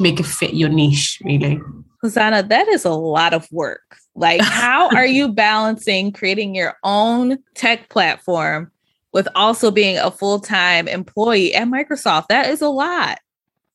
make 0.00 0.18
it 0.18 0.26
fit 0.26 0.54
your 0.54 0.68
niche, 0.68 1.20
really. 1.24 1.60
Hosanna, 2.02 2.42
that 2.42 2.66
is 2.66 2.84
a 2.84 2.90
lot 2.90 3.32
of 3.32 3.46
work. 3.52 3.96
Like, 4.16 4.40
how 4.42 4.88
are 4.88 5.06
you 5.06 5.28
balancing 5.28 6.10
creating 6.10 6.56
your 6.56 6.74
own 6.82 7.38
tech 7.54 7.90
platform 7.90 8.72
with 9.12 9.28
also 9.36 9.70
being 9.70 9.98
a 9.98 10.10
full 10.10 10.40
time 10.40 10.88
employee 10.88 11.54
at 11.54 11.68
Microsoft? 11.68 12.26
That 12.28 12.48
is 12.48 12.60
a 12.60 12.68
lot. 12.68 13.20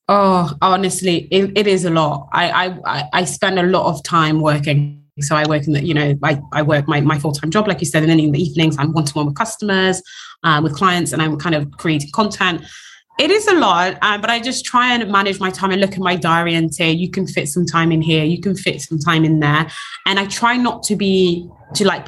Oh, 0.09 0.51
honestly, 0.61 1.29
it, 1.31 1.57
it 1.57 1.67
is 1.67 1.85
a 1.85 1.91
lot. 1.91 2.27
I, 2.33 2.77
I 2.85 3.09
I 3.13 3.23
spend 3.23 3.57
a 3.57 3.63
lot 3.63 3.85
of 3.85 4.03
time 4.03 4.41
working. 4.41 5.01
So 5.21 5.37
I 5.37 5.47
work 5.47 5.65
in 5.67 5.71
the, 5.71 5.81
you 5.81 5.93
know, 5.93 6.15
I, 6.21 6.41
I 6.51 6.63
work 6.63 6.89
my, 6.89 6.99
my 6.99 7.17
full-time 7.17 7.49
job, 7.49 7.69
like 7.69 7.79
you 7.79 7.85
said, 7.85 8.03
and 8.03 8.11
then 8.11 8.19
in 8.19 8.33
the 8.33 8.41
evenings 8.41 8.75
I'm 8.77 8.91
one-to-one 8.91 9.27
with 9.27 9.35
customers, 9.35 10.01
uh, 10.43 10.59
with 10.61 10.75
clients, 10.75 11.13
and 11.13 11.21
I'm 11.21 11.37
kind 11.37 11.55
of 11.55 11.71
creating 11.77 12.11
content. 12.11 12.65
It 13.17 13.31
is 13.31 13.47
a 13.47 13.53
lot, 13.53 13.97
uh, 14.01 14.17
but 14.17 14.29
I 14.29 14.41
just 14.41 14.65
try 14.65 14.93
and 14.93 15.09
manage 15.09 15.39
my 15.39 15.49
time 15.49 15.71
and 15.71 15.79
look 15.79 15.93
at 15.93 15.99
my 15.99 16.17
diary 16.17 16.53
and 16.53 16.73
say, 16.73 16.91
you 16.91 17.09
can 17.09 17.25
fit 17.25 17.47
some 17.47 17.65
time 17.65 17.93
in 17.93 18.01
here, 18.01 18.25
you 18.25 18.41
can 18.41 18.55
fit 18.55 18.81
some 18.81 18.99
time 18.99 19.23
in 19.23 19.39
there. 19.39 19.71
And 20.05 20.19
I 20.19 20.25
try 20.25 20.57
not 20.57 20.83
to 20.83 20.97
be, 20.97 21.49
to 21.75 21.85
like 21.85 22.07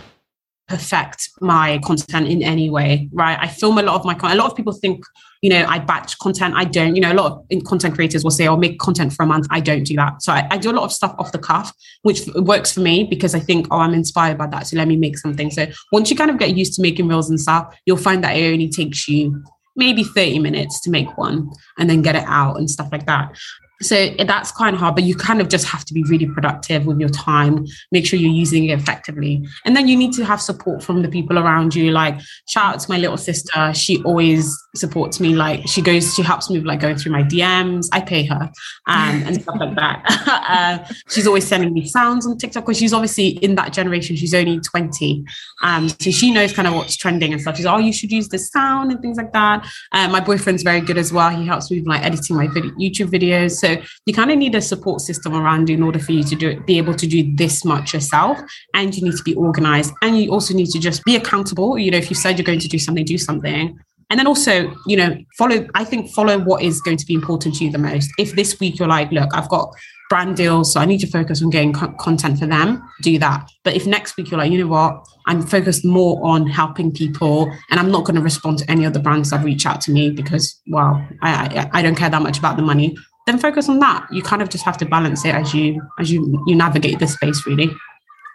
perfect 0.68 1.30
my 1.40 1.80
content 1.86 2.28
in 2.28 2.44
any 2.44 2.70
way, 2.70 3.08
right? 3.14 3.38
I 3.40 3.48
film 3.48 3.78
a 3.78 3.84
lot 3.84 3.96
of 3.96 4.04
my 4.04 4.14
content. 4.14 4.38
A 4.38 4.44
lot 4.44 4.52
of 4.52 4.58
people 4.58 4.74
think, 4.74 5.02
you 5.42 5.50
know, 5.50 5.66
I 5.66 5.80
batch 5.80 6.20
content. 6.20 6.56
I 6.58 6.66
don't, 6.66 6.94
you 6.94 7.02
know, 7.02 7.14
a 7.14 7.16
lot 7.16 7.46
of 7.50 7.64
content 7.64 7.96
creators 7.96 8.26
will 8.26 8.32
say, 8.32 8.46
I'll 8.46 8.58
make 8.58 8.78
content 8.78 9.14
for 9.14 9.24
a 9.24 9.26
month. 9.26 9.48
I 9.50 9.62
don't 9.62 9.86
do 9.86 9.96
that. 9.96 10.22
So 10.22 10.34
I, 10.34 10.46
I, 10.52 10.58
do 10.58 10.72
a 10.72 10.74
lot 10.74 10.84
of 10.84 10.92
stuff 10.92 11.16
off 11.20 11.32
the 11.32 11.40
cuff, 11.40 11.74
which 12.02 12.28
works 12.36 12.74
for 12.74 12.82
me 12.82 13.06
because 13.06 13.34
I 13.34 13.40
think, 13.40 13.68
oh, 13.72 13.78
I'm 13.78 13.94
inspired 13.94 14.38
by 14.38 14.48
that. 14.48 14.68
So 14.68 14.76
let 14.76 14.90
me 14.90 14.98
make 14.98 15.18
something. 15.18 15.52
So 15.52 15.68
once 15.94 16.12
you 16.12 16.18
kind 16.18 16.30
of 16.30 16.38
get 16.38 16.58
used 16.58 16.74
to 16.74 16.82
making 16.82 17.08
reels 17.08 17.30
and 17.30 17.40
stuff, 17.40 17.74
you'll 17.86 17.96
find 17.96 18.22
that 18.26 18.36
it 18.36 18.52
only 18.52 18.68
takes 18.68 19.08
you 19.08 19.42
maybe 19.78 20.04
30 20.04 20.40
minutes 20.40 20.82
to 20.82 20.90
make 20.90 21.18
one 21.18 21.50
and 21.78 21.90
then 21.90 22.02
get 22.02 22.16
it 22.16 22.26
out 22.26 22.58
and 22.58 22.70
stuff 22.70 22.90
like 22.92 23.06
that 23.06 23.38
so 23.82 24.10
that's 24.26 24.52
kind 24.52 24.74
of 24.74 24.80
hard 24.80 24.96
but 24.96 25.04
you 25.04 25.16
kind 25.16 25.42
of 25.42 25.50
just 25.50 25.66
have 25.68 25.86
to 25.86 25.94
be 25.94 26.04
really 26.04 26.28
productive 26.28 26.86
with 26.86 27.00
your 27.00 27.10
time 27.10 27.66
make 27.92 28.06
sure 28.06 28.20
you're 28.20 28.32
using 28.32 28.66
it 28.66 28.80
effectively. 28.80 29.46
And 29.66 29.76
then 29.76 29.88
you 29.88 29.98
need 29.98 30.14
to 30.14 30.26
have 30.26 30.42
support 30.42 30.84
from 30.84 31.02
the 31.02 31.10
people 31.10 31.38
around 31.38 31.76
you 31.76 31.92
like 31.92 32.20
shout 32.48 32.76
out 32.76 32.80
to 32.80 32.90
my 32.90 32.98
little 32.98 33.18
sister 33.18 33.74
she 33.74 34.02
always 34.04 34.58
supports 34.76 35.20
me 35.20 35.36
like 35.36 35.68
she 35.68 35.82
goes 35.82 36.14
she 36.16 36.22
helps 36.22 36.50
me 36.50 36.58
with 36.58 36.68
like 36.68 36.80
going 36.80 36.96
through 36.96 37.12
my 37.12 37.24
dms 37.24 37.88
i 37.92 38.00
pay 38.00 38.24
her 38.26 38.52
um, 38.88 39.24
and 39.26 39.42
stuff 39.42 39.58
like 39.60 39.76
that. 39.76 40.04
Uh, 40.48 40.78
she's 41.10 41.28
always 41.28 41.46
sending 41.46 41.74
me 41.74 41.86
sounds 41.86 42.26
on 42.26 42.38
tiktok 42.38 42.66
because 42.66 42.78
she's 42.78 42.94
obviously 42.94 43.30
in 43.44 43.56
that 43.56 43.74
generation 43.74 44.16
she's 44.16 44.34
only 44.34 44.60
20 44.60 45.26
um, 45.64 45.90
so 45.90 46.12
she 46.12 46.32
knows 46.32 46.54
kind 46.54 46.68
of 46.68 46.76
what's 46.76 46.96
trending 46.96 47.34
and 47.34 47.42
stuff. 47.42 47.58
She's 47.58 47.66
oh 47.66 47.78
you 47.78 47.92
should 47.92 48.12
use 48.12 48.30
this 48.30 48.50
sound 48.50 48.92
and 48.92 49.02
things 49.02 49.18
like 49.18 49.34
that. 49.34 49.68
Uh, 49.92 50.08
my 50.08 50.20
boyfriend's 50.20 50.64
very 50.64 50.82
good 50.82 50.98
as 50.98 51.12
well 51.12 51.30
he 51.30 51.46
helps 51.46 51.72
me 51.72 51.80
with 51.80 51.88
like 51.88 52.04
editing 52.04 52.36
my 52.36 52.48
video, 52.48 52.72
youtube 52.72 53.10
videos 53.10 53.52
so 53.58 53.67
so 53.68 53.82
you 54.06 54.14
kind 54.14 54.32
of 54.32 54.38
need 54.38 54.56
a 54.56 54.62
support 54.62 55.02
system 55.02 55.34
around 55.34 55.70
you 55.70 55.76
in 55.76 55.84
order 55.84 56.00
for 56.00 56.14
you 56.14 56.24
to 56.24 56.36
do 56.36 56.50
it, 56.50 56.66
be 56.66 56.78
able 56.78 56.94
to 56.94 57.08
do 57.08 57.36
this 57.36 57.66
much 57.66 57.94
yourself. 57.94 58.40
And 58.74 58.96
you 58.96 59.04
need 59.04 59.18
to 59.18 59.24
be 59.24 59.36
organized. 59.36 59.94
And 60.02 60.18
you 60.18 60.32
also 60.32 60.54
need 60.54 60.70
to 60.72 60.80
just 60.80 61.04
be 61.04 61.16
accountable. 61.16 61.78
You 61.78 61.92
know, 61.92 61.98
if 61.98 62.10
you 62.10 62.16
said 62.16 62.38
you're 62.38 62.46
going 62.46 62.60
to 62.60 62.68
do 62.68 62.80
something, 62.80 63.06
do 63.06 63.18
something. 63.18 63.78
and 64.10 64.18
then 64.20 64.28
also, 64.28 64.74
you 64.86 64.96
know, 64.96 65.18
follow, 65.38 65.68
I 65.76 65.84
think 65.84 66.10
follow 66.12 66.40
what 66.40 66.64
is 66.64 66.82
going 66.82 66.98
to 66.98 67.06
be 67.06 67.14
important 67.14 67.56
to 67.56 67.66
you 67.66 67.72
the 67.72 67.78
most. 67.78 68.10
If 68.18 68.36
this 68.36 68.60
week 68.60 68.80
you're 68.80 68.88
like, 68.88 69.12
look, 69.12 69.30
I've 69.34 69.50
got 69.50 69.74
brand 70.10 70.38
deals, 70.38 70.72
so 70.72 70.80
I 70.80 70.86
need 70.86 71.00
to 71.00 71.08
focus 71.08 71.44
on 71.44 71.50
getting 71.50 71.74
co- 71.74 71.92
content 72.00 72.40
for 72.40 72.46
them, 72.46 72.82
do 73.02 73.20
that. 73.20 73.50
But 73.66 73.76
if 73.76 73.86
next 73.86 74.16
week 74.16 74.32
you're 74.32 74.40
like, 74.40 74.52
you 74.52 74.60
know 74.60 74.68
what, 74.68 75.06
I'm 75.26 75.42
focused 75.42 75.84
more 75.84 76.26
on 76.26 76.48
helping 76.48 76.94
people 76.94 77.52
and 77.70 77.80
I'm 77.80 77.92
not 77.92 78.06
going 78.06 78.16
to 78.16 78.22
respond 78.22 78.60
to 78.60 78.72
any 78.72 78.86
of 78.86 78.94
the 78.94 79.00
brands 79.00 79.32
that 79.32 79.44
reach 79.44 79.66
out 79.66 79.82
to 79.82 79.92
me 79.92 80.10
because, 80.12 80.62
well, 80.68 81.06
I, 81.22 81.70
I, 81.74 81.80
I 81.80 81.82
don't 81.82 81.96
care 81.96 82.10
that 82.10 82.22
much 82.22 82.40
about 82.40 82.56
the 82.56 82.64
money, 82.64 82.96
then 83.28 83.38
focus 83.38 83.70
on 83.70 83.80
that. 83.80 84.08
You 84.12 84.24
kind 84.24 84.42
of 84.42 84.50
just 84.50 84.64
have 84.64 84.78
to 84.78 84.86
balance 84.86 85.26
it 85.26 85.36
as 85.36 85.54
you, 85.54 85.82
as 86.00 86.12
you, 86.12 86.44
you 86.48 86.56
navigate 86.56 87.00
the 87.00 87.08
space 87.08 87.46
really. 87.46 87.70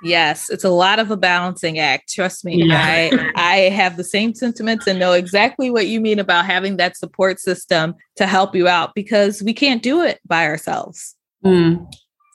Yes, 0.03 0.51
it's 0.51 0.65
a 0.65 0.69
lot 0.69 0.99
of 0.99 1.11
a 1.11 1.17
balancing 1.17 1.79
act. 1.79 2.13
Trust 2.13 2.45
me. 2.45 2.65
Yeah. 2.65 2.77
I 2.77 3.33
I 3.37 3.57
have 3.71 3.97
the 3.97 4.05
same 4.05 4.35
sentiments 4.35 4.87
and 4.87 4.99
know 4.99 5.13
exactly 5.13 5.71
what 5.71 5.87
you 5.87 6.01
mean 6.01 6.19
about 6.19 6.45
having 6.45 6.77
that 6.79 6.97
support 6.97 7.39
system 7.39 7.95
to 8.17 8.27
help 8.27 8.55
you 8.55 8.67
out 8.67 8.95
because 8.95 9.43
we 9.43 9.55
can't 9.55 9.83
do 9.83 10.03
it 10.03 10.21
by 10.27 10.45
ourselves. 10.45 11.15
Mm, 11.45 11.87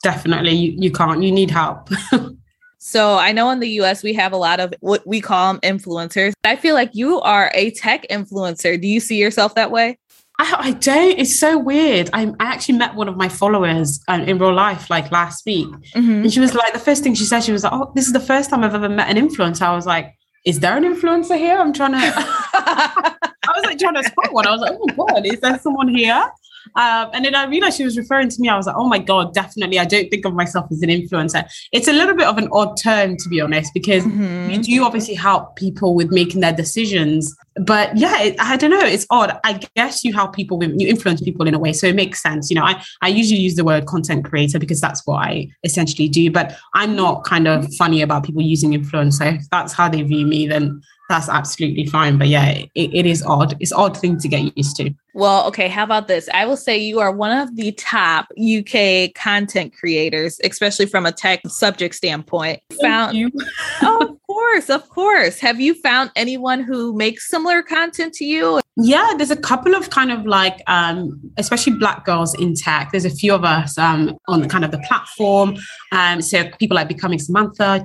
definitely. 0.02 0.54
You 0.54 0.76
you 0.78 0.92
can't. 0.92 1.22
You 1.22 1.32
need 1.32 1.52
help. 1.52 1.90
so 2.78 3.18
I 3.18 3.34
know 3.34 3.50
in 3.50 3.60
the 3.60 3.70
US 3.82 4.02
we 4.02 4.14
have 4.14 4.32
a 4.32 4.38
lot 4.38 4.62
of 4.62 4.74
what 4.80 5.06
we 5.06 5.20
call 5.20 5.54
them 5.54 5.62
influencers. 5.62 6.32
I 6.46 6.56
feel 6.56 6.74
like 6.74 6.92
you 6.94 7.20
are 7.20 7.52
a 7.54 7.72
tech 7.72 8.08
influencer. 8.10 8.82
Do 8.82 8.88
you 8.88 9.02
see 9.02 9.18
yourself 9.18 9.56
that 9.56 9.72
way? 9.72 10.00
I, 10.40 10.56
I 10.60 10.72
don't. 10.72 11.18
It's 11.18 11.40
so 11.40 11.58
weird. 11.58 12.10
I, 12.14 12.28
I 12.40 12.46
actually 12.46 12.78
met 12.78 12.94
one 12.96 13.08
of 13.08 13.18
my 13.18 13.28
followers 13.28 14.04
um, 14.08 14.22
in 14.22 14.38
real 14.38 14.54
life 14.54 14.90
like 14.90 15.12
last 15.12 15.46
week, 15.46 15.68
mm-hmm. 15.68 16.24
and 16.24 16.32
she 16.32 16.40
was 16.40 16.54
like, 16.54 16.74
the 16.74 16.80
first 16.80 17.04
thing 17.04 17.16
she 17.16 17.24
said, 17.24 17.42
she 17.42 17.52
was 17.52 17.64
like, 17.64 17.74
"Oh, 17.74 17.92
this 17.96 18.06
is 18.06 18.14
the 18.14 18.20
first 18.20 18.50
time 18.50 18.64
I've 18.64 18.76
ever 18.76 18.90
met 18.90 19.10
an 19.10 19.18
influencer." 19.18 19.64
I 19.64 19.76
was 19.76 19.88
like, 19.88 20.16
"Is 20.46 20.60
there 20.60 20.78
an 20.78 20.84
influencer 20.84 21.38
here?" 21.38 21.58
I'm 21.58 21.74
trying 21.74 21.92
to. 21.94 21.98
I 21.98 23.54
was 23.56 23.66
like 23.66 23.80
trying 23.80 23.96
to 23.96 24.04
spot 24.04 24.32
one. 24.32 24.46
I 24.46 24.52
was 24.52 24.62
like, 24.62 24.74
"Oh 24.74 24.86
my 24.86 25.14
god, 25.14 25.26
is 25.26 25.40
there 25.40 25.58
someone 25.58 25.88
here?" 25.88 26.32
Um, 26.76 27.10
and 27.14 27.26
then 27.26 27.36
I 27.36 27.46
realized 27.46 27.78
she 27.78 27.86
was 27.86 27.98
referring 27.98 28.30
to 28.30 28.42
me. 28.42 28.50
I 28.50 28.58
was 28.58 28.68
like, 28.68 28.76
oh 28.78 28.88
my 28.88 29.00
God, 29.00 29.34
definitely. 29.34 29.80
I 29.80 29.86
don't 29.86 30.10
think 30.10 30.26
of 30.26 30.34
myself 30.34 30.68
as 30.72 30.82
an 30.82 30.90
influencer. 30.90 31.48
It's 31.72 31.88
a 31.88 31.94
little 31.94 32.16
bit 32.16 32.28
of 32.28 32.38
an 32.38 32.50
odd 32.52 32.78
term, 32.82 33.18
to 33.18 33.30
be 33.30 33.42
honest, 33.42 33.74
because 33.74 34.04
mm-hmm. 34.04 34.50
you 34.50 34.62
do 34.62 34.84
obviously 34.84 35.16
help 35.16 35.56
people 35.56 35.96
with 35.96 36.12
making 36.12 36.42
their 36.42 36.54
decisions. 36.54 37.36
But 37.56 37.98
yeah, 37.98 38.22
it, 38.22 38.36
I 38.40 38.58
don't 38.58 38.72
know. 38.72 38.86
It's 38.86 39.06
odd. 39.10 39.40
I 39.44 39.60
guess 39.76 40.04
you 40.04 40.14
help 40.14 40.36
people 40.36 40.58
with, 40.58 40.80
you 40.80 40.88
influence 40.88 41.22
people 41.22 41.48
in 41.48 41.54
a 41.54 41.60
way. 41.60 41.74
So 41.74 41.88
it 41.88 41.96
makes 41.96 42.22
sense. 42.22 42.50
You 42.50 42.58
know, 42.58 42.64
I, 42.64 42.84
I 43.02 43.08
usually 43.08 43.40
use 43.40 43.56
the 43.56 43.64
word 43.64 43.86
content 43.86 44.26
creator 44.26 44.60
because 44.60 44.82
that's 44.82 45.06
what 45.06 45.18
I 45.18 45.48
essentially 45.64 46.08
do. 46.08 46.32
But 46.32 46.56
I'm 46.76 46.96
not 46.96 47.24
kind 47.24 47.48
of 47.48 47.74
funny 47.76 48.02
about 48.02 48.24
people 48.24 48.42
using 48.42 48.72
influencer. 48.72 49.38
If 49.38 49.50
that's 49.50 49.74
how 49.74 49.90
they 49.90 50.02
view 50.04 50.26
me, 50.26 50.48
then 50.48 50.82
that's 51.10 51.30
absolutely 51.30 51.86
fine. 51.86 52.18
But 52.18 52.28
yeah, 52.28 52.50
it, 52.50 52.70
it 52.76 53.06
is 53.06 53.24
odd. 53.24 53.56
It's 53.60 53.72
odd 53.72 53.98
thing 53.98 54.18
to 54.20 54.28
get 54.28 54.58
used 54.58 54.76
to. 54.78 54.94
Well, 55.14 55.48
okay. 55.48 55.68
How 55.68 55.84
about 55.84 56.08
this? 56.08 56.30
I 56.34 56.46
will 56.46 56.58
say 56.58 56.78
you 56.78 57.00
are 57.00 57.12
one 57.12 57.36
of 57.36 57.56
the 57.56 57.72
top 57.72 58.28
UK 58.38 59.14
content 59.16 59.74
creators, 59.74 60.40
especially 60.44 60.86
from 60.86 61.06
a 61.06 61.12
tech 61.12 61.42
subject 61.48 61.96
standpoint. 61.96 62.62
Found 62.82 63.18
you. 63.18 63.32
oh, 63.82 64.00
of 64.02 64.28
course, 64.28 64.70
of 64.70 64.88
course. 64.90 65.40
Have 65.40 65.60
you 65.60 65.74
found 65.76 66.12
anyone 66.16 66.62
who 66.62 66.94
makes 66.94 67.30
similar 67.30 67.64
content 67.64 68.14
to 68.16 68.26
you? 68.26 68.60
Yeah, 68.76 69.14
there's 69.18 69.32
a 69.32 69.38
couple 69.38 69.76
of 69.76 69.90
kind 69.90 70.12
of 70.12 70.26
like, 70.26 70.62
um, 70.68 71.20
especially 71.38 71.74
black 71.74 72.06
girls 72.06 72.36
in 72.36 72.54
tech. 72.54 72.92
There's 72.92 73.06
a 73.06 73.10
few 73.10 73.34
of 73.34 73.44
us 73.44 73.78
um, 73.78 74.18
on 74.28 74.42
the 74.42 74.48
kind 74.48 74.64
of 74.64 74.72
the 74.72 74.80
platform. 74.80 75.56
Um, 75.92 76.22
so 76.22 76.50
people 76.60 76.76
like 76.76 76.90
Becoming 76.90 77.20
Samantha, 77.20 77.84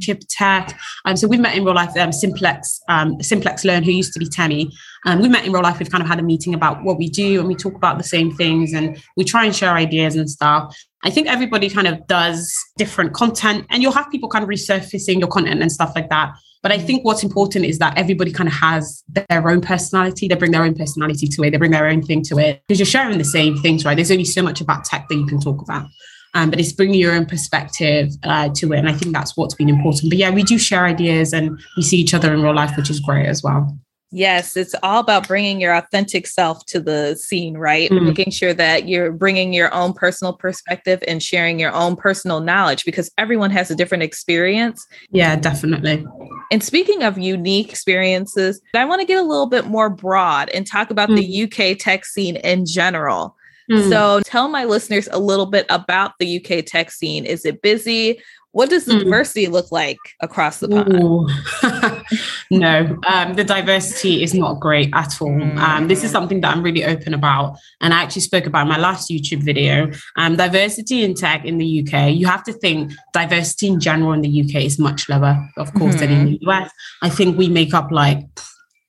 Chip 0.00 0.22
Tech. 0.28 0.78
Um, 1.04 1.16
so 1.16 1.26
we've 1.26 1.40
met 1.40 1.56
in 1.56 1.64
real 1.64 1.74
life, 1.74 1.96
um, 1.96 2.12
Simplex, 2.12 2.80
um, 2.88 3.20
Simplex 3.22 3.64
Learn, 3.64 3.82
who 3.82 3.92
used 3.92 4.12
to 4.14 4.18
be 4.18 4.28
Temi. 4.28 4.70
Um, 5.06 5.20
we 5.20 5.28
met 5.28 5.44
in 5.44 5.52
real 5.52 5.62
life. 5.62 5.78
We've 5.78 5.90
kind 5.90 6.02
of 6.02 6.08
had 6.08 6.18
a 6.18 6.22
meeting 6.22 6.54
about 6.54 6.82
what 6.82 6.98
we 6.98 7.08
do 7.08 7.38
and 7.38 7.48
we 7.48 7.54
talk 7.54 7.74
about 7.74 7.98
the 7.98 8.04
same 8.04 8.34
things 8.34 8.72
and 8.72 9.02
we 9.16 9.24
try 9.24 9.44
and 9.44 9.54
share 9.54 9.72
ideas 9.72 10.16
and 10.16 10.28
stuff. 10.28 10.76
I 11.04 11.10
think 11.10 11.28
everybody 11.28 11.70
kind 11.70 11.86
of 11.86 12.06
does 12.06 12.52
different 12.76 13.14
content 13.14 13.66
and 13.70 13.82
you'll 13.82 13.92
have 13.92 14.10
people 14.10 14.28
kind 14.28 14.42
of 14.42 14.48
resurfacing 14.48 15.20
your 15.20 15.28
content 15.28 15.62
and 15.62 15.70
stuff 15.70 15.92
like 15.94 16.10
that. 16.10 16.32
But 16.62 16.72
I 16.72 16.78
think 16.78 17.04
what's 17.04 17.22
important 17.22 17.64
is 17.64 17.78
that 17.78 17.96
everybody 17.96 18.32
kind 18.32 18.48
of 18.48 18.54
has 18.54 19.04
their 19.08 19.48
own 19.48 19.60
personality. 19.60 20.26
They 20.26 20.34
bring 20.34 20.50
their 20.50 20.64
own 20.64 20.74
personality 20.74 21.28
to 21.28 21.42
it. 21.44 21.50
They 21.50 21.56
bring 21.56 21.70
their 21.70 21.86
own 21.86 22.02
thing 22.02 22.22
to 22.24 22.38
it 22.38 22.62
because 22.66 22.80
you're 22.80 22.86
sharing 22.86 23.18
the 23.18 23.24
same 23.24 23.56
things, 23.58 23.84
right? 23.84 23.94
There's 23.94 24.10
only 24.10 24.24
so 24.24 24.42
much 24.42 24.60
about 24.60 24.84
tech 24.84 25.08
that 25.08 25.14
you 25.14 25.26
can 25.26 25.40
talk 25.40 25.62
about 25.62 25.86
um, 26.34 26.50
but 26.50 26.60
it's 26.60 26.72
bringing 26.72 27.00
your 27.00 27.14
own 27.14 27.26
perspective 27.26 28.12
uh, 28.22 28.48
to 28.54 28.72
it. 28.72 28.78
And 28.78 28.88
I 28.88 28.92
think 28.92 29.14
that's 29.14 29.36
what's 29.36 29.54
been 29.54 29.68
important. 29.68 30.10
But 30.10 30.18
yeah, 30.18 30.30
we 30.30 30.42
do 30.42 30.58
share 30.58 30.84
ideas 30.84 31.32
and 31.32 31.58
we 31.76 31.82
see 31.82 31.96
each 31.98 32.14
other 32.14 32.32
in 32.32 32.42
real 32.42 32.54
life, 32.54 32.76
which 32.76 32.90
is 32.90 33.00
great 33.00 33.26
as 33.26 33.42
well. 33.42 33.76
Yes, 34.10 34.56
it's 34.56 34.74
all 34.82 35.00
about 35.00 35.28
bringing 35.28 35.60
your 35.60 35.74
authentic 35.74 36.26
self 36.26 36.64
to 36.66 36.80
the 36.80 37.14
scene, 37.14 37.58
right? 37.58 37.90
Mm. 37.90 38.06
Making 38.06 38.30
sure 38.30 38.54
that 38.54 38.88
you're 38.88 39.12
bringing 39.12 39.52
your 39.52 39.72
own 39.74 39.92
personal 39.92 40.32
perspective 40.32 41.02
and 41.06 41.22
sharing 41.22 41.60
your 41.60 41.72
own 41.72 41.94
personal 41.94 42.40
knowledge 42.40 42.86
because 42.86 43.10
everyone 43.18 43.50
has 43.50 43.70
a 43.70 43.74
different 43.74 44.02
experience. 44.02 44.86
Yeah, 45.10 45.36
definitely. 45.36 46.06
And 46.50 46.64
speaking 46.64 47.02
of 47.02 47.18
unique 47.18 47.68
experiences, 47.68 48.62
I 48.74 48.86
want 48.86 49.02
to 49.02 49.06
get 49.06 49.18
a 49.18 49.22
little 49.22 49.46
bit 49.46 49.66
more 49.66 49.90
broad 49.90 50.48
and 50.50 50.66
talk 50.66 50.90
about 50.90 51.10
mm. 51.10 51.16
the 51.16 51.72
UK 51.72 51.78
tech 51.78 52.06
scene 52.06 52.36
in 52.36 52.64
general. 52.64 53.36
Mm. 53.70 53.88
So 53.90 54.20
tell 54.24 54.48
my 54.48 54.64
listeners 54.64 55.08
a 55.12 55.18
little 55.18 55.46
bit 55.46 55.66
about 55.68 56.12
the 56.18 56.38
UK 56.38 56.64
tech 56.64 56.90
scene. 56.90 57.24
Is 57.24 57.44
it 57.44 57.62
busy? 57.62 58.20
What 58.52 58.70
does 58.70 58.86
the 58.86 58.94
mm. 58.94 59.04
diversity 59.04 59.46
look 59.46 59.70
like 59.70 59.98
across 60.20 60.58
the 60.58 60.68
pond? 60.68 62.02
no, 62.50 62.98
um, 63.06 63.34
the 63.34 63.44
diversity 63.44 64.22
is 64.22 64.32
not 64.32 64.58
great 64.58 64.88
at 64.94 65.20
all. 65.20 65.28
Mm. 65.28 65.58
Um, 65.58 65.88
this 65.88 66.02
is 66.02 66.10
something 66.10 66.40
that 66.40 66.56
I'm 66.56 66.62
really 66.62 66.84
open 66.84 67.12
about. 67.12 67.58
And 67.82 67.92
I 67.92 68.02
actually 68.02 68.22
spoke 68.22 68.46
about 68.46 68.66
my 68.66 68.78
last 68.78 69.10
YouTube 69.10 69.42
video. 69.42 69.90
Um, 70.16 70.36
diversity 70.36 71.04
in 71.04 71.14
tech 71.14 71.44
in 71.44 71.58
the 71.58 71.86
UK, 71.86 72.14
you 72.14 72.26
have 72.26 72.42
to 72.44 72.52
think 72.54 72.92
diversity 73.12 73.68
in 73.68 73.80
general 73.80 74.12
in 74.12 74.22
the 74.22 74.40
UK 74.40 74.64
is 74.64 74.78
much 74.78 75.10
lower, 75.10 75.46
of 75.58 75.72
course, 75.74 75.96
mm-hmm. 75.96 76.00
than 76.00 76.10
in 76.10 76.26
mm-hmm. 76.26 76.44
the 76.46 76.50
US. 76.50 76.70
I 77.02 77.10
think 77.10 77.36
we 77.36 77.48
make 77.48 77.74
up 77.74 77.90
like 77.90 78.24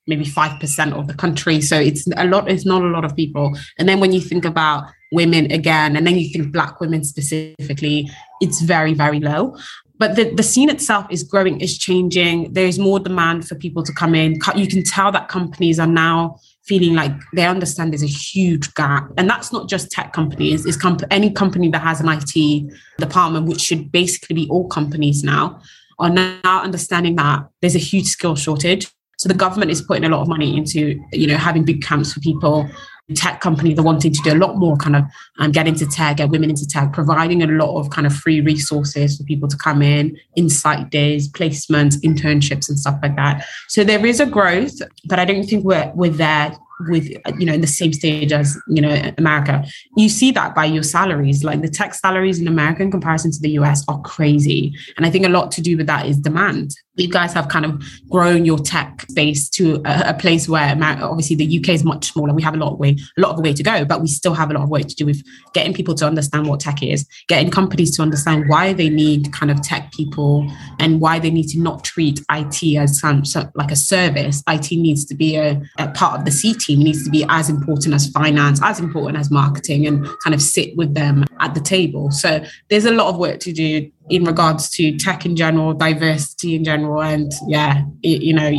maybe 0.10 0.26
5% 0.26 0.94
of 0.94 1.08
the 1.08 1.14
country. 1.14 1.62
So 1.62 1.80
it's 1.80 2.06
a 2.18 2.26
lot, 2.26 2.50
it's 2.50 2.66
not 2.66 2.82
a 2.82 2.88
lot 2.88 3.06
of 3.06 3.16
people. 3.16 3.56
And 3.78 3.88
then 3.88 4.00
when 4.00 4.12
you 4.12 4.20
think 4.20 4.44
about 4.44 4.86
women 5.12 5.52
again, 5.52 5.96
and 5.96 6.06
then 6.06 6.18
you 6.18 6.30
think 6.30 6.52
Black 6.52 6.82
women 6.82 7.04
specifically, 7.04 8.10
it's 8.42 8.60
very, 8.62 8.94
very 8.94 9.20
low. 9.20 9.56
But 10.00 10.16
the, 10.16 10.34
the 10.34 10.44
scene 10.44 10.70
itself 10.70 11.06
is 11.10 11.24
growing, 11.24 11.62
is 11.62 11.78
changing. 11.78 12.54
There's 12.54 12.80
more 12.80 13.00
demand 13.00 13.48
for 13.48 13.56
people 13.56 13.84
to 13.84 13.94
come 13.94 14.16
in. 14.16 14.40
You 14.56 14.68
can 14.68 14.84
tell 14.84 15.12
that 15.12 15.28
companies 15.28 15.78
are 15.78 15.88
now 15.88 16.38
feeling 16.64 16.94
like 16.94 17.12
they 17.34 17.46
understand 17.46 17.92
there's 17.92 18.04
a 18.04 18.08
huge 18.08 18.74
gap. 18.76 19.12
And 19.18 19.30
that's 19.30 19.52
not 19.52 19.68
just 19.68 19.92
tech 19.92 20.14
companies, 20.14 20.66
it's 20.66 20.78
comp- 20.78 21.04
any 21.12 21.32
company 21.32 21.70
that 21.70 21.82
has 21.82 22.00
an 22.02 22.08
IT 22.10 22.72
department, 22.98 23.48
which 23.48 23.62
should 23.62 23.92
basically 23.92 24.36
be 24.36 24.48
all 24.50 24.68
companies 24.68 25.24
now, 25.24 25.62
are 25.98 26.10
now 26.10 26.62
understanding 26.64 27.16
that 27.18 27.48
there's 27.62 27.76
a 27.76 27.80
huge 27.80 28.08
skill 28.08 28.36
shortage 28.36 28.88
so 29.20 29.28
the 29.28 29.36
government 29.36 29.70
is 29.70 29.82
putting 29.82 30.06
a 30.06 30.10
lot 30.10 30.22
of 30.22 30.30
money 30.30 30.58
into, 30.58 30.98
you 31.12 31.28
know, 31.28 31.36
having 31.36 31.66
big 31.66 31.84
camps 31.84 32.14
for 32.14 32.22
people. 32.22 32.70
Tech 33.16 33.42
companies 33.42 33.78
are 33.78 33.84
wanting 33.84 34.14
to 34.14 34.22
do 34.24 34.32
a 34.32 34.38
lot 34.38 34.56
more 34.56 34.78
kind 34.78 34.96
of 34.96 35.04
um, 35.40 35.52
get 35.52 35.68
into 35.68 35.86
tech, 35.86 36.18
get 36.18 36.30
women 36.30 36.50
into 36.50 36.66
tech, 36.66 36.94
providing 36.94 37.44
a 37.44 37.48
lot 37.48 37.78
of 37.78 37.90
kind 37.90 38.08
of 38.08 38.16
free 38.16 38.40
resources 38.40 39.18
for 39.18 39.24
people 39.26 39.50
to 39.50 39.58
come 39.58 39.82
in, 39.82 40.16
insight 40.38 40.90
days, 40.90 41.30
placements, 41.30 41.98
internships, 41.98 42.70
and 42.70 42.80
stuff 42.80 42.98
like 43.04 43.18
that. 43.18 43.46
So 43.68 43.84
there 43.84 44.06
is 44.06 44.22
a 44.22 44.26
growth, 44.26 44.76
but 45.06 45.20
I 45.20 45.26
don't 45.26 45.44
think 45.44 45.66
we're 45.66 45.92
we're 45.96 46.12
there 46.12 46.56
with 46.88 47.10
you 47.38 47.46
know 47.46 47.54
in 47.54 47.62
the 47.62 47.68
same 47.68 47.92
stage 47.92 48.32
as 48.32 48.58
you 48.68 48.82
know 48.82 49.12
America. 49.18 49.66
You 49.98 50.08
see 50.08 50.32
that 50.32 50.56
by 50.56 50.66
your 50.66 50.84
salaries, 50.84 51.44
like 51.44 51.62
the 51.62 51.68
tech 51.68 51.94
salaries 51.94 52.40
in 52.40 52.48
America 52.48 52.84
in 52.84 52.92
comparison 52.92 53.32
to 53.32 53.40
the 53.42 53.52
US 53.52 53.84
are 53.90 54.00
crazy, 54.02 54.74
and 54.96 55.06
I 55.06 55.10
think 55.10 55.26
a 55.26 55.30
lot 55.30 55.52
to 55.54 55.62
do 55.62 55.76
with 55.76 55.88
that 55.88 56.06
is 56.06 56.18
demand 56.18 56.72
you 57.00 57.10
guys 57.10 57.34
have 57.34 57.48
kind 57.48 57.66
of 57.66 57.82
grown 58.10 58.46
your 58.46 58.60
tech 58.60 59.06
space 59.10 59.50
to 59.50 59.82
a, 59.86 60.10
a, 60.10 60.14
place 60.20 60.50
where 60.50 60.78
obviously 61.02 61.36
the 61.36 61.60
UK 61.60 61.70
is 61.70 61.84
much 61.84 62.12
smaller. 62.12 62.34
We 62.34 62.42
have 62.42 62.54
a 62.54 62.58
lot 62.58 62.74
of 62.74 62.80
way, 62.80 62.98
a 63.18 63.22
lot 63.22 63.36
of 63.36 63.44
way 63.44 63.54
to 63.54 63.64
go, 63.64 63.86
but 63.86 64.02
we 64.02 64.08
still 64.08 64.34
have 64.34 64.52
a 64.52 64.54
lot 64.54 64.64
of 64.64 64.70
work 64.70 64.88
to 64.88 64.96
do 64.96 65.06
with 65.06 65.24
getting 65.54 65.74
people 65.74 65.96
to 65.96 66.06
understand 66.06 66.48
what 66.48 66.60
tech 66.60 66.84
is, 66.84 67.08
getting 67.28 67.50
companies 67.50 67.96
to 67.98 68.02
understand 68.02 68.46
why 68.48 68.74
they 68.74 68.90
need 68.90 69.32
kind 69.32 69.52
of 69.52 69.62
tech 69.62 69.92
people 69.94 70.52
and 70.80 71.00
why 71.00 71.20
they 71.20 71.30
need 71.30 71.48
to 71.50 71.60
not 71.60 71.84
treat 71.84 72.20
IT 72.32 72.78
as 72.78 73.00
some, 73.00 73.24
some 73.24 73.50
like 73.56 73.72
a 73.72 73.76
service. 73.76 74.44
IT 74.48 74.72
needs 74.72 75.06
to 75.06 75.16
be 75.16 75.36
a, 75.36 75.62
a 75.78 75.90
part 75.92 76.20
of 76.20 76.26
the 76.26 76.32
C 76.32 76.54
team. 76.54 76.82
It 76.82 76.84
needs 76.84 77.04
to 77.06 77.10
be 77.10 77.26
as 77.30 77.50
important 77.50 77.94
as 77.94 78.10
finance, 78.10 78.60
as 78.62 78.80
important 78.80 79.18
as 79.18 79.32
marketing, 79.32 79.88
and 79.88 80.06
kind 80.24 80.34
of 80.34 80.42
sit 80.42 80.76
with 80.76 80.94
them 80.94 81.26
at 81.40 81.54
the 81.54 81.62
table. 81.62 82.12
So 82.12 82.44
there's 82.70 82.86
a 82.86 82.92
lot 82.92 83.08
of 83.08 83.18
work 83.18 83.40
to 83.42 83.54
do 83.54 83.90
in 84.10 84.24
regards 84.24 84.70
to 84.72 84.98
tech 84.98 85.26
in 85.26 85.36
general, 85.36 85.74
diversity 85.74 86.56
in 86.56 86.64
general, 86.64 87.02
and 87.02 87.32
yeah, 87.48 87.84
it, 88.04 88.22
you 88.22 88.34
know, 88.34 88.52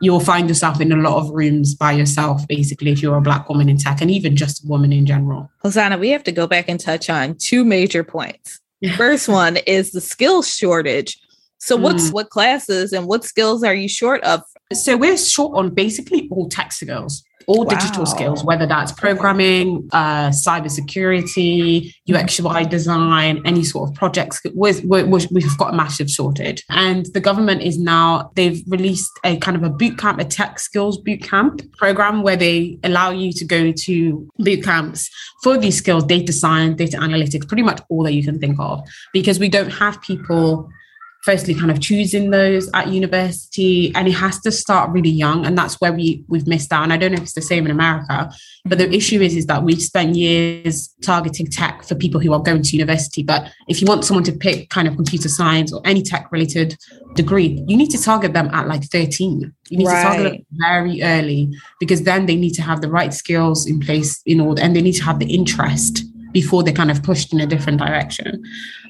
you'll 0.00 0.20
find 0.20 0.48
yourself 0.48 0.80
in 0.80 0.92
a 0.92 0.96
lot 0.96 1.16
of 1.16 1.30
rooms 1.30 1.74
by 1.74 1.92
yourself, 1.92 2.46
basically, 2.48 2.92
if 2.92 3.02
you're 3.02 3.16
a 3.16 3.20
black 3.20 3.48
woman 3.48 3.68
in 3.68 3.78
tech, 3.78 4.00
and 4.00 4.10
even 4.10 4.36
just 4.36 4.64
a 4.64 4.68
woman 4.68 4.92
in 4.92 5.06
general. 5.06 5.50
Hosanna, 5.62 5.98
we 5.98 6.10
have 6.10 6.24
to 6.24 6.32
go 6.32 6.46
back 6.46 6.68
and 6.68 6.78
touch 6.78 7.08
on 7.10 7.36
two 7.36 7.64
major 7.64 8.04
points. 8.04 8.60
First 8.96 9.28
one 9.28 9.56
is 9.66 9.92
the 9.92 10.00
skills 10.00 10.54
shortage. 10.54 11.18
So 11.58 11.76
what's 11.76 12.10
mm. 12.10 12.12
what 12.12 12.28
classes 12.28 12.92
and 12.92 13.06
what 13.06 13.24
skills 13.24 13.64
are 13.64 13.74
you 13.74 13.88
short 13.88 14.22
of? 14.24 14.42
So 14.72 14.96
we're 14.96 15.16
short 15.16 15.56
on 15.56 15.70
basically 15.70 16.28
all 16.30 16.48
tech 16.48 16.72
skills 16.72 17.24
all 17.46 17.64
wow. 17.64 17.70
digital 17.70 18.06
skills, 18.06 18.44
whether 18.44 18.66
that's 18.66 18.92
programming, 18.92 19.88
uh, 19.92 20.28
cybersecurity, 20.28 21.92
UX 22.12 22.40
UI 22.40 22.64
design, 22.64 23.42
any 23.44 23.64
sort 23.64 23.90
of 23.90 23.94
projects. 23.94 24.40
we 24.54 24.72
we've 24.82 25.58
got 25.58 25.74
a 25.74 25.76
massive 25.76 26.10
shortage. 26.10 26.62
And 26.70 27.06
the 27.06 27.20
government 27.20 27.62
is 27.62 27.78
now, 27.78 28.30
they've 28.34 28.62
released 28.68 29.12
a 29.24 29.36
kind 29.38 29.56
of 29.56 29.62
a 29.62 29.70
boot 29.70 29.98
camp, 29.98 30.20
a 30.20 30.24
tech 30.24 30.58
skills 30.58 30.98
boot 30.98 31.22
camp 31.22 31.60
program 31.76 32.22
where 32.22 32.36
they 32.36 32.78
allow 32.84 33.10
you 33.10 33.32
to 33.32 33.44
go 33.44 33.72
to 33.72 34.28
boot 34.38 34.62
camps 34.62 35.10
for 35.42 35.58
these 35.58 35.76
skills, 35.76 36.04
data 36.04 36.32
science, 36.32 36.76
data 36.76 36.96
analytics, 36.98 37.46
pretty 37.46 37.62
much 37.62 37.80
all 37.88 38.02
that 38.04 38.12
you 38.12 38.22
can 38.22 38.38
think 38.38 38.58
of, 38.58 38.86
because 39.12 39.38
we 39.38 39.48
don't 39.48 39.70
have 39.70 40.00
people 40.02 40.68
firstly 41.24 41.54
kind 41.54 41.70
of 41.70 41.80
choosing 41.80 42.30
those 42.30 42.70
at 42.74 42.88
university 42.88 43.94
and 43.94 44.06
it 44.06 44.12
has 44.12 44.38
to 44.40 44.52
start 44.52 44.90
really 44.90 45.08
young 45.08 45.46
and 45.46 45.56
that's 45.56 45.80
where 45.80 45.92
we 45.92 46.22
we've 46.28 46.46
missed 46.46 46.70
out 46.70 46.82
and 46.82 46.92
i 46.92 46.98
don't 46.98 47.12
know 47.12 47.16
if 47.16 47.22
it's 47.22 47.32
the 47.32 47.40
same 47.40 47.64
in 47.64 47.70
america 47.70 48.30
but 48.66 48.76
the 48.76 48.92
issue 48.92 49.20
is 49.22 49.34
is 49.34 49.46
that 49.46 49.62
we've 49.62 49.80
spent 49.80 50.14
years 50.14 50.94
targeting 51.02 51.46
tech 51.46 51.82
for 51.82 51.94
people 51.94 52.20
who 52.20 52.32
are 52.34 52.40
going 52.40 52.62
to 52.62 52.76
university 52.76 53.22
but 53.22 53.50
if 53.68 53.80
you 53.80 53.86
want 53.86 54.04
someone 54.04 54.22
to 54.22 54.32
pick 54.32 54.68
kind 54.68 54.86
of 54.86 54.96
computer 54.96 55.28
science 55.28 55.72
or 55.72 55.80
any 55.86 56.02
tech 56.02 56.30
related 56.30 56.76
degree 57.14 57.64
you 57.66 57.76
need 57.76 57.90
to 57.90 58.00
target 58.02 58.34
them 58.34 58.50
at 58.52 58.68
like 58.68 58.84
13 58.84 59.50
you 59.70 59.78
need 59.78 59.86
right. 59.86 60.02
to 60.02 60.08
target 60.08 60.32
them 60.32 60.46
very 60.60 61.02
early 61.02 61.50
because 61.80 62.02
then 62.02 62.26
they 62.26 62.36
need 62.36 62.52
to 62.52 62.62
have 62.62 62.82
the 62.82 62.90
right 62.90 63.14
skills 63.14 63.66
in 63.66 63.80
place 63.80 64.20
in 64.26 64.40
order 64.40 64.60
and 64.60 64.76
they 64.76 64.82
need 64.82 64.92
to 64.92 65.04
have 65.04 65.18
the 65.18 65.34
interest 65.34 66.04
before 66.34 66.62
they're 66.62 66.74
kind 66.74 66.90
of 66.90 67.02
pushed 67.02 67.32
in 67.32 67.40
a 67.40 67.46
different 67.46 67.78
direction. 67.78 68.42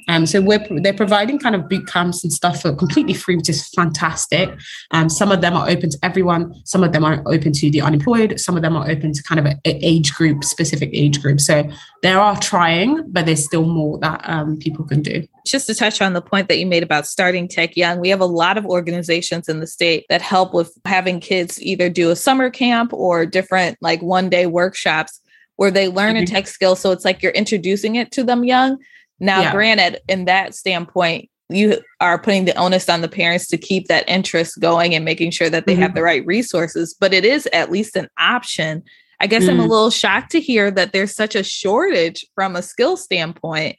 Um, 0.09 0.27
so 0.27 0.41
we're 0.41 0.67
they're 0.83 0.93
providing 0.93 1.39
kind 1.39 1.55
of 1.55 1.69
boot 1.69 1.87
camps 1.87 2.25
and 2.25 2.33
stuff 2.33 2.63
for 2.63 2.75
completely 2.75 3.15
free, 3.15 3.37
which 3.37 3.49
is 3.49 3.69
fantastic. 3.69 4.51
Um, 4.91 5.09
some 5.09 5.33
of 5.33 5.41
them 5.41 5.55
are 5.55 5.69
open 5.69 5.91
to 5.91 5.99
everyone. 6.03 6.55
Some 6.65 6.85
of 6.85 6.93
them 6.93 7.05
are 7.05 7.23
open 7.27 7.53
to 7.53 7.71
the 7.71 7.81
unemployed. 7.81 8.39
Some 8.39 8.57
of 8.57 8.63
them 8.63 8.77
are 8.77 8.89
open 8.89 9.13
to 9.13 9.23
kind 9.23 9.39
of 9.39 9.47
an 9.47 9.59
age 9.65 10.15
group, 10.15 10.45
specific 10.45 10.91
age 10.93 11.23
group. 11.23 11.41
So 11.41 11.69
there 12.03 12.21
are 12.21 12.39
trying, 12.39 13.11
but 13.11 13.27
there's 13.27 13.45
still 13.45 13.65
more 13.65 13.99
that 13.99 14.21
um, 14.25 14.59
people 14.59 14.85
can 14.85 15.03
do. 15.03 15.27
Just 15.47 15.67
to 15.67 15.75
touch 15.75 16.01
on 16.01 16.13
the 16.13 16.23
point 16.23 16.49
that 16.49 16.59
you 16.59 16.67
made 16.67 16.83
about 16.83 17.07
starting 17.07 17.49
tech 17.49 17.77
young, 17.77 18.01
we 18.01 18.09
have 18.09 18.21
a 18.21 18.27
lot 18.27 18.59
of 18.59 18.67
organizations 18.67 19.49
in 19.49 19.61
the 19.61 19.67
state 19.67 20.07
that 20.09 20.23
help 20.23 20.55
with 20.55 20.77
having 20.85 21.21
kids 21.21 21.63
either 21.63 21.89
do 21.89 22.11
a 22.11 22.17
summer 22.17 22.51
camp 22.51 22.93
or 22.93 23.27
different 23.27 23.79
like 23.81 24.03
one 24.03 24.29
day 24.29 24.47
workshops 24.47 25.21
where 25.57 25.71
they 25.71 25.89
learn 25.89 26.15
mm-hmm. 26.15 26.25
a 26.25 26.27
tech 26.27 26.47
skill. 26.47 26.77
So 26.77 26.93
it's 26.93 27.05
like 27.05 27.23
you're 27.23 27.33
introducing 27.33 27.97
it 27.97 28.11
to 28.13 28.25
them 28.25 28.45
young. 28.45 28.79
Now, 29.21 29.43
yeah. 29.43 29.53
granted, 29.53 30.01
in 30.09 30.25
that 30.27 30.55
standpoint, 30.55 31.31
you 31.49 31.79
are 32.01 32.19
putting 32.19 32.47
the 32.47 32.55
onus 32.55 32.89
on 32.89 33.01
the 33.01 33.09
parents 33.09 33.47
to 33.49 33.59
keep 33.59 33.89
that 33.89 34.09
interest 34.09 34.61
going 34.61 34.95
and 34.95 35.05
making 35.05 35.31
sure 35.31 35.51
that 35.51 35.67
they 35.67 35.75
mm-hmm. 35.75 35.83
have 35.83 35.95
the 35.95 36.03
right 36.03 36.25
resources, 36.27 36.95
but 36.99 37.13
it 37.13 37.25
is 37.25 37.49
at 37.53 37.71
least 37.71 37.97
an 37.97 38.09
option. 38.19 38.83
I 39.21 39.27
guess 39.27 39.45
mm. 39.45 39.51
I'm 39.51 39.61
a 39.61 39.65
mm. 39.65 39.69
little 39.69 39.91
shocked 39.91 40.33
to 40.33 40.41
hear 40.41 40.71
that 40.71 40.93
there's 40.93 41.15
such 41.15 41.35
a 41.35 41.45
shortage 41.45 42.27
from 42.35 42.57
a 42.57 42.63
skill 42.63 42.97
standpoint. 42.97 43.77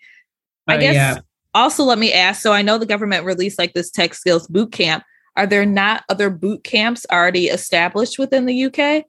I 0.68 0.78
uh, 0.78 0.80
guess 0.80 0.96
yeah. 0.96 1.18
also 1.54 1.84
let 1.84 1.98
me 1.98 2.14
ask 2.14 2.42
so 2.42 2.54
I 2.54 2.62
know 2.62 2.78
the 2.78 2.86
government 2.86 3.26
released 3.26 3.60
like 3.60 3.74
this 3.74 3.92
tech 3.92 4.14
skills 4.14 4.48
boot 4.48 4.72
camp. 4.72 5.04
Are 5.36 5.48
there 5.48 5.66
not 5.66 6.04
other 6.08 6.30
boot 6.30 6.64
camps 6.64 7.06
already 7.12 7.48
established 7.48 8.18
within 8.18 8.46
the 8.46 8.66
UK? 8.66 9.06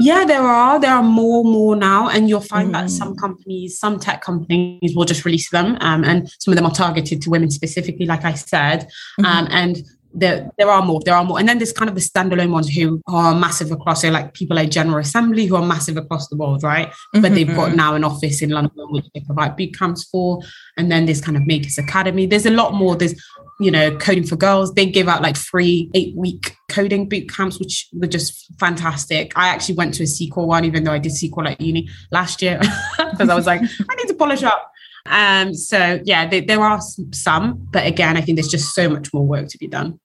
Yeah, 0.00 0.24
there 0.24 0.42
are. 0.42 0.80
There 0.80 0.92
are 0.92 1.02
more, 1.02 1.44
more 1.44 1.76
now, 1.76 2.08
and 2.08 2.28
you'll 2.28 2.40
find 2.40 2.68
mm. 2.68 2.72
that 2.72 2.90
some 2.90 3.14
mm. 3.14 3.18
companies, 3.18 3.78
some 3.78 3.98
tech 3.98 4.22
companies, 4.22 4.94
will 4.94 5.04
just 5.04 5.24
release 5.24 5.50
them, 5.50 5.76
um, 5.80 6.04
and 6.04 6.30
some 6.38 6.52
of 6.52 6.56
them 6.56 6.66
are 6.66 6.74
targeted 6.74 7.22
to 7.22 7.30
women 7.30 7.50
specifically, 7.50 8.06
like 8.06 8.24
I 8.24 8.34
said, 8.34 8.88
mm-hmm. 9.20 9.24
um, 9.24 9.48
and 9.50 9.82
there, 10.14 10.50
there 10.58 10.70
are 10.70 10.82
more, 10.82 11.00
there 11.04 11.14
are 11.14 11.24
more. 11.24 11.38
And 11.38 11.48
then 11.48 11.58
there's 11.58 11.72
kind 11.72 11.88
of 11.88 11.94
the 11.94 12.00
standalone 12.00 12.50
ones 12.50 12.68
who 12.68 13.00
are 13.08 13.34
massive 13.34 13.72
across, 13.72 14.02
so 14.02 14.10
like 14.10 14.34
people 14.34 14.56
like 14.56 14.70
General 14.70 14.98
Assembly 14.98 15.46
who 15.46 15.56
are 15.56 15.64
massive 15.64 15.96
across 15.96 16.28
the 16.28 16.36
world, 16.36 16.62
right? 16.62 16.88
Mm-hmm. 16.88 17.22
But 17.22 17.34
they've 17.34 17.46
got 17.46 17.68
mm-hmm. 17.68 17.76
now 17.76 17.94
an 17.94 18.04
office 18.04 18.42
in 18.42 18.50
London, 18.50 18.86
which 18.90 19.06
they 19.14 19.20
provide 19.20 19.56
boot 19.56 19.76
camps 19.76 20.04
for. 20.04 20.40
And 20.76 20.90
then 20.90 21.06
there's 21.06 21.20
kind 21.20 21.36
of 21.36 21.46
Makers 21.46 21.78
Academy. 21.78 22.26
There's 22.26 22.46
a 22.46 22.50
lot 22.50 22.74
more. 22.74 22.96
There's, 22.96 23.14
you 23.60 23.70
know, 23.70 23.96
Code 23.96 24.28
First 24.28 24.38
Girls. 24.38 24.74
They 24.74 24.86
give 24.86 25.08
out 25.08 25.22
like 25.22 25.36
free 25.36 25.90
eight 25.94 26.16
week 26.16 26.56
coding 26.68 27.08
boot 27.08 27.28
camps, 27.28 27.58
which 27.58 27.88
were 27.92 28.06
just 28.06 28.52
fantastic. 28.58 29.32
I 29.36 29.48
actually 29.48 29.76
went 29.76 29.94
to 29.94 30.02
a 30.02 30.06
SQL 30.06 30.46
one, 30.46 30.64
even 30.64 30.84
though 30.84 30.92
I 30.92 30.98
did 30.98 31.12
SQL 31.12 31.50
at 31.50 31.60
uni 31.60 31.88
last 32.10 32.42
year, 32.42 32.58
because 33.10 33.28
I 33.28 33.34
was 33.34 33.46
like, 33.46 33.60
I 33.60 33.94
need 33.94 34.08
to 34.08 34.14
polish 34.14 34.42
up. 34.42 34.70
Um, 35.06 35.54
so 35.54 36.00
yeah, 36.04 36.28
they, 36.28 36.40
there 36.40 36.60
are 36.60 36.80
some, 37.12 37.68
but 37.72 37.86
again, 37.86 38.16
I 38.16 38.20
think 38.20 38.36
there's 38.36 38.48
just 38.48 38.74
so 38.74 38.88
much 38.88 39.12
more 39.12 39.26
work 39.26 39.48
to 39.48 39.58
be 39.58 39.66
done. 39.66 39.98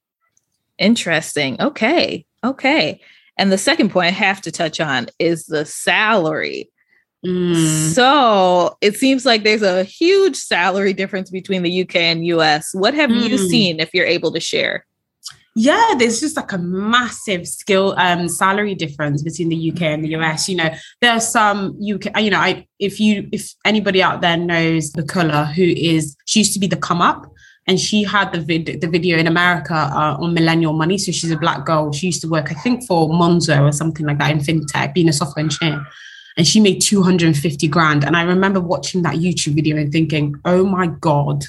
Interesting. 0.78 1.60
Okay. 1.62 2.26
Okay. 2.44 3.00
And 3.38 3.52
the 3.52 3.58
second 3.58 3.90
point 3.90 4.08
I 4.08 4.12
have 4.12 4.42
to 4.42 4.52
touch 4.52 4.80
on 4.80 5.08
is 5.20 5.46
the 5.46 5.66
salary. 5.66 6.70
Mm. 7.28 7.94
So 7.94 8.78
it 8.80 8.96
seems 8.96 9.26
like 9.26 9.44
there's 9.44 9.62
a 9.62 9.84
huge 9.84 10.38
salary 10.38 10.94
difference 10.94 11.30
between 11.30 11.62
the 11.62 11.82
UK 11.82 11.98
and 11.98 12.26
US. 12.28 12.74
What 12.74 12.94
have 12.94 13.10
mm. 13.10 13.28
you 13.28 13.38
seen 13.38 13.82
if 13.82 13.94
you're 13.94 14.06
able 14.06 14.32
to 14.32 14.40
share? 14.40 14.86
Yeah, 15.54 15.96
there's 15.98 16.20
just 16.20 16.38
like 16.38 16.52
a 16.54 16.58
massive 16.58 17.48
skill 17.48 17.96
um 17.98 18.30
salary 18.30 18.76
difference 18.76 19.24
between 19.24 19.50
the 19.50 19.72
UK 19.72 19.82
and 19.82 20.04
the 20.04 20.16
US. 20.16 20.48
You 20.48 20.56
know, 20.56 20.70
there 21.02 21.12
are 21.12 21.20
some 21.20 21.78
UK, 21.82 22.22
you 22.22 22.30
know, 22.30 22.40
I 22.40 22.66
if 22.80 23.00
you 23.00 23.28
if 23.34 23.54
anybody 23.66 24.02
out 24.02 24.22
there 24.22 24.38
knows 24.38 24.92
the 24.92 25.04
color 25.04 25.46
who 25.46 25.64
is 25.64 26.16
she 26.26 26.40
used 26.40 26.54
to 26.54 26.60
be 26.60 26.68
the 26.68 26.78
come 26.78 27.02
up 27.02 27.26
and 27.66 27.78
she 27.78 28.04
had 28.04 28.32
the 28.32 28.40
vid- 28.40 28.80
the 28.80 28.88
video 28.88 29.18
in 29.18 29.28
America 29.28 29.74
uh, 29.74 30.16
on 30.22 30.34
Millennial 30.34 30.74
Money. 30.74 30.98
So 30.98 31.12
she's 31.12 31.32
a 31.32 31.38
black 31.38 31.66
girl. 31.66 31.92
She 31.92 32.06
used 32.06 32.22
to 32.22 32.30
work, 32.30 32.52
I 32.52 32.56
think, 32.56 32.86
for 32.86 33.10
Monzo 33.10 33.68
or 33.68 33.74
something 33.74 34.06
like 34.06 34.20
that 34.20 34.32
in 34.32 34.40
fintech, 34.40 34.94
being 34.94 35.10
a 35.10 35.14
software 35.14 35.44
engineer. 35.44 35.86
And 36.38 36.48
she 36.48 36.60
made 36.60 36.82
250 36.82 37.68
grand. 37.68 38.04
And 38.04 38.16
I 38.16 38.22
remember 38.22 38.60
watching 38.60 39.02
that 39.02 39.16
YouTube 39.16 39.56
video 39.56 39.76
and 39.78 39.92
thinking, 39.92 40.36
oh 40.46 40.64
my 40.66 40.88
God, 40.88 41.44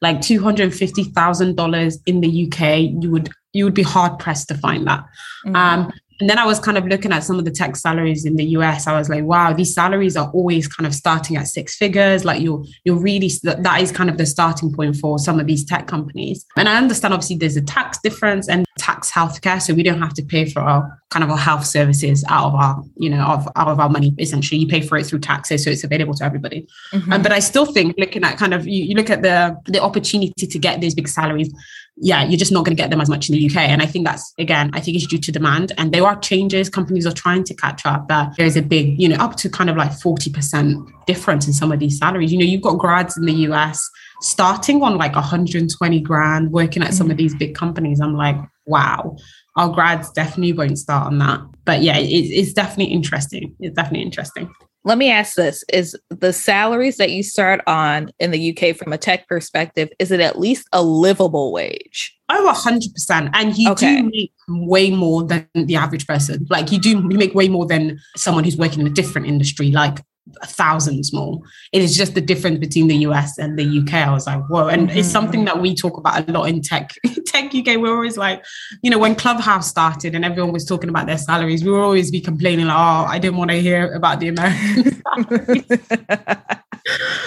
like 0.00 0.18
$250,000 0.18 1.98
in 2.06 2.20
the 2.20 2.46
UK, 2.46 3.02
you 3.02 3.10
would 3.10 3.30
you 3.52 3.64
would 3.64 3.74
be 3.74 3.82
hard 3.82 4.18
pressed 4.18 4.48
to 4.48 4.54
find 4.54 4.86
that. 4.86 5.04
Mm-hmm. 5.44 5.56
Um, 5.56 5.92
and 6.20 6.28
then 6.28 6.38
I 6.38 6.44
was 6.44 6.58
kind 6.58 6.76
of 6.76 6.86
looking 6.86 7.12
at 7.12 7.22
some 7.22 7.38
of 7.38 7.44
the 7.44 7.50
tech 7.50 7.76
salaries 7.76 8.24
in 8.24 8.36
the 8.36 8.44
US. 8.56 8.86
I 8.86 8.98
was 8.98 9.08
like, 9.08 9.24
wow, 9.24 9.52
these 9.52 9.72
salaries 9.72 10.16
are 10.16 10.30
always 10.32 10.66
kind 10.66 10.86
of 10.86 10.94
starting 10.94 11.36
at 11.36 11.46
six 11.46 11.76
figures. 11.76 12.24
Like 12.24 12.42
you're 12.42 12.64
you're 12.84 12.98
really 12.98 13.30
that 13.44 13.80
is 13.80 13.92
kind 13.92 14.10
of 14.10 14.18
the 14.18 14.26
starting 14.26 14.72
point 14.72 14.96
for 14.96 15.18
some 15.18 15.38
of 15.38 15.46
these 15.46 15.64
tech 15.64 15.86
companies. 15.86 16.44
And 16.56 16.68
I 16.68 16.76
understand 16.76 17.14
obviously 17.14 17.36
there's 17.36 17.56
a 17.56 17.62
tax 17.62 17.98
difference 17.98 18.48
and 18.48 18.64
tax 18.78 19.10
healthcare, 19.10 19.60
so 19.60 19.74
we 19.74 19.82
don't 19.82 20.00
have 20.00 20.14
to 20.14 20.22
pay 20.22 20.44
for 20.44 20.60
our 20.60 21.00
kind 21.10 21.24
of 21.24 21.30
our 21.30 21.38
health 21.38 21.64
services 21.64 22.24
out 22.28 22.48
of 22.48 22.54
our 22.54 22.82
you 22.96 23.10
know 23.10 23.24
of, 23.24 23.48
out 23.54 23.68
of 23.68 23.78
our 23.78 23.88
money. 23.88 24.12
Essentially, 24.18 24.60
you 24.60 24.66
pay 24.66 24.80
for 24.80 24.98
it 24.98 25.06
through 25.06 25.20
taxes, 25.20 25.64
so 25.64 25.70
it's 25.70 25.84
available 25.84 26.14
to 26.14 26.24
everybody. 26.24 26.66
Mm-hmm. 26.92 27.12
Um, 27.12 27.22
but 27.22 27.32
I 27.32 27.38
still 27.38 27.66
think 27.66 27.94
looking 27.96 28.24
at 28.24 28.38
kind 28.38 28.54
of 28.54 28.66
you, 28.66 28.84
you 28.84 28.94
look 28.94 29.10
at 29.10 29.22
the 29.22 29.56
the 29.66 29.80
opportunity 29.80 30.46
to 30.46 30.58
get 30.58 30.80
these 30.80 30.94
big 30.94 31.08
salaries 31.08 31.52
yeah, 32.00 32.24
you're 32.24 32.38
just 32.38 32.52
not 32.52 32.64
going 32.64 32.76
to 32.76 32.80
get 32.80 32.90
them 32.90 33.00
as 33.00 33.08
much 33.08 33.28
in 33.28 33.34
the 33.34 33.46
UK. 33.46 33.56
And 33.56 33.82
I 33.82 33.86
think 33.86 34.06
that's, 34.06 34.32
again, 34.38 34.70
I 34.72 34.80
think 34.80 34.96
it's 34.96 35.06
due 35.06 35.18
to 35.18 35.32
demand. 35.32 35.72
And 35.78 35.92
there 35.92 36.06
are 36.06 36.18
changes. 36.20 36.68
Companies 36.68 37.06
are 37.06 37.12
trying 37.12 37.44
to 37.44 37.54
catch 37.54 37.84
up, 37.86 38.06
but 38.06 38.30
there's 38.36 38.56
a 38.56 38.62
big, 38.62 39.00
you 39.00 39.08
know, 39.08 39.16
up 39.16 39.36
to 39.36 39.50
kind 39.50 39.68
of 39.68 39.76
like 39.76 39.90
40% 39.90 41.06
difference 41.06 41.46
in 41.46 41.52
some 41.52 41.72
of 41.72 41.80
these 41.80 41.98
salaries. 41.98 42.32
You 42.32 42.38
know, 42.38 42.44
you've 42.44 42.62
got 42.62 42.78
grads 42.78 43.16
in 43.16 43.24
the 43.24 43.32
US 43.32 43.88
starting 44.20 44.82
on 44.82 44.96
like 44.96 45.14
120 45.14 46.00
grand 46.00 46.52
working 46.52 46.82
at 46.82 46.94
some 46.94 47.10
of 47.10 47.16
mm. 47.16 47.20
these 47.20 47.34
big 47.34 47.54
companies. 47.54 48.00
I'm 48.00 48.14
like, 48.14 48.36
wow, 48.66 49.16
our 49.56 49.68
grads 49.68 50.10
definitely 50.10 50.52
won't 50.52 50.78
start 50.78 51.06
on 51.06 51.18
that. 51.18 51.40
But 51.64 51.82
yeah, 51.82 51.98
it, 51.98 52.06
it's 52.06 52.52
definitely 52.52 52.92
interesting. 52.92 53.54
It's 53.58 53.74
definitely 53.74 54.02
interesting 54.02 54.52
let 54.88 54.96
me 54.96 55.10
ask 55.10 55.34
this 55.34 55.62
is 55.70 55.94
the 56.08 56.32
salaries 56.32 56.96
that 56.96 57.10
you 57.10 57.22
start 57.22 57.60
on 57.66 58.10
in 58.18 58.30
the 58.30 58.56
UK 58.56 58.74
from 58.74 58.90
a 58.90 58.96
tech 58.96 59.28
perspective 59.28 59.90
is 59.98 60.10
it 60.10 60.18
at 60.18 60.38
least 60.38 60.66
a 60.72 60.82
livable 60.82 61.52
wage? 61.52 62.16
Oh 62.30 62.50
100% 62.54 63.30
and 63.34 63.58
you 63.58 63.70
okay. 63.72 64.00
do 64.00 64.10
make 64.10 64.32
way 64.48 64.90
more 64.90 65.24
than 65.24 65.46
the 65.54 65.76
average 65.76 66.06
person. 66.06 66.46
Like 66.48 66.72
you 66.72 66.78
do 66.78 66.88
you 66.88 67.18
make 67.18 67.34
way 67.34 67.48
more 67.48 67.66
than 67.66 67.98
someone 68.16 68.44
who's 68.44 68.56
working 68.56 68.80
in 68.80 68.86
a 68.86 68.90
different 68.90 69.26
industry. 69.26 69.70
Like 69.70 69.98
thousands 70.44 71.12
more. 71.12 71.40
It 71.72 71.82
is 71.82 71.96
just 71.96 72.14
the 72.14 72.20
difference 72.20 72.58
between 72.58 72.88
the 72.88 72.96
US 73.08 73.38
and 73.38 73.58
the 73.58 73.80
UK. 73.80 73.94
I 73.94 74.12
was 74.12 74.26
like, 74.26 74.44
whoa. 74.48 74.68
And 74.68 74.88
mm-hmm. 74.88 74.98
it's 74.98 75.08
something 75.08 75.44
that 75.44 75.60
we 75.60 75.74
talk 75.74 75.96
about 75.96 76.28
a 76.28 76.32
lot 76.32 76.44
in 76.44 76.62
tech. 76.62 76.94
tech 77.26 77.54
UK, 77.54 77.76
we're 77.76 77.94
always 77.94 78.16
like, 78.16 78.44
you 78.82 78.90
know, 78.90 78.98
when 78.98 79.14
Clubhouse 79.14 79.68
started 79.68 80.14
and 80.14 80.24
everyone 80.24 80.52
was 80.52 80.64
talking 80.64 80.90
about 80.90 81.06
their 81.06 81.18
salaries, 81.18 81.64
we 81.64 81.70
would 81.70 81.80
always 81.80 82.10
be 82.10 82.20
complaining, 82.20 82.66
like, 82.66 82.76
oh, 82.76 83.04
I 83.06 83.18
didn't 83.18 83.36
want 83.36 83.50
to 83.50 83.60
hear 83.60 83.92
about 83.94 84.20
the 84.20 84.28
American 84.28 85.02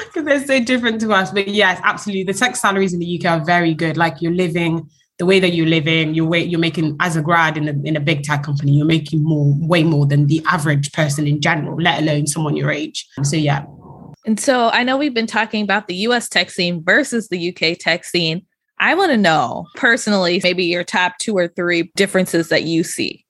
Because 0.05 0.25
they're 0.25 0.45
so 0.45 0.63
different 0.63 1.01
to 1.01 1.11
us. 1.11 1.31
But 1.31 1.47
yes, 1.47 1.79
absolutely. 1.83 2.31
The 2.31 2.37
tech 2.37 2.55
salaries 2.55 2.93
in 2.93 2.99
the 2.99 3.19
UK 3.19 3.25
are 3.31 3.45
very 3.45 3.73
good. 3.73 3.97
Like 3.97 4.21
you're 4.21 4.33
living 4.33 4.89
the 5.21 5.25
way 5.27 5.39
that 5.39 5.53
you're 5.53 5.67
living, 5.67 6.15
you're 6.15 6.35
you're 6.35 6.59
making 6.59 6.97
as 6.99 7.15
a 7.15 7.21
grad 7.21 7.55
in 7.55 7.69
a 7.69 7.73
in 7.87 7.95
a 7.95 7.99
big 7.99 8.23
tech 8.23 8.41
company, 8.41 8.71
you're 8.71 8.87
making 8.87 9.23
more, 9.23 9.53
way 9.59 9.83
more 9.83 10.07
than 10.07 10.25
the 10.25 10.41
average 10.47 10.91
person 10.93 11.27
in 11.27 11.39
general, 11.39 11.79
let 11.79 12.01
alone 12.01 12.25
someone 12.25 12.57
your 12.57 12.71
age. 12.71 13.07
So 13.21 13.35
yeah. 13.35 13.63
And 14.25 14.39
so 14.39 14.69
I 14.69 14.81
know 14.81 14.97
we've 14.97 15.13
been 15.13 15.27
talking 15.27 15.63
about 15.63 15.87
the 15.87 15.93
US 16.07 16.27
tech 16.27 16.49
scene 16.49 16.83
versus 16.83 17.27
the 17.27 17.49
UK 17.49 17.77
tech 17.79 18.03
scene. 18.03 18.47
I 18.79 18.95
want 18.95 19.11
to 19.11 19.17
know 19.17 19.67
personally, 19.75 20.41
maybe 20.43 20.63
your 20.63 20.83
top 20.83 21.19
two 21.19 21.37
or 21.37 21.47
three 21.49 21.91
differences 21.95 22.49
that 22.49 22.63
you 22.63 22.83
see. 22.83 23.23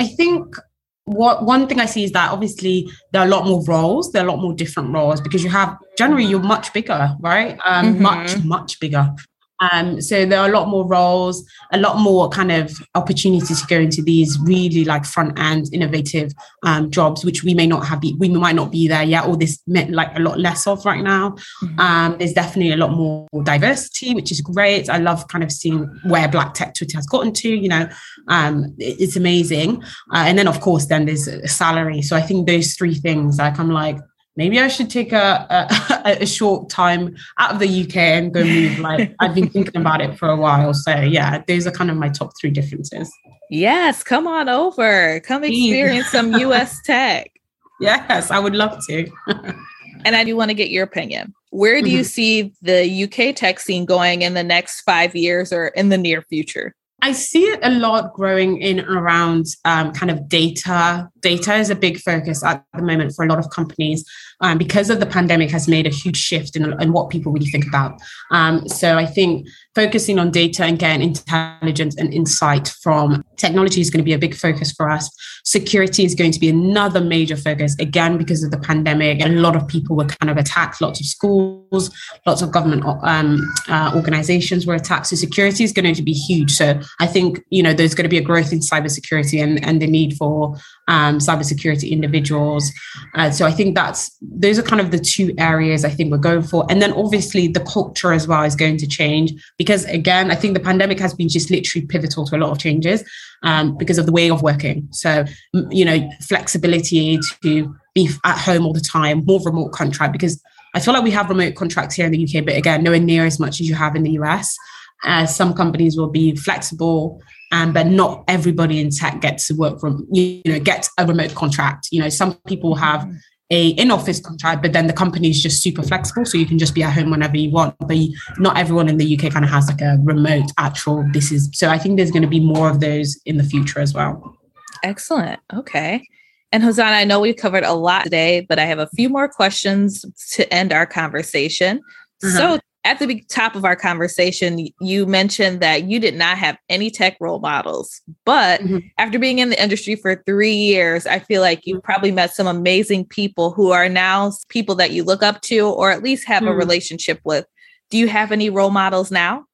I 0.00 0.08
think 0.08 0.56
what 1.04 1.44
one 1.44 1.68
thing 1.68 1.78
I 1.78 1.86
see 1.86 2.02
is 2.02 2.10
that 2.12 2.32
obviously 2.32 2.90
there 3.12 3.22
are 3.22 3.28
a 3.28 3.30
lot 3.30 3.46
more 3.46 3.62
roles, 3.64 4.10
there 4.10 4.24
are 4.24 4.26
a 4.26 4.30
lot 4.32 4.42
more 4.42 4.54
different 4.54 4.92
roles 4.92 5.20
because 5.20 5.44
you 5.44 5.50
have 5.50 5.78
generally 5.96 6.24
you're 6.24 6.42
much 6.42 6.72
bigger, 6.72 7.14
right? 7.20 7.56
Um, 7.64 7.94
mm-hmm. 7.94 8.02
Much, 8.02 8.44
much 8.44 8.80
bigger. 8.80 9.14
Um, 9.60 10.00
so 10.00 10.24
there 10.24 10.40
are 10.40 10.48
a 10.48 10.52
lot 10.52 10.68
more 10.68 10.86
roles, 10.86 11.44
a 11.72 11.78
lot 11.78 11.98
more 11.98 12.28
kind 12.28 12.52
of 12.52 12.72
opportunities 12.94 13.60
to 13.60 13.66
go 13.66 13.78
into 13.78 14.02
these 14.02 14.38
really 14.40 14.84
like 14.84 15.04
front 15.04 15.38
end 15.38 15.66
innovative 15.72 16.32
um, 16.64 16.90
jobs, 16.90 17.24
which 17.24 17.42
we 17.42 17.54
may 17.54 17.66
not 17.66 17.86
have, 17.86 18.00
be, 18.00 18.14
we 18.18 18.28
might 18.28 18.54
not 18.54 18.70
be 18.70 18.88
there 18.88 19.02
yet, 19.02 19.26
or 19.26 19.36
this 19.36 19.60
meant 19.66 19.90
like 19.90 20.16
a 20.16 20.20
lot 20.20 20.38
less 20.38 20.66
of 20.66 20.84
right 20.84 21.02
now. 21.02 21.30
Mm-hmm. 21.62 21.80
Um, 21.80 22.16
there's 22.18 22.32
definitely 22.32 22.72
a 22.72 22.76
lot 22.76 22.92
more 22.92 23.26
diversity, 23.42 24.14
which 24.14 24.30
is 24.30 24.40
great. 24.40 24.88
I 24.88 24.98
love 24.98 25.28
kind 25.28 25.44
of 25.44 25.50
seeing 25.50 25.84
where 26.04 26.28
Black 26.28 26.54
Tech 26.54 26.74
Twitter 26.74 26.96
has 26.96 27.06
gotten 27.06 27.32
to. 27.32 27.48
You 27.48 27.68
know, 27.68 27.88
um, 28.28 28.74
it's 28.78 29.16
amazing. 29.16 29.82
Uh, 30.12 30.24
and 30.26 30.38
then 30.38 30.48
of 30.48 30.60
course, 30.60 30.86
then 30.86 31.06
there's 31.06 31.28
salary. 31.50 32.02
So 32.02 32.16
I 32.16 32.22
think 32.22 32.46
those 32.46 32.74
three 32.74 32.94
things, 32.94 33.38
like 33.38 33.58
I'm 33.58 33.70
like, 33.70 33.98
maybe 34.38 34.60
I 34.60 34.68
should 34.68 34.88
take 34.88 35.12
a, 35.12 35.46
a, 35.50 36.16
a, 36.22 36.26
short 36.26 36.70
time 36.70 37.16
out 37.38 37.52
of 37.52 37.58
the 37.58 37.82
UK 37.82 37.96
and 37.96 38.32
go 38.32 38.44
move. 38.44 38.78
Like 38.78 39.14
I've 39.18 39.34
been 39.34 39.50
thinking 39.50 39.76
about 39.76 40.00
it 40.00 40.16
for 40.16 40.30
a 40.30 40.36
while. 40.36 40.72
So 40.72 40.94
yeah, 41.00 41.42
those 41.46 41.66
are 41.66 41.72
kind 41.72 41.90
of 41.90 41.96
my 41.96 42.08
top 42.08 42.30
three 42.40 42.50
differences. 42.50 43.12
Yes, 43.50 44.04
come 44.04 44.26
on 44.28 44.48
over. 44.48 45.20
Come 45.20 45.42
experience 45.44 46.06
some 46.06 46.32
US 46.46 46.80
tech. 46.84 47.32
Yes, 47.80 48.30
I 48.30 48.38
would 48.38 48.54
love 48.54 48.78
to. 48.88 49.10
and 50.04 50.16
I 50.16 50.24
do 50.24 50.36
want 50.36 50.50
to 50.50 50.54
get 50.54 50.70
your 50.70 50.84
opinion. 50.84 51.34
Where 51.50 51.82
do 51.82 51.90
you 51.90 52.00
mm-hmm. 52.00 52.04
see 52.04 52.52
the 52.62 53.04
UK 53.04 53.34
tech 53.34 53.58
scene 53.58 53.86
going 53.86 54.22
in 54.22 54.34
the 54.34 54.44
next 54.44 54.82
five 54.82 55.16
years 55.16 55.52
or 55.52 55.68
in 55.68 55.88
the 55.88 55.98
near 55.98 56.22
future? 56.22 56.74
I 57.00 57.12
see 57.12 57.44
it 57.44 57.60
a 57.62 57.70
lot 57.70 58.12
growing 58.14 58.60
in 58.60 58.80
around 58.80 59.46
um, 59.64 59.92
kind 59.92 60.10
of 60.10 60.28
data. 60.28 61.08
Data 61.20 61.54
is 61.54 61.70
a 61.70 61.76
big 61.76 61.98
focus 62.00 62.42
at 62.42 62.64
the 62.74 62.82
moment 62.82 63.12
for 63.14 63.24
a 63.24 63.28
lot 63.28 63.38
of 63.38 63.50
companies 63.50 64.04
um, 64.40 64.58
because 64.58 64.90
of 64.90 65.00
the 65.00 65.06
pandemic 65.06 65.50
has 65.50 65.68
made 65.68 65.86
a 65.86 65.90
huge 65.90 66.16
shift 66.16 66.56
in, 66.56 66.80
in 66.80 66.92
what 66.92 67.10
people 67.10 67.32
really 67.32 67.46
think 67.46 67.66
about. 67.66 68.00
Um, 68.30 68.66
so 68.68 68.96
I 68.96 69.06
think 69.06 69.48
focusing 69.74 70.18
on 70.18 70.30
data 70.30 70.64
and 70.64 70.78
getting 70.78 71.02
intelligence 71.02 71.96
and 71.96 72.12
insight 72.12 72.68
from 72.82 73.24
technology 73.36 73.80
is 73.80 73.90
going 73.90 73.98
to 73.98 74.04
be 74.04 74.12
a 74.12 74.18
big 74.18 74.34
focus 74.34 74.72
for 74.72 74.90
us. 74.90 75.08
Security 75.44 76.04
is 76.04 76.14
going 76.14 76.32
to 76.32 76.40
be 76.40 76.48
another 76.48 77.00
major 77.00 77.36
focus, 77.36 77.76
again, 77.78 78.18
because 78.18 78.42
of 78.42 78.50
the 78.50 78.58
pandemic. 78.58 79.24
A 79.24 79.28
lot 79.28 79.56
of 79.56 79.66
people 79.66 79.96
were 79.96 80.04
kind 80.04 80.30
of 80.30 80.36
attacked, 80.36 80.80
lots 80.80 81.00
of 81.00 81.06
schools, 81.06 81.90
lots 82.26 82.42
of 82.42 82.50
government 82.50 82.84
um, 83.02 83.40
uh, 83.68 83.92
organizations 83.94 84.66
were 84.66 84.74
attacked. 84.74 85.06
So 85.06 85.16
security 85.16 85.64
is 85.64 85.72
going 85.72 85.94
to 85.94 86.02
be 86.02 86.12
huge. 86.12 86.52
So 86.52 86.80
I 87.00 87.06
think, 87.06 87.40
you 87.50 87.62
know, 87.62 87.72
there's 87.72 87.94
going 87.94 88.04
to 88.04 88.08
be 88.08 88.18
a 88.18 88.22
growth 88.22 88.52
in 88.52 88.60
cybersecurity 88.60 89.42
and, 89.42 89.64
and 89.64 89.80
the 89.80 89.86
need 89.86 90.16
for 90.16 90.56
um, 90.88 91.18
cybersecurity 91.18 91.90
individuals. 91.90 92.72
Uh, 93.14 93.30
so 93.30 93.46
I 93.46 93.52
think 93.52 93.74
that's 93.74 94.16
those 94.20 94.58
are 94.58 94.62
kind 94.62 94.80
of 94.80 94.90
the 94.90 94.98
two 94.98 95.34
areas 95.38 95.84
I 95.84 95.90
think 95.90 96.10
we're 96.10 96.18
going 96.18 96.42
for. 96.42 96.66
And 96.68 96.82
then 96.82 96.92
obviously 96.94 97.46
the 97.46 97.60
culture 97.60 98.12
as 98.12 98.26
well 98.26 98.42
is 98.42 98.56
going 98.56 98.78
to 98.78 98.86
change 98.86 99.32
because 99.58 99.84
again, 99.84 100.30
I 100.30 100.34
think 100.34 100.54
the 100.54 100.60
pandemic 100.60 100.98
has 100.98 101.14
been 101.14 101.28
just 101.28 101.50
literally 101.50 101.86
pivotal 101.86 102.26
to 102.26 102.36
a 102.36 102.38
lot 102.38 102.50
of 102.50 102.58
changes 102.58 103.04
um, 103.42 103.76
because 103.76 103.98
of 103.98 104.06
the 104.06 104.12
way 104.12 104.30
of 104.30 104.42
working. 104.42 104.88
So 104.90 105.24
you 105.70 105.84
know, 105.84 106.10
flexibility 106.22 107.18
to 107.44 107.74
be 107.94 108.08
at 108.24 108.38
home 108.38 108.66
all 108.66 108.72
the 108.72 108.80
time, 108.80 109.24
more 109.26 109.40
remote 109.44 109.72
contract 109.72 110.12
because 110.12 110.42
I 110.74 110.80
feel 110.80 110.94
like 110.94 111.04
we 111.04 111.10
have 111.10 111.28
remote 111.28 111.54
contracts 111.54 111.94
here 111.94 112.06
in 112.06 112.12
the 112.12 112.24
UK, 112.24 112.44
but 112.44 112.56
again, 112.56 112.82
nowhere 112.82 113.00
near 113.00 113.24
as 113.26 113.38
much 113.38 113.60
as 113.60 113.68
you 113.68 113.74
have 113.74 113.94
in 113.94 114.02
the 114.02 114.12
US. 114.12 114.56
Uh, 115.04 115.26
some 115.26 115.54
companies 115.54 115.96
will 115.96 116.10
be 116.10 116.34
flexible 116.34 117.22
um, 117.52 117.72
but 117.72 117.86
not 117.86 118.24
everybody 118.28 118.80
in 118.80 118.90
tech 118.90 119.20
gets 119.20 119.46
to 119.48 119.54
work 119.54 119.80
from 119.80 120.06
you 120.12 120.42
know 120.44 120.60
gets 120.60 120.90
a 120.98 121.06
remote 121.06 121.34
contract. 121.34 121.88
You 121.90 122.02
know 122.02 122.08
some 122.08 122.34
people 122.46 122.74
have 122.74 123.10
a 123.50 123.68
in-office 123.68 124.20
contract 124.20 124.60
but 124.60 124.74
then 124.74 124.88
the 124.88 124.92
company 124.92 125.30
is 125.30 125.42
just 125.42 125.62
super 125.62 125.82
flexible 125.82 126.26
so 126.26 126.36
you 126.36 126.44
can 126.44 126.58
just 126.58 126.74
be 126.74 126.82
at 126.82 126.92
home 126.92 127.10
whenever 127.10 127.36
you 127.36 127.50
want. 127.50 127.74
But 127.78 127.96
you, 127.96 128.14
not 128.38 128.58
everyone 128.58 128.88
in 128.88 128.98
the 128.98 129.16
uk 129.16 129.32
kind 129.32 129.44
of 129.44 129.50
has 129.50 129.68
like 129.68 129.80
a 129.80 129.98
remote 130.02 130.50
actual 130.58 131.08
this 131.12 131.32
is 131.32 131.48
so 131.54 131.70
i 131.70 131.78
think 131.78 131.96
there's 131.96 132.10
going 132.10 132.22
to 132.22 132.28
be 132.28 132.40
more 132.40 132.68
of 132.68 132.80
those 132.80 133.18
in 133.24 133.38
the 133.38 133.44
future 133.44 133.80
as 133.80 133.94
well. 133.94 134.38
Excellent. 134.82 135.40
Okay. 135.52 136.06
And 136.52 136.62
Hosanna, 136.62 136.96
I 136.96 137.04
know 137.04 137.20
we 137.20 137.34
covered 137.34 137.64
a 137.64 137.74
lot 137.74 138.04
today, 138.04 138.46
but 138.48 138.58
I 138.58 138.64
have 138.64 138.78
a 138.78 138.88
few 138.88 139.08
more 139.08 139.28
questions 139.28 140.04
to 140.32 140.52
end 140.52 140.72
our 140.72 140.86
conversation. 140.86 141.80
Uh-huh. 142.22 142.36
So 142.36 142.58
at 142.88 142.98
the 142.98 143.20
top 143.28 143.54
of 143.54 143.66
our 143.66 143.76
conversation, 143.76 144.66
you 144.80 145.04
mentioned 145.04 145.60
that 145.60 145.84
you 145.84 146.00
did 146.00 146.14
not 146.14 146.38
have 146.38 146.56
any 146.70 146.90
tech 146.90 147.18
role 147.20 147.38
models. 147.38 148.00
But 148.24 148.62
mm-hmm. 148.62 148.78
after 148.96 149.18
being 149.18 149.40
in 149.40 149.50
the 149.50 149.62
industry 149.62 149.94
for 149.94 150.22
three 150.24 150.54
years, 150.54 151.06
I 151.06 151.18
feel 151.18 151.42
like 151.42 151.66
you 151.66 151.82
probably 151.82 152.12
met 152.12 152.34
some 152.34 152.46
amazing 152.46 153.04
people 153.04 153.50
who 153.50 153.72
are 153.72 153.90
now 153.90 154.32
people 154.48 154.74
that 154.76 154.90
you 154.90 155.04
look 155.04 155.22
up 155.22 155.42
to 155.42 155.68
or 155.68 155.90
at 155.90 156.02
least 156.02 156.26
have 156.26 156.42
mm-hmm. 156.42 156.52
a 156.52 156.54
mm. 156.54 156.58
relationship 156.58 157.20
with. 157.24 157.44
Do 157.90 157.98
you 157.98 158.08
have 158.08 158.32
any 158.32 158.48
role 158.48 158.70
models 158.70 159.10
now? 159.10 159.44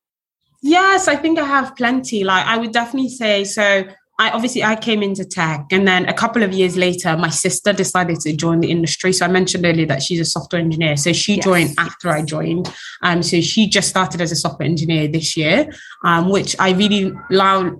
Yes, 0.62 1.08
I 1.08 1.16
think 1.16 1.36
I 1.40 1.44
have 1.44 1.74
plenty. 1.74 2.22
Like 2.22 2.46
I 2.46 2.56
would 2.56 2.72
definitely 2.72 3.10
say 3.10 3.42
so 3.42 3.84
I 4.16 4.30
obviously 4.30 4.62
I 4.62 4.76
came 4.76 5.02
into 5.02 5.24
tech 5.24 5.66
and 5.72 5.88
then 5.88 6.08
a 6.08 6.12
couple 6.12 6.44
of 6.44 6.52
years 6.52 6.76
later 6.76 7.16
my 7.16 7.30
sister 7.30 7.72
decided 7.72 8.20
to 8.20 8.32
join 8.36 8.60
the 8.60 8.70
industry. 8.70 9.12
So 9.12 9.24
I 9.24 9.28
mentioned 9.28 9.66
earlier 9.66 9.86
that 9.86 10.02
she's 10.02 10.20
a 10.20 10.24
software 10.24 10.62
engineer. 10.62 10.96
So 10.96 11.12
she 11.12 11.36
yes. 11.36 11.44
joined 11.44 11.74
after 11.78 12.10
I 12.10 12.22
joined. 12.22 12.72
Um 13.02 13.24
so 13.24 13.40
she 13.40 13.68
just 13.68 13.88
started 13.88 14.20
as 14.20 14.30
a 14.30 14.36
software 14.36 14.68
engineer 14.68 15.08
this 15.08 15.36
year 15.36 15.68
um 16.04 16.28
which 16.28 16.54
I 16.60 16.70
really 16.72 17.12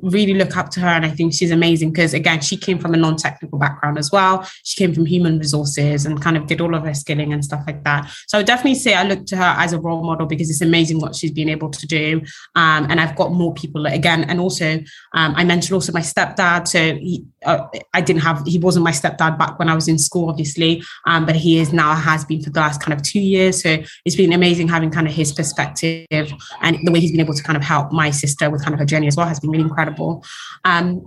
really 0.02 0.34
look 0.34 0.56
up 0.56 0.70
to 0.70 0.80
her 0.80 0.88
and 0.88 1.06
I 1.06 1.10
think 1.10 1.34
she's 1.34 1.52
amazing 1.52 1.92
because 1.92 2.14
again 2.14 2.40
she 2.40 2.56
came 2.56 2.80
from 2.80 2.94
a 2.94 2.96
non-technical 2.96 3.58
background 3.58 3.96
as 3.96 4.10
well. 4.10 4.48
She 4.64 4.76
came 4.76 4.92
from 4.92 5.06
human 5.06 5.38
resources 5.38 6.04
and 6.04 6.20
kind 6.20 6.36
of 6.36 6.48
did 6.48 6.60
all 6.60 6.74
of 6.74 6.84
her 6.84 6.94
skilling 6.94 7.32
and 7.32 7.44
stuff 7.44 7.62
like 7.64 7.84
that. 7.84 8.10
So 8.26 8.38
I 8.38 8.40
would 8.40 8.46
definitely 8.48 8.80
say 8.80 8.94
I 8.94 9.04
look 9.04 9.24
to 9.26 9.36
her 9.36 9.54
as 9.56 9.72
a 9.72 9.78
role 9.78 10.02
model 10.02 10.26
because 10.26 10.50
it's 10.50 10.62
amazing 10.62 10.98
what 10.98 11.14
she's 11.14 11.30
been 11.30 11.48
able 11.48 11.70
to 11.70 11.86
do 11.86 12.22
um 12.56 12.86
and 12.90 13.00
I've 13.00 13.14
got 13.14 13.30
more 13.30 13.54
people 13.54 13.86
again 13.86 14.24
and 14.24 14.40
also 14.40 14.78
um 15.12 15.34
I 15.36 15.44
mentioned 15.44 15.74
also 15.74 15.92
my 15.92 16.00
step 16.00 16.23
stepdad. 16.24 16.68
So 16.68 16.78
he, 16.96 17.24
uh, 17.44 17.66
I 17.92 18.00
didn't 18.00 18.22
have, 18.22 18.46
he 18.46 18.58
wasn't 18.58 18.84
my 18.84 18.90
stepdad 18.90 19.38
back 19.38 19.58
when 19.58 19.68
I 19.68 19.74
was 19.74 19.88
in 19.88 19.98
school, 19.98 20.28
obviously, 20.28 20.82
um, 21.06 21.26
but 21.26 21.36
he 21.36 21.58
is 21.58 21.72
now, 21.72 21.94
has 21.94 22.24
been 22.24 22.42
for 22.42 22.50
the 22.50 22.60
last 22.60 22.80
kind 22.80 22.92
of 22.92 23.02
two 23.02 23.20
years. 23.20 23.62
So 23.62 23.78
it's 24.04 24.16
been 24.16 24.32
amazing 24.32 24.68
having 24.68 24.90
kind 24.90 25.06
of 25.06 25.12
his 25.12 25.32
perspective 25.32 26.32
and 26.60 26.78
the 26.84 26.92
way 26.92 27.00
he's 27.00 27.10
been 27.10 27.20
able 27.20 27.34
to 27.34 27.42
kind 27.42 27.56
of 27.56 27.62
help 27.62 27.92
my 27.92 28.10
sister 28.10 28.50
with 28.50 28.62
kind 28.62 28.74
of 28.74 28.80
her 28.80 28.86
journey 28.86 29.06
as 29.06 29.16
well 29.16 29.26
has 29.26 29.40
been 29.40 29.50
really 29.50 29.64
incredible. 29.64 30.24
Um, 30.64 31.04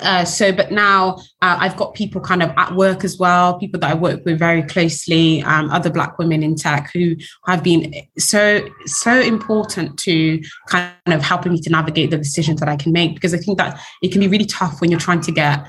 uh, 0.00 0.24
so, 0.24 0.52
but 0.52 0.72
now 0.72 1.16
uh, 1.42 1.58
I've 1.60 1.76
got 1.76 1.94
people 1.94 2.20
kind 2.20 2.42
of 2.42 2.50
at 2.56 2.74
work 2.74 3.04
as 3.04 3.18
well, 3.18 3.58
people 3.58 3.78
that 3.80 3.90
I 3.90 3.94
work 3.94 4.24
with 4.24 4.38
very 4.38 4.62
closely, 4.62 5.42
um, 5.42 5.70
other 5.70 5.90
Black 5.90 6.18
women 6.18 6.42
in 6.42 6.54
tech 6.54 6.90
who 6.92 7.16
have 7.46 7.62
been 7.62 7.94
so, 8.18 8.66
so 8.86 9.20
important 9.20 9.98
to 10.00 10.40
kind 10.68 10.92
of 11.06 11.22
helping 11.22 11.52
me 11.52 11.60
to 11.60 11.70
navigate 11.70 12.10
the 12.10 12.18
decisions 12.18 12.60
that 12.60 12.68
I 12.68 12.76
can 12.76 12.92
make. 12.92 13.14
Because 13.14 13.34
I 13.34 13.38
think 13.38 13.58
that 13.58 13.80
it 14.02 14.12
can 14.12 14.20
be 14.20 14.28
really 14.28 14.46
tough 14.46 14.80
when 14.80 14.90
you're 14.90 15.00
trying 15.00 15.20
to 15.22 15.32
get 15.32 15.66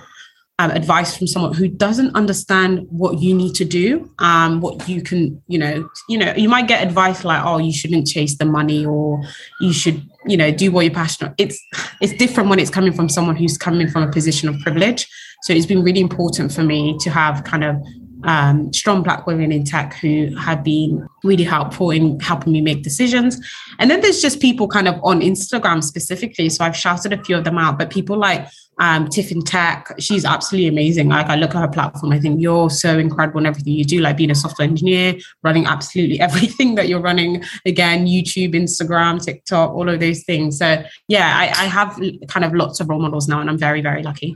um, 0.63 0.71
advice 0.71 1.17
from 1.17 1.27
someone 1.27 1.53
who 1.53 1.67
doesn't 1.67 2.15
understand 2.15 2.85
what 2.89 3.19
you 3.19 3.33
need 3.33 3.53
to 3.55 3.65
do 3.65 4.09
um, 4.19 4.61
what 4.61 4.87
you 4.87 5.01
can 5.01 5.41
you 5.47 5.59
know 5.59 5.87
you 6.07 6.17
know 6.17 6.33
you 6.35 6.47
might 6.47 6.67
get 6.67 6.85
advice 6.85 7.23
like 7.23 7.43
oh 7.45 7.57
you 7.57 7.73
shouldn't 7.73 8.07
chase 8.07 8.37
the 8.37 8.45
money 8.45 8.85
or 8.85 9.21
you 9.59 9.73
should 9.73 10.01
you 10.25 10.37
know 10.37 10.51
do 10.51 10.71
what 10.71 10.85
you're 10.85 10.93
passionate 10.93 11.33
it's 11.37 11.59
it's 12.01 12.13
different 12.13 12.49
when 12.49 12.59
it's 12.59 12.69
coming 12.69 12.93
from 12.93 13.09
someone 13.09 13.35
who's 13.35 13.57
coming 13.57 13.89
from 13.89 14.03
a 14.03 14.11
position 14.11 14.47
of 14.47 14.57
privilege 14.61 15.07
so 15.43 15.51
it's 15.53 15.65
been 15.65 15.83
really 15.83 15.99
important 15.99 16.51
for 16.51 16.63
me 16.63 16.97
to 16.99 17.09
have 17.09 17.43
kind 17.43 17.63
of 17.63 17.75
um, 18.23 18.71
strong 18.71 19.03
black 19.03 19.27
women 19.27 19.51
in 19.51 19.65
tech 19.65 19.95
who 19.95 20.33
have 20.37 20.63
been 20.63 21.05
really 21.23 21.43
helpful 21.43 21.91
in 21.91 22.19
helping 22.21 22.53
me 22.53 22.61
make 22.61 22.81
decisions. 22.81 23.37
And 23.79 23.91
then 23.91 23.99
there's 23.99 24.21
just 24.21 24.39
people 24.39 24.67
kind 24.67 24.87
of 24.87 24.95
on 25.03 25.19
Instagram 25.19 25.83
specifically. 25.83 26.47
So 26.47 26.63
I've 26.63 26.75
shouted 26.75 27.11
a 27.11 27.21
few 27.21 27.37
of 27.37 27.43
them 27.43 27.57
out, 27.57 27.77
but 27.77 27.89
people 27.89 28.17
like 28.17 28.47
um, 28.79 29.07
Tiffin 29.07 29.41
Tech, 29.41 29.93
she's 29.99 30.25
absolutely 30.25 30.67
amazing. 30.67 31.09
Like 31.09 31.27
I 31.27 31.35
look 31.35 31.53
at 31.53 31.61
her 31.61 31.67
platform, 31.67 32.11
I 32.11 32.19
think 32.19 32.41
you're 32.41 32.69
so 32.69 32.97
incredible 32.97 33.39
in 33.39 33.45
everything 33.45 33.73
you 33.73 33.85
do, 33.85 33.99
like 33.99 34.17
being 34.17 34.31
a 34.31 34.35
software 34.35 34.67
engineer, 34.67 35.15
running 35.43 35.65
absolutely 35.65 36.19
everything 36.27 36.75
that 36.75 36.87
you're 36.87 37.01
running. 37.01 37.43
Again, 37.65 38.05
YouTube, 38.05 38.53
Instagram, 38.53 39.23
TikTok, 39.23 39.71
all 39.71 39.89
of 39.89 39.99
those 39.99 40.23
things. 40.23 40.57
So 40.57 40.83
yeah, 41.07 41.37
I, 41.37 41.43
I 41.43 41.67
have 41.67 41.99
kind 42.27 42.43
of 42.45 42.53
lots 42.53 42.79
of 42.79 42.89
role 42.89 43.01
models 43.01 43.27
now, 43.27 43.39
and 43.39 43.49
I'm 43.49 43.57
very, 43.57 43.81
very 43.81 44.01
lucky. 44.01 44.35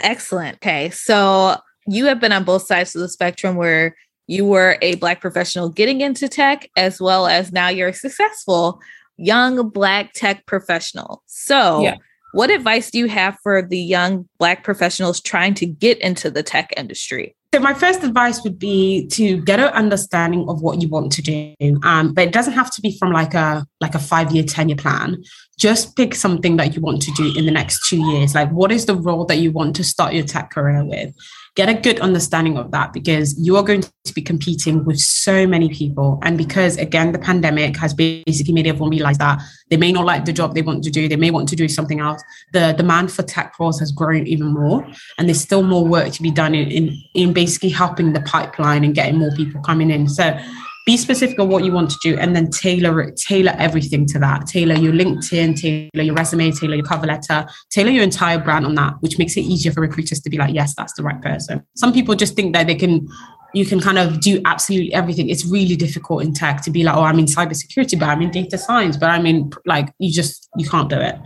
Excellent. 0.00 0.56
Okay, 0.56 0.90
so 0.90 1.56
you 1.86 2.06
have 2.06 2.20
been 2.20 2.32
on 2.32 2.44
both 2.44 2.66
sides 2.66 2.94
of 2.94 3.02
the 3.02 3.08
spectrum 3.08 3.56
where 3.56 3.96
you 4.26 4.44
were 4.44 4.76
a 4.82 4.96
black 4.96 5.20
professional 5.20 5.68
getting 5.68 6.00
into 6.00 6.28
tech, 6.28 6.68
as 6.76 7.00
well 7.00 7.26
as 7.28 7.52
now 7.52 7.68
you're 7.68 7.88
a 7.88 7.94
successful 7.94 8.80
young 9.16 9.68
black 9.68 10.12
tech 10.12 10.44
professional. 10.46 11.22
So. 11.26 11.82
Yeah 11.82 11.96
what 12.36 12.50
advice 12.50 12.90
do 12.90 12.98
you 12.98 13.08
have 13.08 13.38
for 13.42 13.62
the 13.62 13.78
young 13.78 14.28
Black 14.38 14.62
professionals 14.62 15.22
trying 15.22 15.54
to 15.54 15.64
get 15.64 15.98
into 16.00 16.30
the 16.30 16.42
tech 16.42 16.70
industry? 16.76 17.34
So 17.54 17.60
my 17.60 17.72
first 17.72 18.04
advice 18.04 18.44
would 18.44 18.58
be 18.58 19.06
to 19.12 19.40
get 19.44 19.58
an 19.58 19.72
understanding 19.72 20.46
of 20.46 20.60
what 20.60 20.82
you 20.82 20.88
want 20.88 21.10
to 21.12 21.22
do, 21.22 21.54
um, 21.82 22.12
but 22.12 22.24
it 22.24 22.32
doesn't 22.34 22.52
have 22.52 22.70
to 22.72 22.82
be 22.82 22.98
from 22.98 23.12
like 23.12 23.32
a 23.32 23.64
like 23.80 23.94
a 23.94 23.98
five 23.98 24.32
year, 24.32 24.44
ten 24.44 24.68
year 24.68 24.76
plan. 24.76 25.16
Just 25.58 25.96
pick 25.96 26.14
something 26.14 26.58
that 26.58 26.74
you 26.74 26.82
want 26.82 27.00
to 27.02 27.10
do 27.12 27.32
in 27.34 27.46
the 27.46 27.50
next 27.50 27.88
two 27.88 28.04
years. 28.10 28.34
Like, 28.34 28.50
what 28.50 28.70
is 28.70 28.84
the 28.84 28.94
role 28.94 29.24
that 29.24 29.38
you 29.38 29.50
want 29.50 29.74
to 29.76 29.84
start 29.84 30.12
your 30.12 30.26
tech 30.26 30.50
career 30.50 30.84
with? 30.84 31.14
Get 31.56 31.70
a 31.70 31.74
good 31.74 31.98
understanding 32.00 32.58
of 32.58 32.70
that 32.70 32.92
because 32.92 33.36
you 33.38 33.56
are 33.56 33.62
going 33.62 33.80
to 33.80 34.14
be 34.14 34.20
competing 34.20 34.84
with 34.84 35.00
so 35.00 35.46
many 35.46 35.70
people. 35.70 36.20
And 36.22 36.36
because, 36.36 36.76
again, 36.76 37.12
the 37.12 37.18
pandemic 37.18 37.78
has 37.78 37.94
basically 37.94 38.52
made 38.52 38.66
everyone 38.66 38.90
realize 38.90 39.16
that 39.18 39.40
they 39.70 39.78
may 39.78 39.90
not 39.90 40.04
like 40.04 40.26
the 40.26 40.34
job 40.34 40.54
they 40.54 40.60
want 40.60 40.84
to 40.84 40.90
do, 40.90 41.08
they 41.08 41.16
may 41.16 41.30
want 41.30 41.48
to 41.48 41.56
do 41.56 41.66
something 41.66 41.98
else. 41.98 42.22
The 42.52 42.74
demand 42.76 43.10
for 43.10 43.22
tech 43.22 43.58
roles 43.58 43.80
has 43.80 43.90
grown 43.90 44.26
even 44.26 44.48
more. 44.48 44.86
And 45.18 45.28
there's 45.28 45.40
still 45.40 45.62
more 45.62 45.84
work 45.84 46.12
to 46.12 46.22
be 46.22 46.30
done 46.30 46.54
in, 46.54 46.70
in, 46.70 47.02
in 47.14 47.32
basically 47.32 47.70
helping 47.70 48.12
the 48.12 48.20
pipeline 48.20 48.84
and 48.84 48.94
getting 48.94 49.18
more 49.18 49.34
people 49.34 49.62
coming 49.62 49.90
in. 49.90 50.08
So, 50.08 50.38
be 50.86 50.96
specific 50.96 51.38
on 51.40 51.48
what 51.48 51.64
you 51.64 51.72
want 51.72 51.90
to 51.90 51.96
do 52.00 52.16
and 52.16 52.34
then 52.34 52.48
tailor 52.48 53.00
it, 53.00 53.16
tailor 53.16 53.52
everything 53.58 54.06
to 54.06 54.20
that. 54.20 54.46
Tailor 54.46 54.76
your 54.76 54.92
LinkedIn, 54.92 55.60
tailor 55.60 56.04
your 56.04 56.14
resume, 56.14 56.52
tailor 56.52 56.76
your 56.76 56.84
cover 56.84 57.06
letter, 57.06 57.44
tailor 57.70 57.90
your 57.90 58.04
entire 58.04 58.38
brand 58.38 58.64
on 58.64 58.76
that, 58.76 58.94
which 59.00 59.18
makes 59.18 59.36
it 59.36 59.40
easier 59.40 59.72
for 59.72 59.80
recruiters 59.80 60.20
to 60.20 60.30
be 60.30 60.38
like, 60.38 60.54
yes, 60.54 60.74
that's 60.76 60.92
the 60.94 61.02
right 61.02 61.20
person. 61.20 61.66
Some 61.74 61.92
people 61.92 62.14
just 62.14 62.36
think 62.36 62.54
that 62.54 62.68
they 62.68 62.76
can 62.76 63.08
you 63.56 63.64
can 63.64 63.80
kind 63.80 63.96
of 63.96 64.20
do 64.20 64.40
absolutely 64.44 64.92
everything. 64.92 65.30
It's 65.30 65.46
really 65.46 65.76
difficult 65.76 66.22
in 66.22 66.34
tech 66.34 66.60
to 66.62 66.70
be 66.70 66.84
like, 66.84 66.94
oh, 66.94 67.04
I'm 67.04 67.18
in 67.18 67.24
cybersecurity, 67.24 67.98
but 67.98 68.10
I'm 68.10 68.20
in 68.20 68.30
data 68.30 68.58
science, 68.58 68.98
but 68.98 69.08
I'm 69.08 69.24
in 69.24 69.50
like 69.64 69.94
you 69.98 70.12
just 70.12 70.48
you 70.58 70.68
can't 70.68 70.90
do 70.90 71.00
it. 71.00 71.16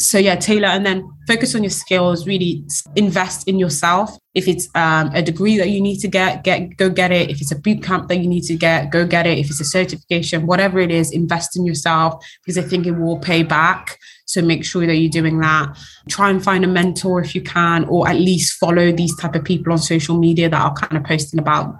So 0.00 0.18
yeah, 0.18 0.34
tailor 0.34 0.66
and 0.66 0.84
then 0.84 1.08
focus 1.28 1.54
on 1.54 1.62
your 1.62 1.70
skills. 1.70 2.26
Really 2.26 2.64
invest 2.96 3.46
in 3.46 3.60
yourself. 3.60 4.18
If 4.34 4.48
it's 4.48 4.68
um, 4.74 5.10
a 5.14 5.22
degree 5.22 5.56
that 5.58 5.70
you 5.70 5.80
need 5.80 5.98
to 6.00 6.08
get, 6.08 6.42
get 6.42 6.76
go 6.76 6.90
get 6.90 7.12
it. 7.12 7.30
If 7.30 7.40
it's 7.40 7.52
a 7.52 7.58
boot 7.58 7.84
camp 7.84 8.08
that 8.08 8.16
you 8.16 8.26
need 8.26 8.42
to 8.44 8.56
get, 8.56 8.90
go 8.90 9.06
get 9.06 9.24
it. 9.26 9.38
If 9.38 9.48
it's 9.48 9.60
a 9.60 9.64
certification, 9.64 10.46
whatever 10.46 10.80
it 10.80 10.90
is, 10.90 11.12
invest 11.12 11.56
in 11.56 11.64
yourself 11.64 12.22
because 12.44 12.58
I 12.58 12.62
think 12.62 12.86
it 12.86 12.92
will 12.98 13.18
pay 13.20 13.44
back. 13.44 13.98
So 14.26 14.42
make 14.42 14.64
sure 14.64 14.86
that 14.86 14.96
you're 14.96 15.10
doing 15.10 15.38
that. 15.40 15.78
Try 16.08 16.30
and 16.30 16.42
find 16.42 16.64
a 16.64 16.68
mentor 16.68 17.20
if 17.20 17.34
you 17.34 17.42
can, 17.42 17.84
or 17.84 18.08
at 18.08 18.16
least 18.16 18.58
follow 18.58 18.92
these 18.92 19.16
type 19.16 19.34
of 19.34 19.44
people 19.44 19.72
on 19.72 19.78
social 19.78 20.18
media 20.18 20.48
that 20.48 20.60
are 20.60 20.74
kind 20.74 20.96
of 20.96 21.04
posting 21.04 21.40
about 21.40 21.76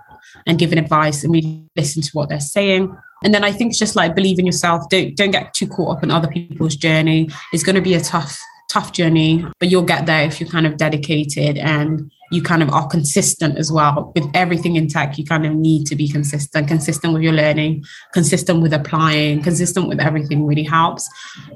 and 0.47 0.59
giving 0.59 0.79
advice 0.79 1.25
and 1.25 1.33
really 1.33 1.65
listen 1.77 2.03
to 2.03 2.11
what 2.13 2.29
they're 2.29 2.41
saying. 2.41 2.97
And 3.25 3.35
then 3.35 3.45
I 3.45 3.53
think 3.53 3.71
it's 3.71 3.79
just 3.79 3.97
like 3.97 4.15
believe 4.15 4.39
in 4.39 4.47
yourself. 4.47 4.89
Don't 4.89 5.17
don't 5.17 5.31
get 5.31 5.55
too 5.55 5.67
caught 5.67 5.97
up 5.97 6.05
in 6.05 6.11
other 6.11 6.29
people's 6.29 6.77
journey. 6.77 7.29
It's 7.53 7.63
going 7.63 7.77
to 7.77 7.83
be 7.83 7.95
a 7.95 8.01
tough 8.01 8.39
tough 8.69 8.93
journey, 8.93 9.45
but 9.59 9.71
you'll 9.71 9.83
get 9.83 10.07
there 10.07 10.25
if 10.25 10.41
you're 10.41 10.49
kind 10.49 10.67
of 10.67 10.77
dedicated 10.77 11.57
and 11.59 12.11
you 12.31 12.43
kind 12.43 12.63
of 12.63 12.71
are 12.71 12.87
consistent 12.89 13.57
as 13.57 13.71
well 13.71 14.13
with 14.15 14.29
everything 14.35 14.77
in 14.77 14.89
tech 14.89 15.19
you 15.19 15.25
kind 15.25 15.47
of 15.47 15.55
need 15.55 15.87
to 15.87 15.97
be 15.97 16.09
consistent 16.09 16.69
consistent 16.69 17.13
with 17.13 17.23
your 17.23 17.33
learning 17.33 17.85
consistent 18.13 18.63
with 18.63 18.73
applying 18.73 19.43
consistent 19.43 19.89
with 19.89 20.01
everything 20.01 20.47
really 20.47 20.65
helps 20.65 21.09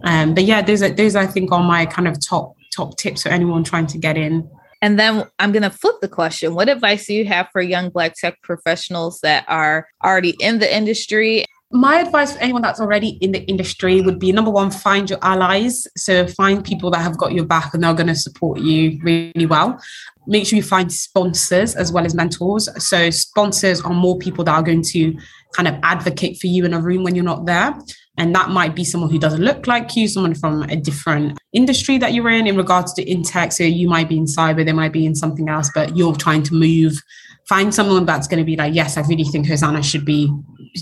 um, 0.05 0.35
but 0.35 0.45
yeah 0.45 0.63
those 0.63 0.83
are 0.83 0.91
those 0.91 1.17
i 1.17 1.27
think 1.27 1.51
are 1.53 1.63
my 1.63 1.87
kind 1.87 2.09
of 2.09 2.25
top 2.25 2.55
top 2.75 2.97
tips 2.97 3.23
for 3.23 3.29
anyone 3.31 3.65
trying 3.65 3.87
to 3.87 3.99
get 3.99 4.17
in 4.17 4.49
and 4.83 4.99
then 4.99 5.25
I'm 5.39 5.53
going 5.53 5.63
to 5.63 5.69
flip 5.69 5.97
the 6.01 6.09
question. 6.09 6.55
What 6.55 6.71
advice 6.71 7.07
do 7.07 7.13
you 7.13 7.27
have 7.27 7.49
for 7.53 7.61
young 7.61 7.91
Black 7.91 8.15
tech 8.15 8.41
professionals 8.41 9.21
that 9.21 9.45
are 9.47 9.87
already 10.03 10.35
in 10.41 10.59
the 10.59 10.75
industry 10.75 11.45
my 11.73 12.01
advice 12.01 12.33
for 12.33 12.41
anyone 12.41 12.63
that's 12.63 12.81
already 12.81 13.11
in 13.21 13.31
the 13.31 13.43
industry 13.45 14.01
would 14.01 14.19
be 14.19 14.33
number 14.33 14.51
one, 14.51 14.73
find 14.73 15.09
your 15.09 15.21
allies. 15.23 15.87
So 15.97 16.27
find 16.27 16.65
people 16.65 16.91
that 16.91 16.99
have 16.99 17.17
got 17.17 17.33
your 17.33 17.45
back 17.45 17.73
and 17.75 17.85
they're 17.85 17.95
going 17.95 18.09
to 18.09 18.15
support 18.17 18.59
you 18.59 18.99
really 19.03 19.47
well. 19.47 19.81
Make 20.27 20.47
sure 20.47 20.57
you 20.57 20.63
find 20.63 20.93
sponsors 20.93 21.75
as 21.75 21.93
well 21.93 22.05
as 22.05 22.15
mentors. 22.15 22.69
So 22.85 23.11
sponsors 23.11 23.81
are 23.81 23.93
more 23.93 24.19
people 24.19 24.45
that 24.45 24.53
are 24.53 24.63
going 24.63 24.83
to 24.83 25.17
kind 25.55 25.69
of 25.69 25.75
advocate 25.83 26.39
for 26.39 26.47
you 26.47 26.65
in 26.65 26.75
a 26.75 26.81
room 26.81 27.03
when 27.03 27.15
you're 27.15 27.25
not 27.25 27.47
there. 27.47 27.77
And 28.19 28.35
that 28.35 28.51
might 28.51 28.75
be 28.75 28.85
someone 28.85 29.11
who 29.11 29.19
doesn't 29.19 29.41
look 29.41 29.67
like 29.67 29.97
you, 29.97 30.07
someone 30.07 30.35
from 30.35 30.63
a 30.65 30.77
different 30.77 31.39
industry 31.53 31.97
that 31.99 32.13
you're 32.13 32.29
in, 32.31 32.47
in 32.47 32.57
regards 32.57 32.93
to 32.95 33.11
in 33.11 33.23
tech. 33.23 33.53
So 33.53 33.65
you 33.65 33.89
might 33.89 34.09
be 34.09 34.19
in 34.19 34.27
cyber, 34.27 34.65
they 34.65 34.73
might 34.73 34.93
be 34.93 35.07
in 35.07 35.15
something 35.15 35.49
else, 35.49 35.71
but 35.75 35.97
you're 35.97 36.15
trying 36.15 36.43
to 36.45 36.55
move. 36.55 37.01
Find 37.49 37.75
someone 37.75 38.05
that's 38.05 38.29
going 38.29 38.39
to 38.39 38.45
be 38.45 38.57
like, 38.57 38.75
yes, 38.75 38.97
I 38.97 39.03
really 39.03 39.25
think 39.25 39.49
Hosanna 39.49 39.83
should 39.83 40.05
be 40.05 40.33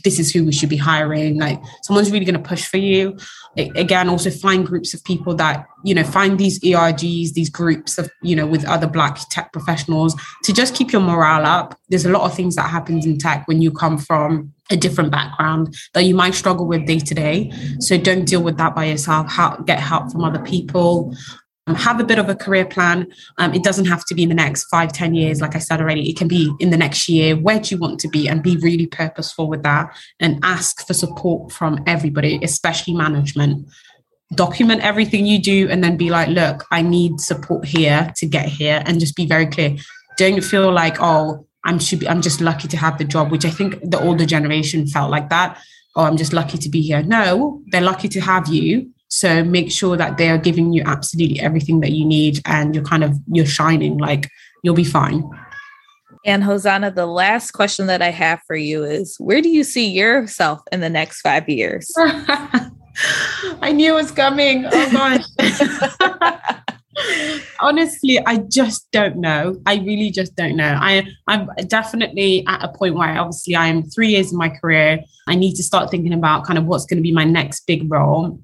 this 0.05 0.19
is 0.19 0.33
who 0.33 0.45
we 0.45 0.53
should 0.53 0.69
be 0.69 0.77
hiring. 0.77 1.39
Like 1.39 1.61
someone's 1.83 2.11
really 2.11 2.25
going 2.25 2.43
to 2.43 2.49
push 2.49 2.67
for 2.67 2.77
you. 2.77 3.17
Again 3.57 4.09
also 4.09 4.31
find 4.31 4.67
groups 4.67 4.95
of 4.95 5.03
people 5.05 5.35
that 5.37 5.67
you 5.85 5.95
know 5.95 6.05
find 6.05 6.39
these 6.39 6.61
ergs 6.61 7.33
these 7.33 7.51
groups 7.51 7.99
of 7.99 8.11
you 8.23 8.37
know 8.37 8.47
with 8.47 8.65
other 8.67 8.87
black 8.87 9.19
tech 9.31 9.53
professionals 9.53 10.15
to 10.45 10.53
just 10.53 10.75
keep 10.75 10.93
your 10.93 11.03
morale 11.03 11.47
up. 11.47 11.79
There's 11.89 12.05
a 12.05 12.11
lot 12.11 12.23
of 12.23 12.35
things 12.35 12.57
that 12.57 12.71
happens 12.71 13.07
in 13.07 13.19
tech 13.19 13.49
when 13.49 13.63
you 13.63 13.71
come 13.71 13.99
from 13.99 14.53
a 14.71 14.77
different 14.77 15.11
background 15.11 15.75
that 15.95 16.05
you 16.05 16.15
might 16.15 16.35
struggle 16.35 16.67
with 16.67 16.87
day 16.87 16.99
to 16.99 17.15
day. 17.15 17.51
So 17.81 17.97
don't 17.97 18.27
deal 18.27 18.43
with 18.43 18.59
that 18.59 18.75
by 18.75 18.85
yourself. 18.85 19.33
Get 19.65 19.81
help 19.81 20.13
from 20.13 20.25
other 20.25 20.43
people 20.43 21.15
have 21.75 22.01
a 22.01 22.05
bit 22.05 22.19
of 22.19 22.29
a 22.29 22.35
career 22.35 22.65
plan. 22.65 23.07
Um, 23.39 23.55
it 23.55 23.63
doesn't 23.63 23.87
have 23.87 24.05
to 24.07 24.15
be 24.15 24.23
in 24.23 24.29
the 24.29 24.35
next 24.35 24.65
five, 24.65 24.93
ten 24.93 25.15
years, 25.15 25.41
like 25.41 25.57
I 25.57 25.59
said 25.59 25.81
already. 25.81 26.09
It 26.09 26.17
can 26.17 26.29
be 26.29 26.53
in 26.61 26.71
the 26.71 26.77
next 26.77 27.09
year. 27.09 27.37
Where 27.37 27.61
do 27.61 27.75
you 27.75 27.81
want 27.81 28.01
to 28.01 28.09
be? 28.09 28.29
And 28.29 28.43
be 28.43 28.57
really 28.57 28.87
purposeful 28.87 29.49
with 29.49 29.63
that 29.63 29.97
and 30.21 30.39
ask 30.43 30.87
for 30.87 30.95
support 30.95 31.53
from 31.53 31.83
everybody, 31.87 32.39
especially 32.43 32.95
management. 32.95 33.69
Document 34.35 34.83
everything 34.83 35.25
you 35.27 35.41
do 35.41 35.69
and 35.71 35.83
then 35.83 35.97
be 35.97 36.11
like, 36.11 36.29
look, 36.29 36.67
I 36.71 36.83
need 36.83 37.21
support 37.21 37.65
here 37.65 38.13
to 38.17 38.27
get 38.27 38.47
here 38.47 38.83
and 38.85 39.01
just 39.01 39.17
be 39.17 39.27
very 39.27 39.47
clear. 39.47 39.77
Don't 40.19 40.45
feel 40.45 40.71
like, 40.71 40.97
oh, 41.01 41.47
I'm 41.65 41.79
should 41.79 42.01
be, 42.01 42.09
I'm 42.09 42.23
just 42.23 42.41
lucky 42.41 42.69
to 42.69 42.77
have 42.77 42.99
the 42.99 43.05
job, 43.05 43.31
which 43.31 43.45
I 43.45 43.51
think 43.51 43.79
the 43.83 44.01
older 44.01 44.27
generation 44.27 44.87
felt 44.87 45.11
like 45.11 45.31
that. 45.31 45.59
Oh, 45.97 46.05
I'm 46.05 46.17
just 46.17 46.33
lucky 46.33 46.59
to 46.59 46.69
be 46.69 46.83
here. 46.83 47.03
No, 47.03 47.63
they're 47.69 47.81
lucky 47.81 48.09
to 48.09 48.21
have 48.21 48.49
you 48.49 48.91
so 49.09 49.43
make 49.43 49.73
sure 49.73 49.97
that 49.97 50.19
they 50.19 50.29
are 50.29 50.39
giving 50.39 50.73
you 50.73 50.83
absolutely 50.85 51.41
everything 51.41 51.81
that 51.81 51.93
you 51.93 52.05
need 52.05 52.41
and 52.45 52.75
you're 52.75 52.85
kind 52.85 53.03
of 53.03 53.17
you're 53.33 53.47
shining 53.47 53.99
like 53.99 54.31
you'll 54.63 54.75
be 54.75 54.85
fine. 54.85 55.29
And 56.25 56.45
Hosanna, 56.45 56.91
the 56.91 57.07
last 57.07 57.53
question 57.53 57.87
that 57.87 58.03
I 58.03 58.11
have 58.11 58.41
for 58.47 58.57
you 58.57 58.85
is 58.85 59.17
where 59.19 59.41
do 59.41 59.49
you 59.49 59.65
see 59.65 59.89
yourself 59.89 60.61
in 60.73 60.81
the 60.81 60.91
next 60.91 61.21
five 61.21 61.49
years? 61.49 61.91
I 63.63 63.73
knew 63.73 63.93
it 63.93 63.95
was 63.95 64.11
coming. 64.11 64.65
Oh 64.71 64.93
gosh. 64.93 65.25
Honestly, 67.61 68.19
I 68.27 68.39
just 68.39 68.91
don't 68.91 69.17
know. 69.17 69.61
I 69.67 69.77
really 69.77 70.11
just 70.11 70.35
don't 70.35 70.57
know. 70.57 70.77
I, 70.81 71.07
I'm 71.29 71.49
definitely 71.69 72.45
at 72.47 72.65
a 72.65 72.69
point 72.69 72.97
where 72.97 73.17
obviously 73.19 73.55
I'm 73.55 73.85
three 73.85 74.09
years 74.09 74.33
in 74.33 74.39
my 74.39 74.49
career. 74.49 75.01
I 75.29 75.37
need 75.37 75.55
to 75.55 75.63
start 75.63 75.91
thinking 75.91 76.13
about 76.13 76.45
kind 76.45 76.59
of 76.59 76.65
what's 76.67 76.87
going 76.87 76.99
to 76.99 77.03
be 77.03 77.13
my 77.13 77.25
next 77.25 77.67
big 77.67 77.91
role. 77.91 78.41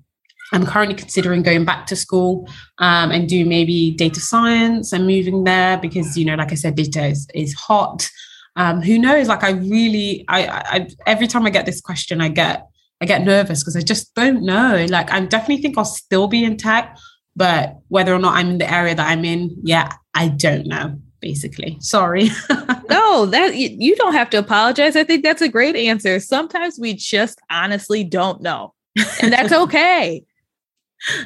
I'm 0.54 0.64
currently 0.64 0.94
considering 0.94 1.42
going 1.42 1.64
back 1.64 1.84
to 1.86 1.96
school 1.96 2.48
um, 2.78 3.10
and 3.10 3.28
do 3.28 3.44
maybe 3.44 3.90
data 3.90 4.20
science 4.20 4.92
and 4.92 5.04
moving 5.04 5.42
there 5.42 5.76
because, 5.78 6.16
you 6.16 6.24
know, 6.24 6.36
like 6.36 6.52
I 6.52 6.54
said, 6.54 6.76
data 6.76 7.06
is, 7.06 7.26
is 7.34 7.52
hot. 7.54 8.08
Um, 8.54 8.80
who 8.80 8.96
knows? 8.96 9.26
Like 9.26 9.42
I 9.42 9.50
really, 9.50 10.24
I, 10.28 10.46
I, 10.46 10.88
every 11.06 11.26
time 11.26 11.44
I 11.44 11.50
get 11.50 11.66
this 11.66 11.80
question, 11.80 12.20
I 12.20 12.28
get, 12.28 12.68
I 13.00 13.04
get 13.04 13.24
nervous 13.24 13.64
because 13.64 13.74
I 13.74 13.80
just 13.80 14.14
don't 14.14 14.44
know. 14.44 14.86
Like 14.88 15.10
I 15.10 15.26
definitely 15.26 15.60
think 15.60 15.76
I'll 15.76 15.84
still 15.84 16.28
be 16.28 16.44
in 16.44 16.56
tech, 16.56 16.96
but 17.34 17.76
whether 17.88 18.14
or 18.14 18.20
not 18.20 18.36
I'm 18.36 18.50
in 18.50 18.58
the 18.58 18.72
area 18.72 18.94
that 18.94 19.08
I'm 19.08 19.24
in, 19.24 19.56
yeah, 19.64 19.90
I 20.14 20.28
don't 20.28 20.68
know. 20.68 20.96
Basically, 21.20 21.78
sorry. 21.80 22.28
no, 22.90 23.26
that 23.26 23.56
you 23.56 23.96
don't 23.96 24.12
have 24.12 24.28
to 24.30 24.38
apologize. 24.38 24.94
I 24.94 25.04
think 25.04 25.24
that's 25.24 25.40
a 25.40 25.48
great 25.48 25.74
answer. 25.74 26.20
Sometimes 26.20 26.78
we 26.78 26.92
just 26.92 27.40
honestly 27.50 28.04
don't 28.04 28.42
know, 28.42 28.74
and 29.22 29.32
that's 29.32 29.52
okay 29.64 30.22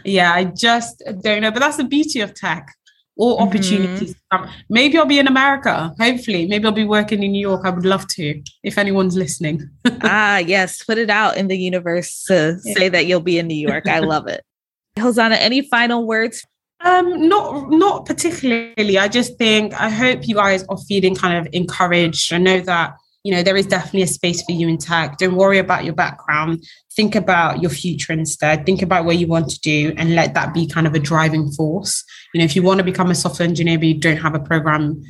yeah, 0.05 0.33
I 0.33 0.45
just 0.45 1.03
don't 1.21 1.43
know. 1.43 1.51
But 1.51 1.61
that's 1.61 1.77
the 1.77 1.85
beauty 1.85 2.21
of 2.21 2.35
tech. 2.35 2.75
All 3.17 3.37
mm-hmm. 3.37 3.49
opportunities. 3.49 4.15
Mm-hmm. 4.33 4.51
Maybe 4.71 4.97
I'll 4.97 5.07
be 5.07 5.19
in 5.19 5.27
America. 5.27 5.93
Hopefully, 5.99 6.47
maybe 6.47 6.67
I'll 6.67 6.73
be 6.73 6.85
working 6.85 7.23
in 7.23 7.33
New 7.33 7.41
York. 7.41 7.63
I 7.65 7.71
would 7.71 7.85
love 7.85 8.07
to. 8.09 8.41
If 8.63 8.79
anyone's 8.79 9.17
listening. 9.17 9.69
ah, 10.03 10.39
yes, 10.39 10.85
put 10.85 10.99
it 10.99 11.11
out 11.11 11.37
in 11.37 11.49
the 11.49 11.59
universe 11.59 12.25
to 12.29 12.59
yeah. 12.65 12.75
say 12.75 12.89
that 12.89 13.07
you'll 13.07 13.21
be 13.21 13.39
in 13.39 13.49
New 13.49 13.69
York. 13.69 13.89
I 13.89 13.99
love 13.99 14.29
it. 14.29 14.45
Hosanna, 14.99 15.37
any 15.37 15.63
final 15.63 16.07
words? 16.07 16.45
Um, 16.81 17.29
not 17.29 17.71
not 17.71 18.07
particularly. 18.07 18.99
I 18.99 19.09
just 19.09 19.37
think 19.37 19.75
I 19.75 19.91
hope 19.91 20.29
you 20.29 20.37
guys 20.37 20.65
are 20.69 20.79
feeling 20.79 21.17
kind 21.17 21.45
of 21.45 21.53
encouraged. 21.53 22.33
I 22.33 22.39
know 22.39 22.61
that 22.61 22.95
you 23.25 23.33
know 23.33 23.43
there 23.43 23.57
is 23.57 23.67
definitely 23.67 24.03
a 24.03 24.07
space 24.07 24.43
for 24.43 24.53
you 24.53 24.69
in 24.69 24.79
tech. 24.79 25.19
Don't 25.19 25.37
worry 25.37 25.59
about 25.59 25.85
your 25.85 25.95
background. 25.95 26.65
Think 26.95 27.15
about 27.15 27.61
your 27.61 27.71
future 27.71 28.13
instead. 28.13 28.65
Think 28.65 28.83
about 28.83 29.05
what 29.05 29.19
you 29.19 29.27
want 29.27 29.51
to 29.51 29.61
do 29.61 29.93
and 29.97 30.15
let 30.15 30.35
that 30.35 30.55
be 30.55 30.67
kind 30.67 30.87
of 30.87 30.95
a 30.95 30.99
driving 30.99 31.51
force. 31.51 32.05
You 32.33 32.39
know 32.39 32.45
if 32.45 32.55
you 32.55 32.63
want 32.63 32.79
to 32.79 32.85
become 32.85 33.11
a 33.11 33.15
software 33.15 33.49
engineer 33.49 33.79
but 33.79 33.87
you 33.89 33.99
don't 33.99 34.17
have 34.19 34.35
a 34.35 34.41
programming 34.41 35.05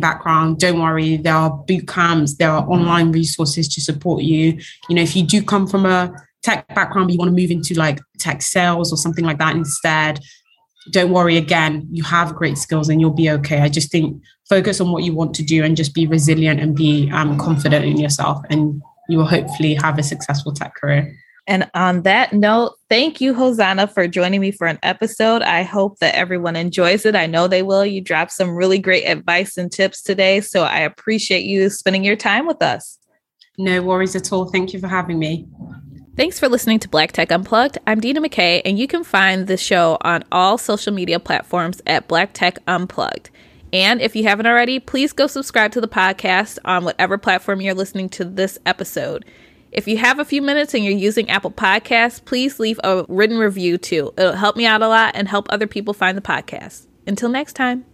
background 0.00 0.58
don't 0.58 0.80
worry. 0.80 1.16
There 1.16 1.34
are 1.34 1.50
boot 1.50 1.88
camps. 1.88 2.36
There 2.36 2.50
are 2.50 2.68
online 2.68 3.12
resources 3.12 3.68
to 3.74 3.80
support 3.80 4.22
you. 4.22 4.58
You 4.88 4.96
know 4.96 5.02
if 5.02 5.16
you 5.16 5.24
do 5.24 5.42
come 5.42 5.66
from 5.66 5.86
a 5.86 6.12
tech 6.42 6.66
background 6.74 7.08
but 7.08 7.12
you 7.12 7.18
want 7.18 7.30
to 7.30 7.40
move 7.40 7.50
into 7.50 7.74
like 7.74 7.98
tech 8.18 8.42
sales 8.42 8.92
or 8.92 8.96
something 8.96 9.24
like 9.24 9.38
that 9.38 9.56
instead 9.56 10.20
don't 10.90 11.12
worry 11.12 11.36
again, 11.36 11.86
you 11.90 12.02
have 12.04 12.34
great 12.34 12.58
skills 12.58 12.88
and 12.88 13.00
you'll 13.00 13.10
be 13.10 13.30
okay. 13.30 13.60
I 13.60 13.68
just 13.68 13.90
think 13.90 14.22
focus 14.48 14.80
on 14.80 14.90
what 14.90 15.04
you 15.04 15.14
want 15.14 15.34
to 15.34 15.42
do 15.42 15.64
and 15.64 15.76
just 15.76 15.94
be 15.94 16.06
resilient 16.06 16.60
and 16.60 16.74
be 16.74 17.10
um, 17.12 17.38
confident 17.38 17.84
in 17.84 17.98
yourself, 17.98 18.42
and 18.50 18.82
you 19.08 19.18
will 19.18 19.26
hopefully 19.26 19.74
have 19.74 19.98
a 19.98 20.02
successful 20.02 20.52
tech 20.52 20.74
career. 20.74 21.14
And 21.46 21.70
on 21.72 22.02
that 22.02 22.34
note, 22.34 22.74
thank 22.90 23.22
you, 23.22 23.32
Hosanna, 23.32 23.86
for 23.86 24.06
joining 24.06 24.42
me 24.42 24.50
for 24.50 24.66
an 24.66 24.78
episode. 24.82 25.40
I 25.40 25.62
hope 25.62 25.98
that 26.00 26.14
everyone 26.14 26.56
enjoys 26.56 27.06
it. 27.06 27.16
I 27.16 27.24
know 27.24 27.48
they 27.48 27.62
will. 27.62 27.86
You 27.86 28.02
dropped 28.02 28.32
some 28.32 28.50
really 28.54 28.78
great 28.78 29.04
advice 29.04 29.56
and 29.56 29.72
tips 29.72 30.02
today. 30.02 30.42
So 30.42 30.64
I 30.64 30.80
appreciate 30.80 31.46
you 31.46 31.70
spending 31.70 32.04
your 32.04 32.16
time 32.16 32.46
with 32.46 32.60
us. 32.60 32.98
No 33.56 33.80
worries 33.80 34.14
at 34.14 34.30
all. 34.30 34.50
Thank 34.50 34.74
you 34.74 34.78
for 34.78 34.88
having 34.88 35.18
me. 35.18 35.48
Thanks 36.18 36.40
for 36.40 36.48
listening 36.48 36.80
to 36.80 36.88
Black 36.88 37.12
Tech 37.12 37.30
Unplugged. 37.30 37.78
I'm 37.86 38.00
Dina 38.00 38.20
McKay, 38.20 38.60
and 38.64 38.76
you 38.76 38.88
can 38.88 39.04
find 39.04 39.46
the 39.46 39.56
show 39.56 39.98
on 40.00 40.24
all 40.32 40.58
social 40.58 40.92
media 40.92 41.20
platforms 41.20 41.80
at 41.86 42.08
Black 42.08 42.32
Tech 42.32 42.58
Unplugged. 42.66 43.30
And 43.72 44.00
if 44.00 44.16
you 44.16 44.24
haven't 44.24 44.48
already, 44.48 44.80
please 44.80 45.12
go 45.12 45.28
subscribe 45.28 45.70
to 45.74 45.80
the 45.80 45.86
podcast 45.86 46.58
on 46.64 46.82
whatever 46.82 47.18
platform 47.18 47.60
you're 47.60 47.72
listening 47.72 48.08
to 48.08 48.24
this 48.24 48.58
episode. 48.66 49.26
If 49.70 49.86
you 49.86 49.98
have 49.98 50.18
a 50.18 50.24
few 50.24 50.42
minutes 50.42 50.74
and 50.74 50.84
you're 50.84 50.92
using 50.92 51.30
Apple 51.30 51.52
Podcasts, 51.52 52.24
please 52.24 52.58
leave 52.58 52.80
a 52.82 53.04
written 53.08 53.38
review 53.38 53.78
too. 53.78 54.12
It'll 54.18 54.32
help 54.32 54.56
me 54.56 54.66
out 54.66 54.82
a 54.82 54.88
lot 54.88 55.14
and 55.14 55.28
help 55.28 55.46
other 55.50 55.68
people 55.68 55.94
find 55.94 56.18
the 56.18 56.22
podcast. 56.22 56.88
Until 57.06 57.28
next 57.28 57.52
time. 57.52 57.84